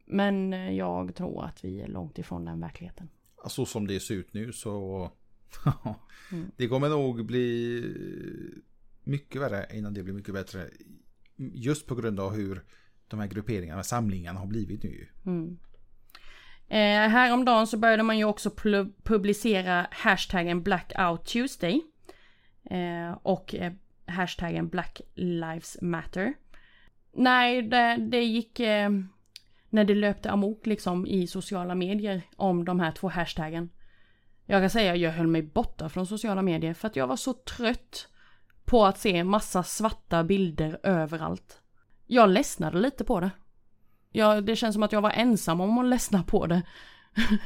Men 0.06 0.52
jag 0.76 1.16
tror 1.16 1.46
att 1.46 1.66
vi 1.66 1.82
är 1.82 1.88
långt 1.88 2.20
ifrån 2.20 2.46
den 2.46 2.60
verkligheten. 2.60 3.10
Så 3.48 3.66
som 3.66 3.88
det 3.88 4.00
ser 4.00 4.16
ut 4.16 4.34
nu 4.34 4.54
så 4.54 5.12
mm. 6.32 6.52
det 6.58 6.68
kommer 6.68 6.90
nog 6.90 7.26
bli 7.26 7.84
mycket 9.04 9.42
värre 9.42 9.66
innan 9.74 9.94
det 9.94 10.04
blir 10.04 10.14
mycket 10.14 10.34
bättre. 10.34 10.70
Just 11.36 11.88
på 11.88 11.96
grund 11.96 12.20
av 12.20 12.36
hur 12.36 12.64
de 13.08 13.20
här 13.20 13.28
grupperingarna, 13.28 13.84
samlingarna 13.84 14.40
har 14.40 14.48
blivit 14.48 14.84
nu. 14.84 15.08
Mm. 15.26 15.58
Eh, 16.70 17.10
häromdagen 17.10 17.68
så 17.68 17.78
började 17.78 18.04
man 18.04 18.18
ju 18.18 18.24
också 18.24 18.52
publicera 19.04 19.88
hashtaggen 19.92 20.64
Blackout 20.64 21.26
Tuesday. 21.26 21.82
Eh, 22.70 23.18
och 23.24 23.56
eh, 23.56 23.74
hashtaggen 24.06 24.68
Black 24.70 25.02
Lives 25.16 25.78
Matter. 25.82 26.34
Nej, 27.12 27.62
det, 27.62 27.98
det 28.00 28.24
gick 28.24 28.60
eh, 28.60 28.90
när 29.70 29.84
det 29.84 29.96
löpte 29.96 30.32
amok 30.32 30.66
liksom 30.66 31.08
i 31.08 31.28
sociala 31.28 31.76
medier 31.76 32.22
om 32.36 32.66
de 32.66 32.80
här 32.80 32.92
två 32.92 33.10
hashtaggen. 33.10 33.70
Jag 34.46 34.62
kan 34.62 34.70
säga 34.70 34.92
att 34.92 35.00
jag 35.00 35.12
höll 35.12 35.28
mig 35.28 35.42
borta 35.42 35.90
från 35.90 36.08
sociala 36.08 36.42
medier 36.42 36.74
för 36.74 36.88
att 36.88 36.96
jag 36.96 37.08
var 37.08 37.16
så 37.16 37.34
trött 37.34 38.08
på 38.66 38.86
att 38.86 39.00
se 39.00 39.24
massa 39.24 39.64
svarta 39.64 40.24
bilder 40.24 40.80
överallt. 40.84 41.62
Jag 42.06 42.30
ledsnade 42.30 42.80
lite 42.80 43.04
på 43.04 43.20
det. 43.20 43.32
Ja, 44.12 44.42
det 44.42 44.56
känns 44.56 44.74
som 44.74 44.84
att 44.84 44.92
jag 44.92 45.02
var 45.02 45.12
ensam 45.12 45.62
om 45.62 45.78
att 45.78 45.86
ledsna 45.86 46.24
på 46.24 46.46
det. 46.48 46.62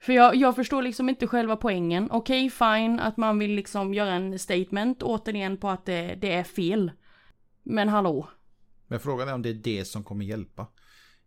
För 0.00 0.12
jag, 0.12 0.36
jag 0.36 0.56
förstår 0.56 0.82
liksom 0.82 1.08
inte 1.08 1.26
själva 1.26 1.56
poängen. 1.56 2.08
Okej, 2.10 2.46
okay, 2.46 2.50
fine 2.50 3.00
att 3.00 3.16
man 3.16 3.38
vill 3.38 3.50
liksom 3.50 3.94
göra 3.94 4.12
en 4.12 4.38
statement 4.38 5.02
återigen 5.02 5.56
på 5.56 5.68
att 5.68 5.86
det, 5.86 6.14
det 6.14 6.32
är 6.32 6.44
fel. 6.44 6.92
Men 7.62 7.88
hallå. 7.88 8.28
Men 8.86 9.00
frågan 9.00 9.28
är 9.28 9.34
om 9.34 9.42
det 9.42 9.48
är 9.48 9.54
det 9.54 9.84
som 9.84 10.04
kommer 10.04 10.24
hjälpa. 10.24 10.66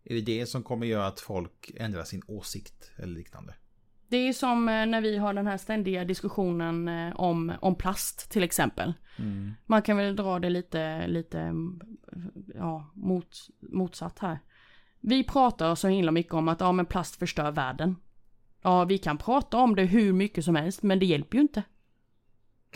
Är 0.04 0.14
det 0.14 0.20
det 0.20 0.46
som 0.46 0.62
kommer 0.62 0.86
göra 0.86 1.06
att 1.06 1.20
folk 1.20 1.70
ändrar 1.76 2.04
sin 2.04 2.22
åsikt 2.26 2.90
eller 2.96 3.14
liknande? 3.14 3.54
Det 4.08 4.16
är 4.16 4.32
som 4.32 4.68
eh, 4.68 4.86
när 4.86 5.00
vi 5.00 5.16
har 5.16 5.34
den 5.34 5.46
här 5.46 5.58
ständiga 5.58 6.04
diskussionen 6.04 6.88
eh, 6.88 7.20
om, 7.20 7.52
om 7.60 7.74
plast 7.74 8.30
till 8.30 8.42
exempel. 8.42 8.92
Mm. 9.18 9.52
Man 9.66 9.82
kan 9.82 9.96
väl 9.96 10.16
dra 10.16 10.38
det 10.38 10.50
lite, 10.50 11.06
lite 11.06 11.54
ja, 12.54 12.90
mot, 12.94 13.36
motsatt 13.60 14.18
här. 14.18 14.38
Vi 15.00 15.24
pratar 15.24 15.74
så 15.74 15.88
himla 15.88 16.10
mycket 16.10 16.34
om 16.34 16.48
att 16.48 16.60
ja, 16.60 16.72
men 16.72 16.86
plast 16.86 17.16
förstör 17.16 17.50
världen. 17.50 17.96
Ja, 18.62 18.84
vi 18.84 18.98
kan 18.98 19.18
prata 19.18 19.56
om 19.56 19.76
det 19.76 19.82
hur 19.84 20.12
mycket 20.12 20.44
som 20.44 20.56
helst, 20.56 20.82
men 20.82 20.98
det 20.98 21.06
hjälper 21.06 21.36
ju 21.36 21.42
inte. 21.42 21.62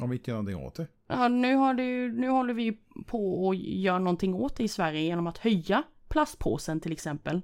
Om 0.01 0.11
vi 0.11 0.17
inte 0.17 0.31
gör 0.31 0.37
någonting 0.37 0.67
åt 0.67 0.75
det. 0.75 0.87
Ja, 1.07 1.29
nu, 1.29 1.55
har 1.55 1.75
det, 1.75 2.13
nu 2.21 2.29
håller 2.29 2.55
vi 2.55 2.79
på 3.07 3.51
att 3.51 3.57
göra 3.57 3.99
någonting 3.99 4.35
åt 4.35 4.57
det 4.57 4.63
i 4.63 4.69
Sverige 4.69 5.01
genom 5.01 5.27
att 5.27 5.39
höja 5.39 5.83
plastpåsen 6.09 6.81
till 6.81 6.93
exempel. 6.93 7.43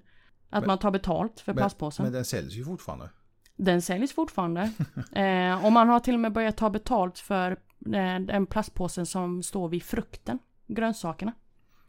Att 0.50 0.60
men, 0.62 0.66
man 0.66 0.78
tar 0.78 0.90
betalt 0.90 1.40
för 1.40 1.52
men, 1.52 1.62
plastpåsen. 1.62 2.04
Men 2.04 2.12
den 2.12 2.24
säljs 2.24 2.54
ju 2.54 2.64
fortfarande. 2.64 3.10
Den 3.56 3.82
säljs 3.82 4.12
fortfarande. 4.12 4.60
eh, 5.12 5.64
och 5.64 5.72
man 5.72 5.88
har 5.88 6.00
till 6.00 6.14
och 6.14 6.20
med 6.20 6.32
börjat 6.32 6.56
ta 6.56 6.70
betalt 6.70 7.18
för 7.18 7.50
eh, 7.86 8.20
den 8.20 8.46
plastpåsen 8.46 9.06
som 9.06 9.42
står 9.42 9.68
vid 9.68 9.82
frukten. 9.82 10.38
Grönsakerna. 10.66 11.32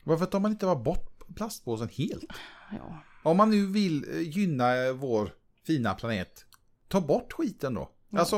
Varför 0.03 0.25
tar 0.25 0.39
man 0.39 0.51
inte 0.51 0.65
bara 0.65 0.75
bort 0.75 1.35
plastpåsen 1.35 1.89
helt? 1.89 2.25
Ja. 2.71 2.97
Om 3.23 3.37
man 3.37 3.49
nu 3.49 3.65
vill 3.65 4.05
eh, 4.13 4.37
gynna 4.37 4.93
vår 4.93 5.29
fina 5.65 5.93
planet. 5.93 6.45
Ta 6.87 7.01
bort 7.01 7.33
skiten 7.33 7.73
då. 7.73 7.81
Mm. 7.81 8.19
Alltså, 8.19 8.37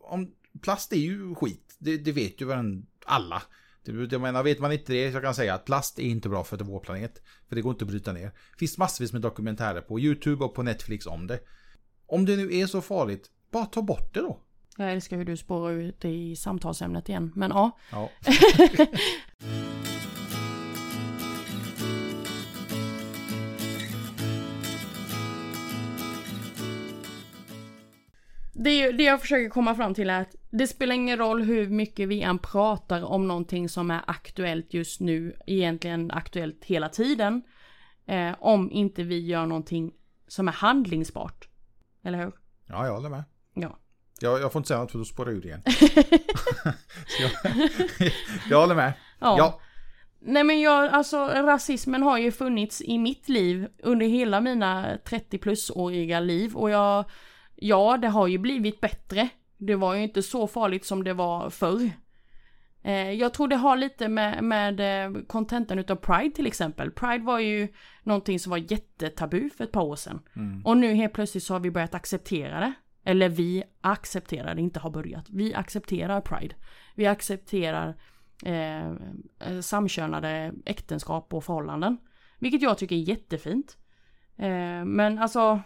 om, 0.00 0.34
plast 0.62 0.92
är 0.92 0.96
ju 0.96 1.34
skit. 1.34 1.76
Det, 1.78 1.96
det 1.96 2.12
vet 2.12 2.40
ju 2.40 2.52
alla. 3.06 3.42
Det, 3.84 4.12
jag 4.12 4.20
menar, 4.20 4.42
vet 4.42 4.60
man 4.60 4.72
inte 4.72 4.92
det 4.92 5.12
så 5.12 5.18
kan 5.18 5.24
jag 5.24 5.36
säga 5.36 5.54
att 5.54 5.64
plast 5.64 5.98
är 5.98 6.02
inte 6.02 6.28
bra 6.28 6.44
för 6.44 6.56
vår 6.56 6.80
planet. 6.80 7.22
För 7.48 7.56
det 7.56 7.62
går 7.62 7.72
inte 7.72 7.84
att 7.84 7.90
bryta 7.90 8.12
ner. 8.12 8.26
Det 8.26 8.58
finns 8.58 8.78
massvis 8.78 9.12
med 9.12 9.22
dokumentärer 9.22 9.80
på 9.80 10.00
YouTube 10.00 10.44
och 10.44 10.54
på 10.54 10.62
Netflix 10.62 11.06
om 11.06 11.26
det. 11.26 11.40
Om 12.06 12.24
det 12.24 12.36
nu 12.36 12.56
är 12.56 12.66
så 12.66 12.80
farligt, 12.80 13.30
bara 13.50 13.66
ta 13.66 13.82
bort 13.82 14.14
det 14.14 14.20
då. 14.20 14.40
Jag 14.76 14.92
älskar 14.92 15.16
hur 15.16 15.24
du 15.24 15.36
spårar 15.36 15.72
ut 15.72 16.04
i 16.04 16.36
samtalsämnet 16.36 17.08
igen, 17.08 17.32
men 17.34 17.50
ja. 17.50 17.78
ja. 17.90 18.10
det, 28.52 28.92
det 28.92 29.04
jag 29.04 29.20
försöker 29.20 29.48
komma 29.48 29.74
fram 29.74 29.94
till 29.94 30.10
är 30.10 30.20
att 30.20 30.34
det 30.50 30.66
spelar 30.66 30.94
ingen 30.94 31.18
roll 31.18 31.42
hur 31.42 31.68
mycket 31.68 32.08
vi 32.08 32.22
än 32.22 32.38
pratar 32.38 33.02
om 33.02 33.28
någonting 33.28 33.68
som 33.68 33.90
är 33.90 34.00
aktuellt 34.06 34.74
just 34.74 35.00
nu, 35.00 35.36
egentligen 35.46 36.10
aktuellt 36.10 36.64
hela 36.64 36.88
tiden. 36.88 37.42
Eh, 38.06 38.34
om 38.38 38.70
inte 38.70 39.02
vi 39.02 39.26
gör 39.26 39.46
någonting 39.46 39.92
som 40.28 40.48
är 40.48 40.52
handlingsbart. 40.52 41.48
Eller 42.04 42.18
hur? 42.18 42.32
Ja, 42.66 42.86
jag 42.86 42.94
håller 42.94 43.08
med. 43.08 43.24
Ja. 43.54 43.78
Jag, 44.20 44.40
jag 44.40 44.52
får 44.52 44.60
inte 44.60 44.68
säga 44.68 44.80
något 44.80 44.90
för 44.90 44.98
då 44.98 45.04
spårar 45.04 45.30
jag 45.30 45.38
ur 45.38 45.46
igen. 45.46 45.62
jag, 47.20 47.30
jag 48.50 48.60
håller 48.60 48.74
med. 48.74 48.92
Ja. 49.20 49.38
ja. 49.38 49.60
Nej 50.20 50.44
men 50.44 50.60
jag, 50.60 50.88
alltså 50.92 51.16
rasismen 51.26 52.02
har 52.02 52.18
ju 52.18 52.32
funnits 52.32 52.82
i 52.82 52.98
mitt 52.98 53.28
liv 53.28 53.68
under 53.82 54.06
hela 54.06 54.40
mina 54.40 54.98
30 55.04 55.38
plus-åriga 55.38 56.20
liv 56.20 56.56
och 56.56 56.70
jag 56.70 57.04
Ja, 57.64 57.96
det 57.96 58.08
har 58.08 58.26
ju 58.26 58.38
blivit 58.38 58.80
bättre. 58.80 59.28
Det 59.58 59.74
var 59.74 59.94
ju 59.94 60.02
inte 60.02 60.22
så 60.22 60.46
farligt 60.46 60.84
som 60.84 61.04
det 61.04 61.14
var 61.14 61.50
förr. 61.50 61.90
Eh, 62.82 63.10
jag 63.10 63.34
tror 63.34 63.48
det 63.48 63.56
har 63.56 63.76
lite 63.76 64.08
med, 64.08 64.44
med 64.44 64.80
eh, 64.80 65.78
utav 65.78 65.96
Pride 65.96 66.34
till 66.34 66.46
exempel. 66.46 66.90
Pride 66.90 67.24
var 67.24 67.38
ju 67.38 67.68
någonting 68.02 68.38
som 68.38 68.50
var 68.50 68.72
jättetabu 68.72 69.50
för 69.50 69.64
ett 69.64 69.72
par 69.72 69.82
år 69.82 69.96
sedan. 69.96 70.20
Mm. 70.36 70.66
Och 70.66 70.76
nu 70.76 70.94
helt 70.94 71.12
plötsligt 71.12 71.44
så 71.44 71.54
har 71.54 71.60
vi 71.60 71.70
börjat 71.70 71.94
acceptera 71.94 72.60
det. 72.60 72.72
Eller 73.04 73.28
vi 73.28 73.62
accepterar 73.80 74.54
det, 74.54 74.60
inte 74.60 74.80
har 74.80 74.90
börjat. 74.90 75.24
Vi 75.28 75.54
accepterar 75.54 76.20
Pride. 76.20 76.54
Vi 76.94 77.06
accepterar 77.06 77.96
eh, 78.44 78.86
eh 78.86 79.60
samkönade 79.60 80.52
äktenskap 80.64 81.34
och 81.34 81.44
förhållanden. 81.44 81.98
Vilket 82.38 82.62
jag 82.62 82.78
tycker 82.78 82.96
är 82.96 83.00
jättefint. 83.00 83.76
Eh, 84.36 84.84
men 84.84 85.18
alltså 85.18 85.60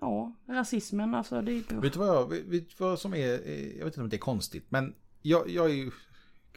ja, 0.00 0.36
rasismen 0.48 1.14
alltså. 1.14 1.42
Det. 1.42 1.72
Vet 1.72 1.92
du 1.92 1.98
vad, 1.98 2.08
jag, 2.08 2.28
vet 2.28 2.80
vad 2.80 2.98
som 2.98 3.14
är, 3.14 3.48
jag 3.78 3.84
vet 3.84 3.86
inte 3.86 4.00
om 4.00 4.08
det 4.08 4.16
är 4.16 4.18
konstigt, 4.18 4.66
men 4.68 4.94
jag, 5.22 5.50
jag 5.50 5.70
är 5.70 5.74
ju, 5.74 5.90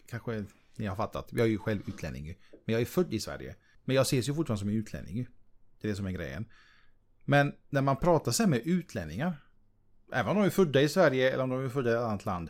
kanske 0.05 0.45
ni 0.75 0.85
har 0.85 0.95
fattat, 0.95 1.27
jag 1.31 1.45
är 1.45 1.49
ju 1.49 1.57
själv 1.57 1.81
utlänning. 1.87 2.25
Men 2.65 2.73
jag 2.73 2.81
är 2.81 2.85
född 2.85 3.13
i 3.13 3.19
Sverige. 3.19 3.55
Men 3.85 3.95
jag 3.95 4.01
ses 4.01 4.29
ju 4.29 4.33
fortfarande 4.33 4.59
som 4.59 4.69
en 4.69 4.75
utlänning. 4.75 5.27
Det 5.81 5.87
är 5.87 5.89
det 5.89 5.95
som 5.95 6.05
är 6.05 6.11
grejen. 6.11 6.45
Men 7.25 7.53
när 7.69 7.81
man 7.81 7.95
pratar 7.95 8.31
sig 8.31 8.47
med 8.47 8.61
utlänningar, 8.65 9.33
även 10.13 10.31
om 10.31 10.37
de 10.37 10.45
är 10.45 10.49
födda 10.49 10.81
i 10.81 10.89
Sverige 10.89 11.31
eller 11.31 11.43
om 11.43 11.49
de 11.49 11.65
är 11.65 11.69
födda 11.69 11.89
i 11.89 11.93
ett 11.93 11.99
annat 11.99 12.25
land, 12.25 12.49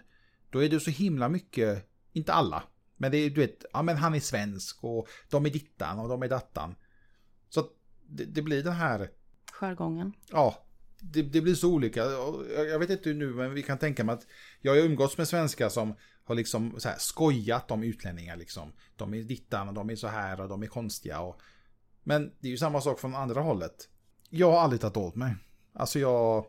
då 0.50 0.64
är 0.64 0.70
det 0.70 0.80
så 0.80 0.92
himla 0.92 1.30
mycket, 1.30 1.90
inte 2.12 2.34
alla, 2.34 2.64
men 2.98 3.12
det 3.12 3.18
är, 3.18 3.30
du 3.30 3.42
vet, 3.42 3.66
ja 3.74 3.82
men 3.82 3.98
han 3.98 4.16
är 4.16 4.20
svensk 4.20 4.84
och 4.84 5.08
de 5.30 5.46
är 5.46 5.50
dittan 5.50 6.00
och 6.00 6.10
de 6.10 6.24
är 6.24 6.30
dattan. 6.30 6.76
Så 7.50 7.70
det, 8.08 8.26
det 8.26 8.42
blir 8.42 8.64
den 8.64 8.74
här... 8.74 9.10
Jargongen. 9.60 10.14
Ja, 10.32 10.66
det, 11.02 11.22
det, 11.22 11.42
blir 11.42 11.56
så 11.56 11.74
olika. 11.74 12.06
Jag 12.70 12.80
vet 12.80 12.90
inte 12.90 13.14
nu, 13.14 13.34
men 13.34 13.54
vi 13.54 13.64
kan 13.64 13.78
tänka 13.78 14.04
mig 14.04 14.14
att 14.14 14.28
jag 14.62 14.72
har 14.72 14.80
umgåtts 14.80 15.18
med 15.18 15.28
svenskar 15.28 15.70
som 15.70 15.96
har 16.24 16.36
liksom 16.36 16.80
så 16.80 16.90
här 16.90 16.98
skojat 16.98 17.72
om 17.72 17.84
utlänningar 17.84 18.38
liksom. 18.38 18.74
De 18.96 19.14
är 19.14 19.22
dittan 19.22 19.68
och 19.68 19.74
de 19.74 19.90
är 19.90 19.96
så 19.96 20.08
här 20.08 20.42
och 20.42 20.48
de 20.48 20.64
är 20.64 20.68
konstiga 20.68 21.20
och... 21.20 21.42
Men 22.04 22.32
det 22.40 22.48
är 22.48 22.52
ju 22.52 22.58
samma 22.58 22.82
sak 22.82 23.00
från 23.00 23.16
andra 23.16 23.42
hållet. 23.42 23.90
Jag 24.30 24.52
har 24.52 24.60
aldrig 24.60 24.82
tagit 24.82 24.98
åt 24.98 25.16
mig. 25.16 25.36
Alltså 25.74 26.00
jag... 26.00 26.46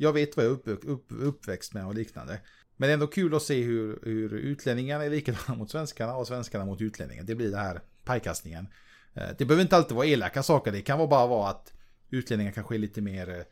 Jag 0.00 0.12
vet 0.12 0.36
vad 0.36 0.46
jag 0.46 0.52
är 0.52 0.54
upp, 0.54 0.84
upp, 0.84 1.06
uppväxt 1.10 1.74
med 1.74 1.86
och 1.86 1.94
liknande. 1.94 2.40
Men 2.76 2.86
det 2.86 2.90
är 2.90 2.94
ändå 2.94 3.06
kul 3.06 3.34
att 3.34 3.42
se 3.42 3.62
hur, 3.62 4.00
hur 4.02 4.32
utlänningarna 4.32 5.04
är 5.04 5.10
likadana 5.10 5.54
mot 5.58 5.70
svenskarna 5.70 6.16
och 6.16 6.26
svenskarna 6.26 6.64
mot 6.64 6.80
utlänningar. 6.80 7.22
Det 7.22 7.34
blir 7.34 7.50
det 7.50 7.58
här 7.58 7.80
pajkastningen. 8.04 8.68
Eh, 9.14 9.28
det 9.38 9.44
behöver 9.44 9.62
inte 9.62 9.76
alltid 9.76 9.96
vara 9.96 10.06
elaka 10.06 10.42
saker. 10.42 10.72
Det 10.72 10.80
kan 10.80 11.08
bara 11.08 11.26
vara 11.26 11.50
att 11.50 11.72
utlänningar 12.10 12.52
kanske 12.52 12.74
är 12.74 12.78
lite 12.78 13.00
mer 13.00 13.28
eh, 13.28 13.42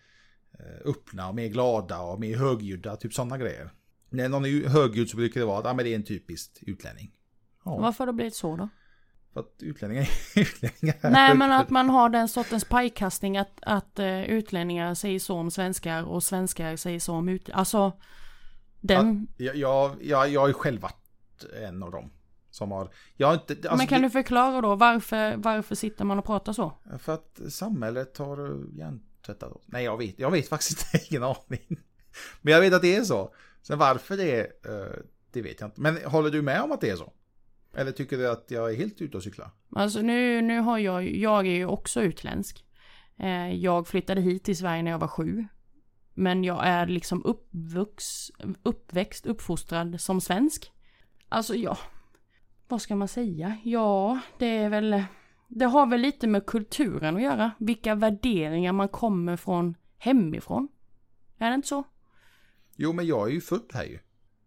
öppna 0.85 1.29
och 1.29 1.35
mer 1.35 1.49
glada 1.49 2.01
och 2.01 2.21
mer 2.21 2.37
högljudda, 2.37 2.97
typ 2.97 3.15
sådana 3.15 3.39
grejer. 3.39 3.71
När 4.11 4.29
någon 4.29 4.45
är 4.45 4.69
högljudd 4.69 5.09
så 5.09 5.17
brukar 5.17 5.41
det 5.41 5.47
vara 5.47 5.59
att 5.59 5.67
ah, 5.67 5.75
men 5.75 5.85
det 5.85 5.91
är 5.91 5.97
en 5.97 6.05
typisk 6.05 6.59
utlänning. 6.67 7.13
Ja. 7.65 7.77
Varför 7.77 7.99
har 7.99 8.07
det 8.07 8.13
blivit 8.13 8.35
så 8.35 8.57
då? 8.57 8.69
För 9.33 9.41
att 9.41 9.63
utlänningar 9.63 10.03
är 10.03 10.41
utlänningar. 10.41 11.11
Nej 11.11 11.35
men 11.35 11.53
att 11.53 11.71
man 11.71 11.91
har 11.91 12.09
den 12.09 12.29
sortens 12.29 12.65
pajkastning 12.65 13.39
att, 13.39 13.59
att 13.63 13.99
uh, 13.99 14.25
utlänningar 14.25 14.95
säger 14.95 15.19
så 15.19 15.37
om 15.37 15.51
svenskar 15.51 16.03
och 16.03 16.23
svenskar 16.23 16.77
säger 16.77 17.01
så 17.01 17.15
om 17.15 17.29
utlänningar. 17.29 17.59
Alltså 17.59 17.93
den... 18.81 19.29
Ja, 19.37 19.53
jag, 19.55 19.97
jag, 20.03 20.29
jag 20.29 20.41
har 20.41 20.49
ju 20.49 20.55
själv 20.55 20.81
varit 20.81 21.45
en 21.63 21.83
av 21.83 21.91
dem. 21.91 22.11
Som 22.51 22.71
har, 22.71 22.91
jag 23.17 23.27
har 23.27 23.35
inte, 23.35 23.53
alltså, 23.53 23.77
men 23.77 23.87
kan 23.87 24.03
du 24.03 24.11
förklara 24.11 24.61
då 24.61 24.75
varför, 24.75 25.37
varför 25.37 25.75
sitter 25.75 26.05
man 26.05 26.19
och 26.19 26.25
pratar 26.25 26.53
så? 26.53 26.73
För 26.99 27.15
att 27.15 27.41
samhället 27.49 28.19
har 28.19 28.65
tvättat 29.27 29.53
oss. 29.53 29.65
Nej, 29.67 29.85
jag 29.85 29.99
vet, 29.99 30.19
jag 30.19 30.31
vet 30.31 30.49
faktiskt 30.49 30.95
inte, 30.95 31.07
ingen 31.11 31.23
aning. 31.23 31.79
Men 32.43 32.53
jag 32.53 32.61
vet 32.61 32.73
att 32.75 32.83
det 32.83 32.97
är 32.97 33.05
så. 33.05 33.35
Sen 33.63 33.79
varför 33.79 34.17
det 34.17 34.41
är, 34.41 34.53
det 35.33 35.43
vet 35.43 35.61
jag 35.61 35.69
inte. 35.69 35.81
Men 35.81 36.05
håller 36.05 36.31
du 36.31 36.43
med 36.43 36.63
om 36.63 36.73
att 36.73 36.81
det 36.81 36.91
är 36.91 36.97
så? 36.97 37.13
Eller 37.75 37.93
tycker 37.93 38.19
du 38.19 38.29
att 38.29 38.45
jag 38.49 38.73
är 38.73 38.77
helt 38.77 39.01
ute 39.01 39.17
och 39.17 39.23
cyklar? 39.23 39.51
Alltså 39.73 40.01
nu, 40.01 40.43
nu 40.43 40.61
har 40.61 40.79
jag, 40.79 41.17
jag 41.17 41.47
är 41.47 41.51
ju 41.51 41.67
också 41.67 42.03
utländsk. 42.03 42.65
Eh, 43.19 43.55
jag 43.55 43.89
flyttade 43.89 44.21
hit 44.21 44.45
till 44.45 44.57
Sverige 44.57 44.83
när 44.83 44.91
jag 44.91 44.99
var 44.99 45.09
sju. 45.09 45.47
Men 46.15 46.45
jag 46.45 46.67
är 46.67 46.87
liksom 46.87 47.25
uppvux, 47.25 48.05
uppväxt, 48.63 49.27
uppfostrad 49.27 50.01
som 50.01 50.21
svensk. 50.21 50.73
Alltså 51.29 51.55
ja, 51.55 51.79
vad 52.69 52.83
ska 52.83 52.97
man 52.97 53.09
säga? 53.09 53.57
Ja, 53.65 54.21
det 54.39 54.47
är 54.47 54.69
väl 54.69 55.05
det 55.49 55.65
har 55.65 55.87
väl 55.87 56.01
lite 56.01 56.27
med 56.27 56.47
kulturen 56.47 57.17
att 57.17 57.23
göra. 57.23 57.51
Vilka 57.59 57.95
värderingar 57.95 58.73
man 58.73 58.89
kommer 58.89 59.37
från 59.37 59.77
hemifrån. 59.99 60.69
Är 61.39 61.49
det 61.51 61.55
inte 61.55 61.69
så? 61.69 61.85
Jo, 62.77 62.93
men 62.93 63.07
jag 63.07 63.29
är 63.29 63.33
ju 63.33 63.41
född 63.41 63.71
här 63.75 63.85
ju. 63.85 63.99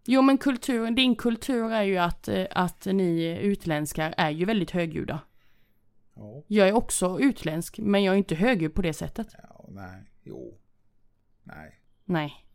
Jo 0.06 0.22
men 0.22 0.38
kultur, 0.38 0.92
din 0.92 1.16
kultur 1.16 1.72
är 1.72 1.84
ju 1.84 1.98
att, 1.98 2.28
eh, 2.28 2.46
att 2.52 2.86
ni 2.86 3.40
utländskar 3.42 4.14
är 4.18 4.30
ju 4.30 4.46
väldigt 4.46 4.72
högljudda. 4.72 5.20
Ja. 6.16 6.44
Jag 6.48 6.68
är 6.68 6.74
också 6.74 7.20
utländsk, 7.20 7.80
men 7.80 8.04
jag 8.04 8.14
är 8.14 8.18
inte 8.18 8.36
högljudd 8.36 8.74
på 8.74 8.82
det 8.82 8.94
sättet. 8.94 9.28
ja 9.44 9.66
nej, 9.70 10.04
jo. 10.24 10.58
Nej. 11.44 11.82
Nej. 12.06 12.46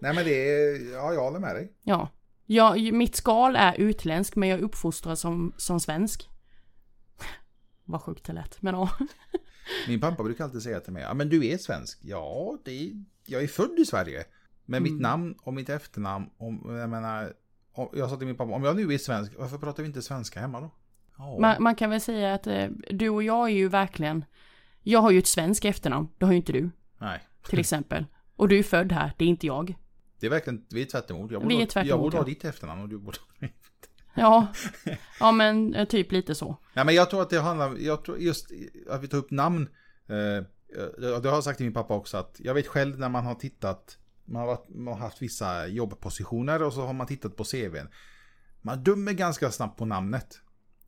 Nej 0.00 0.14
men 0.14 0.24
det 0.24 0.50
är, 0.50 0.92
ja 0.92 1.12
jag 1.12 1.22
håller 1.22 1.38
med 1.38 1.54
dig. 1.54 1.72
Ja. 1.82 2.08
Jag, 2.44 2.92
mitt 2.92 3.16
skal 3.16 3.56
är 3.56 3.74
utländsk, 3.74 4.36
men 4.36 4.48
jag 4.48 4.58
är 4.58 4.62
uppfostrad 4.64 5.18
som, 5.18 5.54
som 5.56 5.80
svensk. 5.80 6.28
Vad 7.86 8.02
sjukt 8.02 8.24
det 8.24 8.32
lät, 8.32 8.62
men 8.62 8.74
ja. 8.74 8.90
Min 9.88 10.00
pappa 10.00 10.22
brukar 10.22 10.44
alltid 10.44 10.62
säga 10.62 10.80
till 10.80 10.92
mig, 10.92 11.02
ja 11.02 11.14
men 11.14 11.28
du 11.28 11.46
är 11.46 11.58
svensk. 11.58 11.98
Ja, 12.02 12.58
det 12.64 12.70
är, 12.86 12.92
jag 13.24 13.42
är 13.42 13.46
född 13.46 13.78
i 13.78 13.84
Sverige. 13.86 14.24
Men 14.64 14.82
Mm. 14.82 14.92
mitt 14.92 15.02
namn 15.02 15.34
och 15.42 15.54
mitt 15.54 15.68
efternamn, 15.68 16.30
om, 16.38 16.76
jag 16.78 16.90
menar, 16.90 17.32
om, 17.72 17.88
jag 17.92 18.10
sa 18.10 18.16
till 18.16 18.26
min 18.26 18.36
pappa, 18.36 18.52
om 18.52 18.64
jag 18.64 18.76
nu 18.76 18.94
är 18.94 18.98
svensk, 18.98 19.32
varför 19.38 19.58
pratar 19.58 19.82
vi 19.82 19.86
inte 19.86 20.02
svenska 20.02 20.40
hemma 20.40 20.60
då? 20.60 20.70
Ja, 21.18 21.38
Man, 21.40 21.62
man 21.62 21.74
kan 21.74 21.90
väl 21.90 22.00
säga 22.00 22.34
att 22.34 22.46
eh, 22.46 22.66
du 22.90 23.08
och 23.08 23.22
jag 23.22 23.48
är 23.50 23.54
ju 23.54 23.68
verkligen... 23.68 24.24
Jag 24.82 25.00
har 25.00 25.10
ju 25.10 25.18
ett 25.18 25.26
svenskt 25.26 25.64
efternamn, 25.64 26.08
det 26.18 26.24
har 26.24 26.32
ju 26.32 26.36
inte 26.38 26.52
du, 26.52 26.70
nej. 26.98 27.20
till 27.48 27.58
exempel. 27.66 28.04
Och 28.36 28.48
du 28.48 28.58
är 28.58 28.62
född 28.62 28.92
här, 28.92 29.12
det 29.18 29.24
är 29.24 29.28
inte 29.28 29.46
jag. 29.46 29.76
Det 30.20 30.26
är 30.26 30.30
verkligen, 30.30 30.66
vi 30.70 30.82
är 30.82 30.86
tvärt 30.86 31.10
emot. 31.10 31.30
Jag 31.30 31.38
Vi 31.40 31.44
borde, 31.44 31.54
är 31.54 31.58
ha- 31.58 31.66
tvärt 31.66 31.86
jag 31.86 31.98
borde 32.00 32.16
ha 32.16 32.22
ja. 32.24 32.28
ditt 32.28 32.44
efternamn 32.44 32.82
och 32.82 32.88
du 32.88 32.98
borde 32.98 33.18
ha 33.40 33.48
Ja, 34.16 34.48
ja 35.20 35.32
men 35.32 35.74
eh, 35.74 35.88
typ 35.88 36.12
lite 36.12 36.34
så. 36.34 36.56
Ja, 36.74 36.84
men 36.84 36.94
jag 36.94 37.10
tror 37.10 37.22
att 37.22 37.30
det 37.30 37.40
handlar, 37.40 37.76
jag 37.76 38.04
tror 38.04 38.18
just 38.18 38.50
att 38.90 39.02
vi 39.02 39.08
tar 39.08 39.18
upp 39.18 39.30
namn. 39.30 39.68
Eh, 40.08 40.44
det 40.98 41.28
har 41.28 41.34
jag 41.34 41.44
sagt 41.44 41.56
till 41.56 41.66
min 41.66 41.74
pappa 41.74 41.94
också 41.94 42.16
att 42.16 42.36
jag 42.38 42.54
vet 42.54 42.66
själv 42.66 42.98
när 42.98 43.08
man 43.08 43.24
har 43.24 43.34
tittat, 43.34 43.98
man 44.24 44.40
har, 44.40 44.46
varit, 44.46 44.68
man 44.68 44.94
har 44.94 45.00
haft 45.00 45.22
vissa 45.22 45.66
jobbpositioner 45.66 46.62
och 46.62 46.72
så 46.72 46.86
har 46.86 46.92
man 46.92 47.06
tittat 47.06 47.36
på 47.36 47.44
CVn. 47.44 47.88
Man 48.62 48.82
dömer 48.82 49.12
ganska 49.12 49.50
snabbt 49.50 49.78
på 49.78 49.84
namnet. 49.84 50.40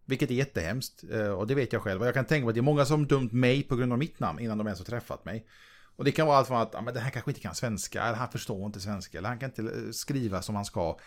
Vilket 0.05 0.31
är 0.31 0.35
jättehemskt 0.35 1.05
eh, 1.11 1.29
och 1.29 1.47
det 1.47 1.55
vet 1.55 1.73
jag 1.73 1.83
själv. 1.83 2.01
Och 2.01 2.07
jag 2.07 2.15
kan 2.15 2.25
tänka 2.25 2.45
mig 2.45 2.51
att 2.51 2.55
det 2.55 2.61
är 2.61 2.63
många 2.63 2.85
som 2.85 3.07
dömt 3.07 3.33
mig 3.33 3.63
på 3.63 3.77
grund 3.77 3.93
av 3.93 3.99
mitt 3.99 4.21
namn 4.21 4.39
innan 4.39 4.59
de 4.59 4.67
ens 4.67 4.81
har 4.81 4.87
träffat 4.87 5.25
mig. 5.25 5.47
Och 5.97 6.05
det 6.05 6.13
kan 6.13 6.27
vara 6.27 6.37
allt 6.37 6.47
från 6.47 6.61
att 6.61 6.75
ah, 6.75 6.81
men 6.81 6.95
den 6.95 7.03
här 7.03 7.11
kanske 7.11 7.31
inte 7.31 7.41
kan 7.41 7.55
svenska, 7.55 8.03
eller 8.03 8.17
han 8.19 8.31
förstår 8.31 8.67
inte 8.67 8.81
svenska, 8.81 9.19
eller 9.19 9.29
han 9.29 9.39
kan 9.39 9.49
inte 9.49 9.63
eh, 9.63 9.91
skriva 9.93 10.43
som 10.43 10.55
han 10.55 10.65
ska. 10.65 10.99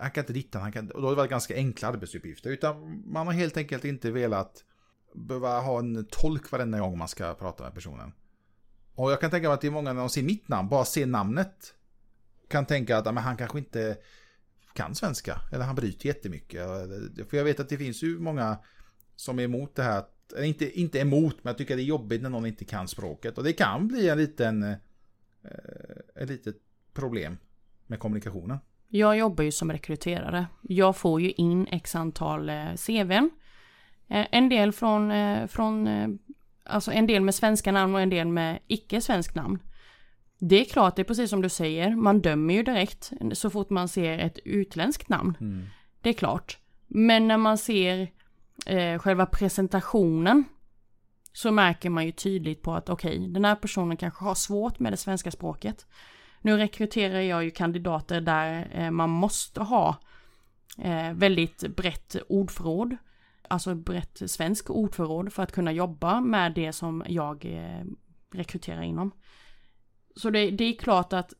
Han 0.00 0.10
kan 0.10 0.22
inte 0.22 0.32
ditta, 0.32 0.58
han 0.58 0.72
kan 0.72 0.90
Och 0.90 1.00
då 1.00 1.06
har 1.06 1.12
det 1.12 1.16
varit 1.16 1.30
ganska 1.30 1.54
enkla 1.54 1.88
arbetsuppgifter. 1.88 2.50
Utan 2.50 3.02
man 3.06 3.26
har 3.26 3.34
helt 3.34 3.56
enkelt 3.56 3.84
inte 3.84 4.10
velat 4.10 4.64
behöva 5.14 5.60
ha 5.60 5.78
en 5.78 6.06
tolk 6.10 6.50
varenda 6.52 6.78
gång 6.80 6.98
man 6.98 7.08
ska 7.08 7.34
prata 7.34 7.64
med 7.64 7.74
personen. 7.74 8.12
Och 8.94 9.12
jag 9.12 9.20
kan 9.20 9.30
tänka 9.30 9.48
mig 9.48 9.54
att 9.54 9.60
det 9.60 9.66
är 9.66 9.70
många 9.70 9.92
när 9.92 10.00
de 10.00 10.08
ser 10.08 10.22
mitt 10.22 10.48
namn, 10.48 10.68
bara 10.68 10.84
ser 10.84 11.06
namnet. 11.06 11.74
Kan 12.48 12.66
tänka 12.66 12.98
att 12.98 13.04
men 13.04 13.16
han 13.16 13.36
kanske 13.36 13.58
inte 13.58 13.96
kan 14.74 14.94
svenska. 14.94 15.40
Eller 15.52 15.64
han 15.64 15.74
bryter 15.74 16.06
jättemycket. 16.06 16.66
För 17.30 17.36
jag 17.36 17.44
vet 17.44 17.60
att 17.60 17.68
det 17.68 17.76
finns 17.76 18.02
ju 18.02 18.18
många 18.18 18.58
som 19.16 19.38
är 19.38 19.42
emot 19.42 19.74
det 19.74 19.82
här. 19.82 20.04
Eller 20.36 20.46
inte, 20.46 20.80
inte 20.80 20.98
emot, 20.98 21.36
men 21.42 21.50
jag 21.50 21.58
tycker 21.58 21.76
det 21.76 21.82
är 21.82 21.84
jobbigt 21.84 22.22
när 22.22 22.30
någon 22.30 22.46
inte 22.46 22.64
kan 22.64 22.88
språket. 22.88 23.38
Och 23.38 23.44
det 23.44 23.52
kan 23.52 23.88
bli 23.88 24.08
en 24.08 24.18
liten... 24.18 24.62
Eh, 24.62 24.78
ett 26.14 26.28
litet 26.28 26.56
problem 26.92 27.36
med 27.86 27.98
kommunikationen. 27.98 28.58
Jag 28.92 29.18
jobbar 29.18 29.44
ju 29.44 29.52
som 29.52 29.72
rekryterare. 29.72 30.46
Jag 30.62 30.96
får 30.96 31.20
ju 31.20 31.30
in 31.30 31.66
x 31.70 31.94
antal 31.94 32.48
eh, 32.48 32.74
CVn. 32.86 33.30
Eh, 34.08 34.26
en 34.30 34.48
del 34.48 34.72
från, 34.72 35.10
eh, 35.10 35.46
från 35.46 35.88
alltså 36.64 36.92
en 36.92 37.06
del 37.06 37.22
med 37.22 37.34
svenska 37.34 37.72
namn 37.72 37.94
och 37.94 38.00
en 38.00 38.10
del 38.10 38.28
med 38.28 38.58
icke 38.66 39.00
svensk 39.00 39.34
namn. 39.34 39.58
Det 40.38 40.60
är 40.60 40.64
klart, 40.64 40.96
det 40.96 41.02
är 41.02 41.04
precis 41.04 41.30
som 41.30 41.42
du 41.42 41.48
säger, 41.48 41.96
man 41.96 42.20
dömer 42.20 42.54
ju 42.54 42.62
direkt 42.62 43.12
så 43.32 43.50
fort 43.50 43.70
man 43.70 43.88
ser 43.88 44.18
ett 44.18 44.38
utländskt 44.44 45.08
namn. 45.08 45.36
Det 46.00 46.08
är 46.08 46.12
klart. 46.12 46.58
Men 46.86 47.28
när 47.28 47.36
man 47.36 47.58
ser 47.58 48.08
eh, 48.66 48.98
själva 48.98 49.26
presentationen 49.26 50.44
så 51.32 51.50
märker 51.50 51.90
man 51.90 52.06
ju 52.06 52.12
tydligt 52.12 52.62
på 52.62 52.74
att 52.74 52.88
okej, 52.88 53.28
den 53.28 53.44
här 53.44 53.54
personen 53.54 53.96
kanske 53.96 54.24
har 54.24 54.34
svårt 54.34 54.78
med 54.78 54.92
det 54.92 54.96
svenska 54.96 55.30
språket. 55.30 55.86
Nu 56.40 56.56
rekryterar 56.56 57.20
jag 57.20 57.44
ju 57.44 57.50
kandidater 57.50 58.20
där 58.20 58.70
eh, 58.72 58.90
man 58.90 59.10
måste 59.10 59.60
ha 59.60 59.96
eh, 60.78 61.12
väldigt 61.12 61.76
brett 61.76 62.16
ordförråd. 62.28 62.96
Alltså 63.48 63.74
brett 63.74 64.30
svensk 64.30 64.70
ordförråd 64.70 65.32
för 65.32 65.42
att 65.42 65.52
kunna 65.52 65.72
jobba 65.72 66.20
med 66.20 66.54
det 66.54 66.72
som 66.72 67.04
jag 67.06 67.44
eh, 67.44 67.84
rekryterar 68.32 68.82
inom. 68.82 69.10
Så 70.16 70.30
det, 70.30 70.50
det 70.50 70.64
är 70.64 70.78
klart 70.78 71.12
att 71.12 71.32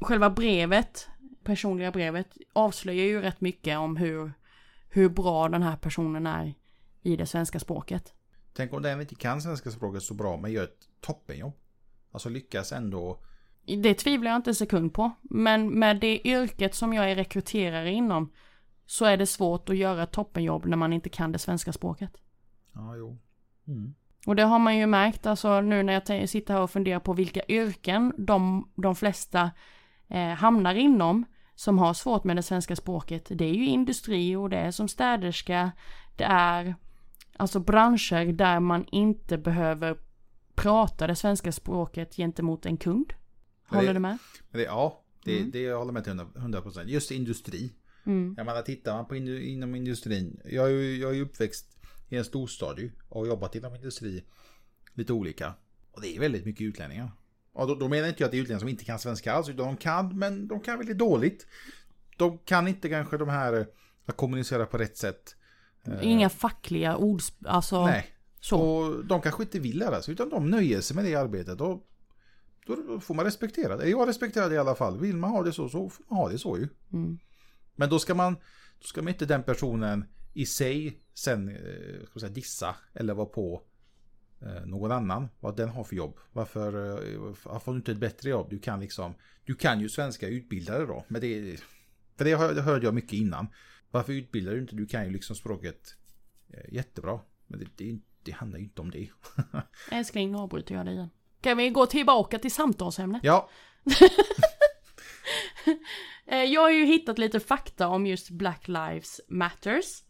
själva 0.00 0.30
brevet, 0.30 1.08
personliga 1.44 1.90
brevet, 1.90 2.36
avslöjar 2.52 3.04
ju 3.04 3.20
rätt 3.20 3.40
mycket 3.40 3.78
om 3.78 3.96
hur, 3.96 4.32
hur 4.88 5.08
bra 5.08 5.48
den 5.48 5.62
här 5.62 5.76
personen 5.76 6.26
är 6.26 6.54
i 7.02 7.16
det 7.16 7.26
svenska 7.26 7.60
språket. 7.60 8.14
Tänk 8.52 8.72
om 8.72 8.82
den 8.82 9.00
inte 9.00 9.14
kan 9.14 9.42
svenska 9.42 9.70
språket 9.70 10.02
så 10.02 10.14
bra 10.14 10.36
men 10.36 10.52
gör 10.52 10.64
ett 10.64 10.88
toppenjobb. 11.00 11.52
Alltså 12.10 12.28
lyckas 12.28 12.72
ändå. 12.72 13.22
Det 13.66 13.94
tvivlar 13.94 14.30
jag 14.30 14.38
inte 14.38 14.50
en 14.50 14.54
sekund 14.54 14.94
på. 14.94 15.10
Men 15.22 15.78
med 15.78 16.00
det 16.00 16.28
yrket 16.28 16.74
som 16.74 16.92
jag 16.92 17.10
är 17.10 17.14
rekryterare 17.14 17.90
inom 17.90 18.32
så 18.86 19.04
är 19.04 19.16
det 19.16 19.26
svårt 19.26 19.68
att 19.68 19.76
göra 19.76 20.02
ett 20.02 20.12
toppenjobb 20.12 20.66
när 20.66 20.76
man 20.76 20.92
inte 20.92 21.08
kan 21.08 21.32
det 21.32 21.38
svenska 21.38 21.72
språket. 21.72 22.12
Ja, 22.72 22.96
jo. 22.96 23.18
Och 24.26 24.36
det 24.36 24.42
har 24.42 24.58
man 24.58 24.76
ju 24.76 24.86
märkt 24.86 25.26
alltså 25.26 25.60
nu 25.60 25.82
när 25.82 25.92
jag 25.92 26.28
sitter 26.28 26.54
här 26.54 26.60
och 26.60 26.70
funderar 26.70 27.00
på 27.00 27.12
vilka 27.12 27.40
yrken 27.48 28.12
de, 28.18 28.68
de 28.74 28.94
flesta 28.94 29.50
eh, 30.08 30.28
hamnar 30.28 30.74
inom 30.74 31.24
som 31.54 31.78
har 31.78 31.94
svårt 31.94 32.24
med 32.24 32.36
det 32.36 32.42
svenska 32.42 32.76
språket. 32.76 33.26
Det 33.30 33.44
är 33.44 33.54
ju 33.54 33.66
industri 33.66 34.36
och 34.36 34.50
det 34.50 34.56
är 34.56 34.70
som 34.70 34.88
städerska. 34.88 35.72
Det 36.16 36.24
är 36.24 36.74
alltså 37.36 37.60
branscher 37.60 38.32
där 38.32 38.60
man 38.60 38.84
inte 38.92 39.38
behöver 39.38 39.96
prata 40.54 41.06
det 41.06 41.14
svenska 41.14 41.52
språket 41.52 42.16
gentemot 42.16 42.66
en 42.66 42.76
kund. 42.76 43.12
Håller 43.68 43.86
Det- 43.86 43.92
du 43.92 43.98
med? 43.98 44.18
Det, 44.50 44.62
ja, 44.62 45.02
det, 45.24 45.42
det 45.42 45.60
jag 45.60 45.78
håller 45.78 45.92
med 45.92 46.04
till 46.04 46.20
100 46.36 46.60
procent. 46.62 46.88
Just 46.90 47.10
industri. 47.10 47.72
Mm. 48.06 48.34
Jag 48.36 48.46
menar, 48.46 48.62
tittar 48.62 48.94
man 48.96 49.06
på 49.06 49.14
indu- 49.16 49.40
inom 49.40 49.74
industrin. 49.74 50.40
Jag 50.44 50.66
är 50.66 50.70
ju 50.70 50.96
jag 50.96 51.16
är 51.16 51.20
uppväxt 51.20 51.66
i 52.08 52.16
en 52.16 52.24
storstad 52.24 52.78
ju, 52.78 52.90
och 53.08 53.20
har 53.20 53.26
jobbat 53.26 53.54
inom 53.54 53.74
industri 53.74 54.24
lite 54.94 55.12
olika. 55.12 55.52
Och 55.92 56.00
det 56.00 56.16
är 56.16 56.20
väldigt 56.20 56.44
mycket 56.44 56.62
utlänningar. 56.64 57.10
Och 57.52 57.66
då, 57.68 57.74
då 57.74 57.88
menar 57.88 58.08
inte 58.08 58.22
jag 58.22 58.26
att 58.26 58.30
det 58.32 58.36
är 58.38 58.42
utlänningar 58.42 58.60
som 58.60 58.68
inte 58.68 58.84
kan 58.84 58.98
svenska 58.98 59.32
alls, 59.32 59.48
utan 59.48 59.66
de 59.66 59.76
kan, 59.76 60.18
men 60.18 60.48
de 60.48 60.60
kan 60.60 60.78
väldigt 60.78 60.98
dåligt. 60.98 61.46
De 62.16 62.38
kan 62.38 62.68
inte 62.68 62.88
kanske 62.88 63.18
de 63.18 63.28
här 63.28 63.52
eh, 63.52 63.66
att 64.06 64.16
kommunicera 64.16 64.66
på 64.66 64.78
rätt 64.78 64.96
sätt. 64.96 65.36
Inga 66.02 66.28
fackliga 66.28 66.96
ord, 66.96 67.20
alltså 67.46 67.86
Nej. 67.86 68.06
så. 68.40 68.60
Och 68.60 69.04
de 69.04 69.20
kanske 69.22 69.42
inte 69.42 69.58
vill 69.58 69.78
lära 69.78 70.02
sig, 70.02 70.12
utan 70.14 70.28
de 70.30 70.50
nöjer 70.50 70.80
sig 70.80 70.96
med 70.96 71.04
det 71.04 71.14
arbetet. 71.14 71.60
Och 71.60 71.88
då 72.66 73.00
får 73.00 73.14
man 73.14 73.24
respektera 73.24 73.76
det. 73.76 73.88
Jag 73.88 74.08
respekterar 74.08 74.48
det 74.48 74.54
i 74.54 74.58
alla 74.58 74.74
fall. 74.74 75.00
Vill 75.00 75.16
man 75.16 75.30
ha 75.30 75.42
det 75.42 75.52
så, 75.52 75.68
så 75.68 75.88
får 75.88 76.04
man 76.08 76.18
ha 76.18 76.28
det 76.28 76.38
så 76.38 76.58
ju. 76.58 76.68
Mm. 76.92 77.18
Men 77.74 77.90
då 77.90 77.98
ska 77.98 78.14
man, 78.14 78.34
då 78.80 78.86
ska 78.86 79.02
man 79.02 79.08
inte 79.12 79.26
den 79.26 79.42
personen 79.42 80.04
i 80.34 80.46
sig 80.46 81.00
sen 81.14 81.48
eh, 81.48 82.06
ska 82.10 82.20
säga, 82.20 82.32
dissa 82.32 82.76
eller 82.94 83.14
vara 83.14 83.26
på 83.26 83.62
eh, 84.40 84.66
någon 84.66 84.92
annan. 84.92 85.28
Vad 85.40 85.56
den 85.56 85.68
har 85.68 85.84
för 85.84 85.96
jobb. 85.96 86.18
Varför, 86.32 86.72
eh, 87.14 87.18
varför 87.20 87.58
får 87.58 87.72
du 87.72 87.78
inte 87.78 87.92
ett 87.92 87.98
bättre 87.98 88.30
jobb? 88.30 88.46
Du 88.50 88.58
kan 88.58 88.80
liksom, 88.80 89.14
du 89.44 89.54
kan 89.54 89.80
ju 89.80 89.88
svenska 89.88 90.28
utbildare 90.28 90.86
då. 90.86 91.04
Men 91.08 91.20
det, 91.20 91.60
för 92.16 92.24
det 92.24 92.36
hör- 92.36 92.54
det 92.54 92.62
hörde 92.62 92.84
jag 92.86 92.94
mycket 92.94 93.12
innan. 93.12 93.46
Varför 93.90 94.12
utbildar 94.12 94.52
du 94.52 94.60
inte? 94.60 94.76
Du 94.76 94.86
kan 94.86 95.04
ju 95.04 95.10
liksom 95.10 95.36
språket 95.36 95.96
jättebra. 96.68 97.20
Men 97.46 97.60
det, 97.60 97.66
det, 97.76 97.98
det 98.22 98.32
handlar 98.32 98.58
ju 98.58 98.64
inte 98.64 98.80
om 98.80 98.90
det. 98.90 99.08
Älskling, 99.92 100.32
nu 100.32 100.38
avbryter 100.38 100.74
jag 100.74 100.86
dig 100.86 100.94
igen. 100.94 101.08
Kan 101.46 101.56
vi 101.56 101.70
gå 101.70 101.86
tillbaka 101.86 102.38
till 102.38 102.52
samtalsämnet? 102.52 103.24
ja, 103.24 103.48
Eh, 106.28 106.44
Jag 106.44 106.60
har 106.60 106.70
ju 106.70 106.84
hittat 106.84 107.18
lite 107.18 107.40
fakta 107.40 107.88
om 107.88 108.06
just 108.06 108.30
Black 108.30 108.68
Lives 108.68 109.20
Matters. 109.28 110.02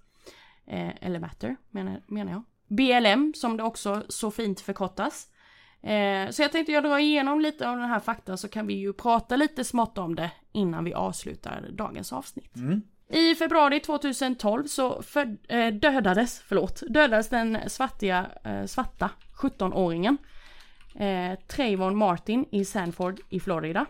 Eh, 0.66 0.90
eller 1.00 1.20
Matter, 1.20 1.56
menar, 1.70 2.02
menar 2.06 2.32
jag. 2.32 2.42
BLM, 2.68 3.32
som 3.36 3.56
det 3.56 3.62
också 3.62 4.02
så 4.08 4.30
fint 4.30 4.60
förkortas. 4.60 5.28
Eh, 5.82 6.30
så 6.30 6.42
jag 6.42 6.52
tänkte 6.52 6.72
jag 6.72 6.84
dra 6.84 7.00
igenom 7.00 7.40
lite 7.40 7.68
av 7.68 7.76
den 7.76 7.88
här 7.88 8.00
fakta 8.00 8.36
så 8.36 8.48
kan 8.48 8.66
vi 8.66 8.74
ju 8.74 8.92
prata 8.92 9.36
lite 9.36 9.64
smått 9.64 9.98
om 9.98 10.14
det 10.14 10.30
innan 10.52 10.84
vi 10.84 10.94
avslutar 10.94 11.68
dagens 11.72 12.12
avsnitt. 12.12 12.52
I 13.08 13.34
februari 13.34 13.80
2012 13.80 14.66
så 14.66 15.02
föd, 15.02 15.38
eh, 15.48 15.68
dödades, 15.68 16.42
förlåt, 16.48 16.82
dödades 16.88 17.28
den 17.28 17.58
svartiga, 17.66 18.26
eh, 18.44 18.64
svarta 18.64 19.10
17-åringen 19.42 20.18
eh, 20.98 21.38
Trayvon 21.46 21.96
Martin 21.96 22.46
i 22.52 22.64
Sanford 22.64 23.20
i 23.28 23.40
Florida. 23.40 23.86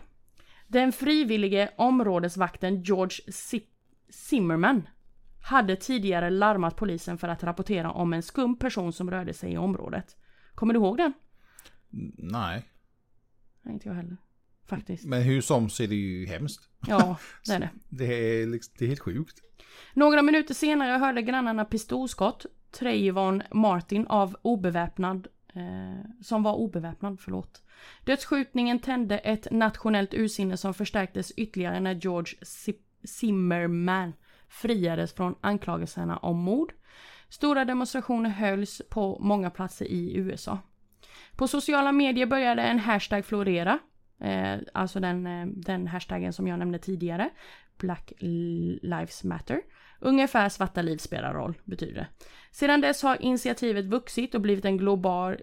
Den 0.67 0.91
frivillige 0.91 1.69
områdesvakten 1.77 2.81
George 2.83 3.17
Zip- 3.31 3.73
Zimmerman 4.09 4.87
hade 5.43 5.75
tidigare 5.75 6.29
larmat 6.29 6.75
polisen 6.75 7.17
för 7.17 7.27
att 7.27 7.43
rapportera 7.43 7.91
om 7.91 8.13
en 8.13 8.23
skum 8.23 8.59
person 8.59 8.93
som 8.93 9.11
rörde 9.11 9.33
sig 9.33 9.53
i 9.53 9.57
området. 9.57 10.15
Kommer 10.55 10.73
du 10.73 10.79
ihåg 10.79 10.97
den? 10.97 11.13
nej. 12.17 12.65
Nej, 13.61 13.73
inte 13.73 13.87
jag 13.87 13.95
heller. 13.95 14.17
Faktiskt. 14.65 15.05
Men 15.05 15.21
hur 15.21 15.41
som 15.41 15.69
så 15.69 15.83
är 15.83 15.87
det 15.87 15.95
ju 15.95 16.25
hemskt. 16.25 16.69
Ja, 16.87 17.17
det 17.45 17.53
är 17.53 17.59
det. 17.59 17.69
Det 17.89 18.05
är, 18.41 18.47
liksom, 18.47 18.73
det 18.79 18.85
är 18.85 18.89
helt 18.89 18.99
sjukt. 18.99 19.39
Några 19.93 20.21
minuter 20.21 20.53
senare 20.53 20.91
hörde 20.97 21.21
grannarna 21.21 21.65
pistolskott. 21.65 22.45
Trayvon 22.71 23.43
Martin 23.51 24.07
av 24.07 24.37
obeväpnad, 24.41 25.27
eh, 25.57 26.09
som 26.21 26.43
var 26.43 26.53
obeväpnad, 26.53 27.19
förlåt. 27.19 27.63
Dödsskjutningen 28.03 28.79
tände 28.79 29.17
ett 29.17 29.47
nationellt 29.51 30.13
ursinne 30.13 30.57
som 30.57 30.73
förstärktes 30.73 31.31
ytterligare 31.31 31.79
när 31.79 31.93
George 31.93 32.33
Zimmerman 33.03 34.13
friades 34.47 35.13
från 35.13 35.35
anklagelserna 35.41 36.17
om 36.17 36.37
mord. 36.37 36.73
Stora 37.29 37.65
demonstrationer 37.65 38.29
hölls 38.29 38.81
på 38.89 39.17
många 39.19 39.49
platser 39.49 39.85
i 39.85 40.17
USA. 40.17 40.59
På 41.35 41.47
sociala 41.47 41.91
medier 41.91 42.25
började 42.25 42.61
en 42.61 42.79
hashtag 42.79 43.25
florera. 43.25 43.79
Eh, 44.19 44.57
alltså 44.73 44.99
den, 44.99 45.27
eh, 45.27 45.47
den 45.47 45.87
hashtaggen 45.87 46.33
som 46.33 46.47
jag 46.47 46.59
nämnde 46.59 46.79
tidigare. 46.79 47.29
Black 47.77 48.13
Lives 48.81 49.23
Matter. 49.23 49.61
Ungefär 49.99 50.49
svarta 50.49 50.81
liv 50.81 50.97
spelar 50.97 51.33
roll, 51.33 51.57
betyder 51.63 51.93
det. 51.95 52.07
Sedan 52.51 52.81
dess 52.81 53.03
har 53.03 53.21
initiativet 53.21 53.85
vuxit 53.85 54.35
och 54.35 54.41
blivit 54.41 54.65
en 54.65 54.77
global 54.77 55.37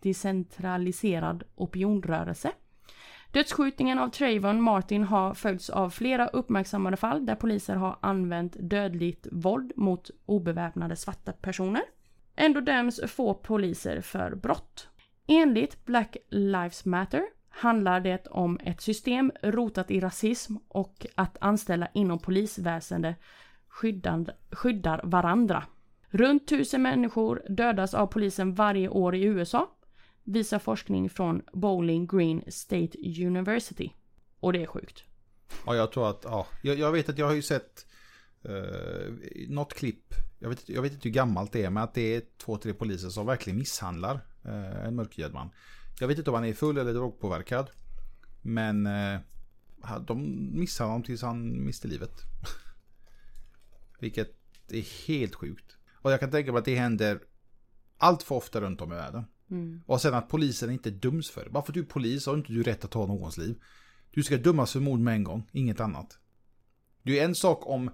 decentraliserad 0.00 1.44
opinionrörelse. 1.54 2.52
Dödsskjutningen 3.32 3.98
av 3.98 4.08
Trayvon 4.08 4.62
Martin 4.62 5.04
har 5.04 5.34
följts 5.34 5.70
av 5.70 5.90
flera 5.90 6.28
uppmärksammade 6.28 6.96
fall 6.96 7.26
där 7.26 7.34
poliser 7.34 7.76
har 7.76 7.98
använt 8.02 8.56
dödligt 8.60 9.26
våld 9.30 9.72
mot 9.76 10.10
obeväpnade 10.26 10.96
svarta 10.96 11.32
personer. 11.32 11.82
Ändå 12.36 12.60
döms 12.60 13.00
få 13.06 13.34
poliser 13.34 14.00
för 14.00 14.34
brott. 14.34 14.88
Enligt 15.26 15.84
Black 15.84 16.16
Lives 16.30 16.84
Matter 16.84 17.22
handlar 17.52 18.00
det 18.00 18.26
om 18.26 18.58
ett 18.64 18.80
system 18.80 19.32
rotat 19.42 19.90
i 19.90 20.00
rasism 20.00 20.56
och 20.68 21.06
att 21.14 21.36
anställda 21.40 21.88
inom 21.94 22.18
polisväsende 22.18 23.14
skyddar, 23.68 24.36
skyddar 24.50 25.00
varandra. 25.04 25.64
Runt 26.08 26.48
tusen 26.48 26.82
människor 26.82 27.42
dödas 27.48 27.94
av 27.94 28.06
polisen 28.06 28.54
varje 28.54 28.88
år 28.88 29.14
i 29.14 29.24
USA, 29.24 29.70
visar 30.24 30.58
forskning 30.58 31.10
från 31.10 31.42
Bowling 31.52 32.06
Green 32.06 32.42
State 32.48 32.98
University. 33.26 33.90
Och 34.40 34.52
det 34.52 34.62
är 34.62 34.66
sjukt. 34.66 35.04
Ja, 35.66 35.76
jag 35.76 35.92
tror 35.92 36.10
att, 36.10 36.20
ja, 36.24 36.46
jag, 36.62 36.78
jag 36.78 36.92
vet 36.92 37.08
att 37.08 37.18
jag 37.18 37.26
har 37.26 37.34
ju 37.34 37.42
sett 37.42 37.86
eh, 38.44 39.12
något 39.48 39.74
klipp, 39.74 40.14
jag 40.38 40.48
vet, 40.48 40.68
jag 40.68 40.82
vet 40.82 40.92
inte 40.92 41.08
hur 41.08 41.14
gammalt 41.14 41.52
det 41.52 41.64
är, 41.64 41.70
men 41.70 41.82
att 41.82 41.94
det 41.94 42.16
är 42.16 42.22
två, 42.38 42.56
tre 42.56 42.72
poliser 42.72 43.08
som 43.08 43.26
verkligen 43.26 43.58
misshandlar 43.58 44.20
eh, 44.44 44.86
en 44.86 44.96
mörkhyad 44.96 45.32
man. 45.32 45.50
Jag 46.00 46.08
vet 46.08 46.18
inte 46.18 46.30
om 46.30 46.34
han 46.34 46.44
är 46.44 46.54
full 46.54 46.78
eller 46.78 46.94
drogpåverkad. 46.94 47.70
Men 48.42 48.86
uh, 48.86 49.20
de 50.06 50.48
misshandlar 50.58 50.92
honom 50.92 51.02
tills 51.04 51.22
han 51.22 51.64
miste 51.64 51.88
livet. 51.88 52.12
Vilket 54.00 54.30
är 54.68 55.06
helt 55.08 55.34
sjukt. 55.34 55.76
Och 55.94 56.12
jag 56.12 56.20
kan 56.20 56.30
tänka 56.30 56.52
mig 56.52 56.58
att 56.58 56.64
det 56.64 56.76
händer 56.76 57.20
allt 57.98 58.22
för 58.22 58.34
ofta 58.34 58.60
runt 58.60 58.80
om 58.80 58.92
i 58.92 58.96
världen. 58.96 59.24
Mm. 59.50 59.82
Och 59.86 60.00
sen 60.00 60.14
att 60.14 60.28
polisen 60.28 60.70
inte 60.70 60.90
döms 60.90 61.30
för 61.30 61.44
det. 61.44 61.50
Bara 61.50 61.62
för 61.62 61.70
att 61.72 61.74
du 61.74 61.80
är 61.80 61.84
polis 61.84 62.26
har 62.26 62.34
inte 62.34 62.52
du 62.52 62.62
rätt 62.62 62.84
att 62.84 62.90
ta 62.90 63.06
någons 63.06 63.38
liv. 63.38 63.62
Du 64.10 64.22
ska 64.22 64.36
dömas 64.36 64.72
för 64.72 64.80
mord 64.80 65.00
med 65.00 65.14
en 65.14 65.24
gång, 65.24 65.48
inget 65.52 65.80
annat. 65.80 66.18
Det 67.02 67.20
är 67.20 67.24
en 67.24 67.34
sak 67.34 67.66
om, 67.66 67.90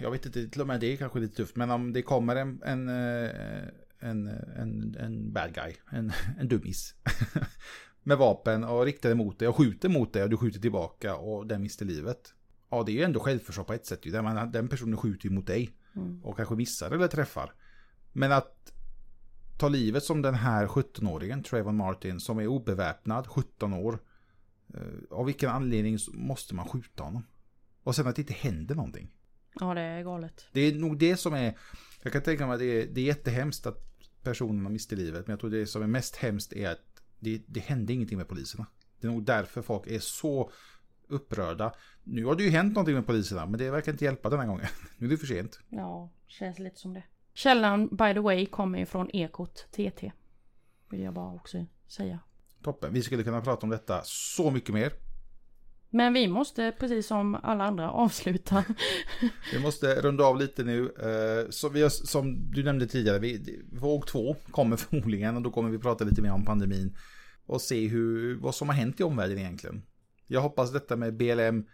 jag 0.00 0.10
vet 0.10 0.26
inte, 0.26 0.48
till 0.48 0.60
och 0.60 0.66
med 0.66 0.80
det 0.80 0.92
är 0.92 0.96
kanske 0.96 1.18
lite 1.18 1.36
tufft, 1.36 1.56
men 1.56 1.70
om 1.70 1.92
det 1.92 2.02
kommer 2.02 2.36
en, 2.36 2.62
en, 2.62 2.88
eh, 2.88 3.68
en, 4.00 4.26
en, 4.56 4.96
en 4.98 5.32
bad 5.32 5.54
guy, 5.54 5.74
en, 5.92 6.12
en 6.38 6.48
dummis. 6.48 6.94
med 8.02 8.18
vapen 8.18 8.64
och 8.64 8.84
riktar 8.84 9.10
emot 9.10 9.38
dig 9.38 9.48
och 9.48 9.56
skjuter 9.56 9.88
mot 9.88 10.12
dig 10.12 10.22
och 10.22 10.30
du 10.30 10.36
skjuter 10.36 10.60
tillbaka 10.60 11.16
och 11.16 11.46
den 11.46 11.62
mister 11.62 11.84
livet. 11.84 12.34
Ja, 12.70 12.82
det 12.82 12.92
är 12.92 12.94
ju 12.94 13.02
ändå 13.02 13.20
självförsvar 13.20 13.64
på 13.64 13.72
ett 13.72 13.86
sätt. 13.86 14.02
Den, 14.02 14.52
den 14.52 14.68
personen 14.68 14.96
skjuter 14.96 15.28
ju 15.28 15.34
mot 15.34 15.46
dig. 15.46 15.76
Mm. 15.96 16.24
Och 16.24 16.36
kanske 16.36 16.54
missar 16.54 16.90
eller 16.90 17.08
träffar. 17.08 17.52
Men 18.12 18.32
att 18.32 18.72
ta 19.58 19.68
livet 19.68 20.04
som 20.04 20.22
den 20.22 20.34
här 20.34 20.66
17-åringen, 20.66 21.42
Trayvon 21.42 21.76
Martin, 21.76 22.20
som 22.20 22.38
är 22.38 22.46
obeväpnad, 22.46 23.26
17 23.26 23.72
år. 23.72 23.98
Eh, 24.74 24.80
av 25.10 25.26
vilken 25.26 25.50
anledning 25.50 25.98
måste 26.12 26.54
man 26.54 26.68
skjuta 26.68 27.04
honom? 27.04 27.26
Och 27.82 27.96
sen 27.96 28.06
att 28.06 28.16
det 28.16 28.22
inte 28.22 28.34
händer 28.34 28.74
någonting. 28.74 29.10
Ja, 29.60 29.74
det 29.74 29.80
är 29.80 30.02
galet. 30.02 30.46
Det 30.52 30.60
är 30.60 30.74
nog 30.74 30.98
det 30.98 31.16
som 31.16 31.34
är... 31.34 31.58
Jag 32.06 32.12
kan 32.12 32.22
tänka 32.22 32.46
mig 32.46 32.54
att 32.54 32.60
det 32.60 32.82
är, 32.82 32.86
det 32.86 33.00
är 33.00 33.04
jättehemskt 33.04 33.66
att 33.66 33.82
personerna 34.22 34.68
mister 34.68 34.96
livet. 34.96 35.26
Men 35.26 35.32
jag 35.32 35.40
tror 35.40 35.50
det 35.50 35.66
som 35.66 35.82
är 35.82 35.86
mest 35.86 36.16
hemskt 36.16 36.52
är 36.52 36.70
att 36.70 37.02
det, 37.18 37.42
det 37.46 37.60
hände 37.60 37.92
ingenting 37.92 38.18
med 38.18 38.28
poliserna. 38.28 38.66
Det 39.00 39.06
är 39.06 39.10
nog 39.10 39.24
därför 39.24 39.62
folk 39.62 39.86
är 39.86 39.98
så 39.98 40.50
upprörda. 41.08 41.72
Nu 42.04 42.24
har 42.24 42.34
det 42.34 42.42
ju 42.42 42.50
hänt 42.50 42.74
någonting 42.74 42.94
med 42.94 43.06
poliserna, 43.06 43.46
men 43.46 43.58
det 43.58 43.70
verkar 43.70 43.92
inte 43.92 44.04
hjälpa 44.04 44.30
den 44.30 44.38
här 44.38 44.46
gången. 44.46 44.66
Nu 44.98 45.06
är 45.06 45.10
det 45.10 45.16
för 45.16 45.26
sent. 45.26 45.60
Ja, 45.68 46.12
känns 46.26 46.58
lite 46.58 46.76
som 46.76 46.94
det. 46.94 47.04
Källan, 47.34 47.88
by 47.88 48.14
the 48.14 48.20
way, 48.20 48.46
kommer 48.46 48.78
ju 48.78 48.86
från 48.86 49.10
Ekot 49.10 49.66
TT. 49.70 50.12
Vill 50.90 51.00
jag 51.00 51.14
bara 51.14 51.34
också 51.34 51.66
säga. 51.86 52.18
Toppen. 52.62 52.92
Vi 52.92 53.02
skulle 53.02 53.22
kunna 53.22 53.40
prata 53.40 53.66
om 53.66 53.70
detta 53.70 54.00
så 54.04 54.50
mycket 54.50 54.74
mer. 54.74 54.92
Men 55.90 56.12
vi 56.12 56.28
måste, 56.28 56.72
precis 56.78 57.06
som 57.06 57.34
alla 57.34 57.64
andra, 57.64 57.90
avsluta. 57.90 58.64
vi 59.52 59.58
måste 59.58 60.00
runda 60.00 60.24
av 60.24 60.38
lite 60.38 60.64
nu. 60.64 60.82
Eh, 60.84 61.50
så 61.50 61.68
vi 61.68 61.82
har, 61.82 61.88
som 61.88 62.50
du 62.50 62.62
nämnde 62.64 62.86
tidigare, 62.86 63.18
vi, 63.18 63.62
våg 63.72 64.06
två 64.06 64.36
kommer 64.50 64.76
förmodligen 64.76 65.36
och 65.36 65.42
då 65.42 65.50
kommer 65.50 65.70
vi 65.70 65.78
prata 65.78 66.04
lite 66.04 66.22
mer 66.22 66.32
om 66.32 66.44
pandemin. 66.44 66.96
Och 67.46 67.60
se 67.60 67.86
hur, 67.86 68.36
vad 68.36 68.54
som 68.54 68.68
har 68.68 68.76
hänt 68.76 69.00
i 69.00 69.02
omvärlden 69.02 69.38
egentligen. 69.38 69.82
Jag 70.26 70.40
hoppas 70.40 70.72
detta 70.72 70.96
med 70.96 71.16
BLM 71.16 71.66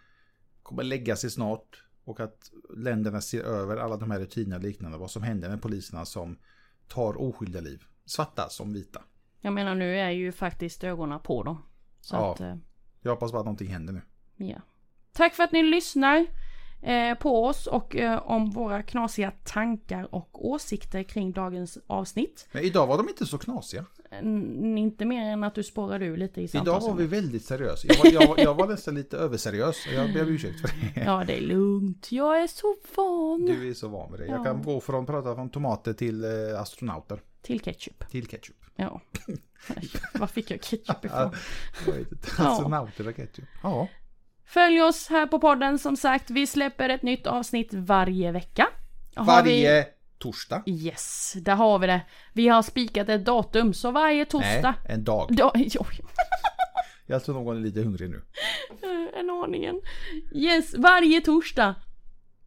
kommer 0.63 0.83
lägga 0.83 1.15
sig 1.15 1.29
snart. 1.29 1.83
Och 2.05 2.19
att 2.19 2.51
länderna 2.77 3.21
ser 3.21 3.43
över 3.43 3.77
alla 3.77 3.97
de 3.97 4.11
här 4.11 4.19
rutinerna 4.19 4.55
och 4.55 4.63
liknande. 4.63 4.97
Vad 4.97 5.11
som 5.11 5.23
händer 5.23 5.49
med 5.49 5.61
poliserna 5.61 6.05
som 6.05 6.37
tar 6.87 7.21
oskyldiga 7.21 7.61
liv. 7.61 7.83
Svarta 8.05 8.49
som 8.49 8.73
vita. 8.73 9.01
Jag 9.41 9.53
menar 9.53 9.75
nu 9.75 9.99
är 9.99 10.09
ju 10.09 10.31
faktiskt 10.31 10.83
ögonen 10.83 11.19
på 11.19 11.43
dem. 11.43 11.57
Så 12.01 12.15
ja, 12.15 12.33
att, 12.33 12.41
eh, 12.41 12.55
jag 13.03 13.11
hoppas 13.11 13.31
bara 13.31 13.39
att 13.39 13.45
någonting 13.45 13.67
händer 13.67 13.93
nu. 13.93 14.01
Ja. 14.45 14.61
Tack 15.11 15.33
för 15.33 15.43
att 15.43 15.51
ni 15.51 15.63
lyssnar 15.63 16.25
eh, 16.81 17.17
på 17.17 17.45
oss 17.45 17.67
och 17.67 17.95
eh, 17.95 18.31
om 18.31 18.49
våra 18.49 18.83
knasiga 18.83 19.31
tankar 19.43 20.15
och 20.15 20.45
åsikter 20.49 21.03
kring 21.03 21.31
dagens 21.31 21.77
avsnitt. 21.87 22.47
Men 22.51 22.63
idag 22.63 22.87
var 22.87 22.97
de 22.97 23.09
inte 23.09 23.25
så 23.25 23.37
knasiga. 23.37 23.85
N 24.11 24.77
inte 24.77 25.05
mer 25.05 25.25
än 25.25 25.43
att 25.43 25.55
du 25.55 25.63
spårade 25.63 26.05
ur 26.05 26.17
lite 26.17 26.41
i 26.41 26.47
samtalet. 26.47 26.83
Idag 26.83 26.91
var 26.91 26.97
vi 26.97 27.07
väldigt 27.07 27.45
seriösa. 27.45 27.87
Jag 27.87 27.97
var, 27.97 28.27
jag, 28.27 28.39
jag 28.39 28.55
var 28.55 28.67
nästan 28.67 28.95
lite 28.95 29.17
överseriös. 29.17 29.75
Jag 29.93 30.13
ber 30.13 30.21
om 30.21 30.29
ursäkt 30.29 30.59
för 30.61 30.67
det. 30.67 31.05
Ja, 31.05 31.23
det 31.27 31.37
är 31.37 31.41
lugnt. 31.41 32.11
Jag 32.11 32.43
är 32.43 32.47
så 32.47 32.75
van. 32.95 33.45
Du 33.45 33.69
är 33.69 33.73
så 33.73 33.87
van 33.87 34.11
med 34.11 34.19
det. 34.19 34.25
Jag 34.25 34.45
kan 34.45 34.63
gå 34.63 34.81
från 34.81 35.01
att 35.01 35.07
prata 35.07 35.35
från 35.35 35.49
tomater 35.49 35.93
till 35.93 36.23
eh, 36.23 36.61
astronauter. 36.61 37.21
Till 37.41 37.59
ketchup. 37.59 38.09
Till 38.09 38.27
ketchup. 38.27 38.62
Ja. 38.75 39.01
Var 40.13 40.27
fick 40.27 40.51
jag 40.51 40.61
ketchup 40.61 41.05
ifrån? 41.05 41.35
jag 41.85 41.93
vet 41.93 42.11
inte. 42.11 42.27
Astronauter 42.37 43.07
och 43.07 43.15
ketchup. 43.15 43.45
Ja. 43.63 43.87
Följ 44.45 44.81
oss 44.81 45.07
här 45.09 45.27
på 45.27 45.39
podden 45.39 45.79
som 45.79 45.97
sagt. 45.97 46.29
Vi 46.29 46.47
släpper 46.47 46.89
ett 46.89 47.03
nytt 47.03 47.27
avsnitt 47.27 47.73
varje 47.73 48.31
vecka. 48.31 48.67
Har 49.15 49.25
varje 49.25 49.81
vi... 49.81 49.85
torsdag. 50.17 50.63
Yes, 50.65 51.33
där 51.41 51.55
har 51.55 51.79
vi 51.79 51.87
det. 51.87 52.01
Vi 52.33 52.47
har 52.47 52.61
spikat 52.61 53.09
ett 53.09 53.25
datum 53.25 53.73
så 53.73 53.91
varje 53.91 54.25
torsdag. 54.25 54.75
Nej, 54.85 54.95
en 54.95 55.03
dag. 55.03 55.35
Da... 55.35 55.53
Jag 57.05 57.23
tror 57.23 57.35
någon 57.35 57.57
är 57.57 57.61
lite 57.61 57.81
hungrig 57.81 58.09
nu. 58.09 58.21
En 59.13 59.29
aningen. 59.29 59.81
Yes, 60.35 60.75
varje 60.77 61.21
torsdag 61.21 61.75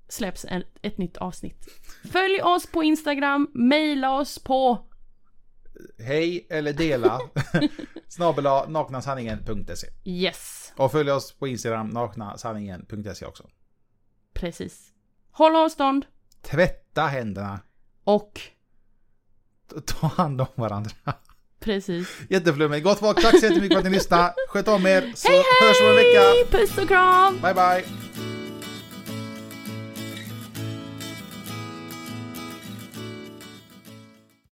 släpps 0.09 0.47
ett 0.83 0.99
nytt 0.99 1.17
avsnitt. 1.17 1.69
Följ 2.13 2.43
oss 2.43 2.67
på 2.67 2.83
Instagram, 2.83 3.51
mejla 3.55 4.19
oss 4.19 4.39
på 4.39 4.89
Hej 5.99 6.47
eller 6.51 6.73
dela 6.73 7.21
snabela 8.09 8.67
naknasanningen.se 8.69 9.87
Yes. 10.05 10.73
Och 10.77 10.93
följ 10.93 11.11
oss 11.11 11.33
på 11.33 11.49
Instagram, 11.49 11.89
naknasanningen.se 11.89 13.27
också. 13.27 13.45
Precis. 14.35 14.93
Håll 15.31 15.57
avstånd. 15.57 16.07
Tvätta 16.43 17.03
händerna. 17.03 17.61
Och 18.05 18.41
ta 19.87 20.07
hand 20.07 20.41
om 20.41 20.47
varandra. 20.55 20.91
Precis. 21.61 22.09
Jätteflummigt. 22.31 22.85
Gott 22.85 22.99
folk, 22.99 23.23
tack 23.23 23.41
så 23.41 23.47
jättemycket 23.47 23.73
för 23.73 23.79
att 23.79 23.85
ni 23.85 23.91
lyssnade. 23.91 24.35
Sköt 24.49 24.69
om 24.69 24.87
er 24.87 25.13
så 25.15 25.29
hej, 25.29 25.43
hej! 25.61 25.69
hörs 25.69 25.81
vi 25.81 25.85
om 25.85 25.91
en 25.91 25.97
vecka. 25.97 26.59
Puss 26.59 26.79
och 26.79 26.89
kram. 26.89 27.39
Bye 27.43 27.55
bye. 27.55 28.36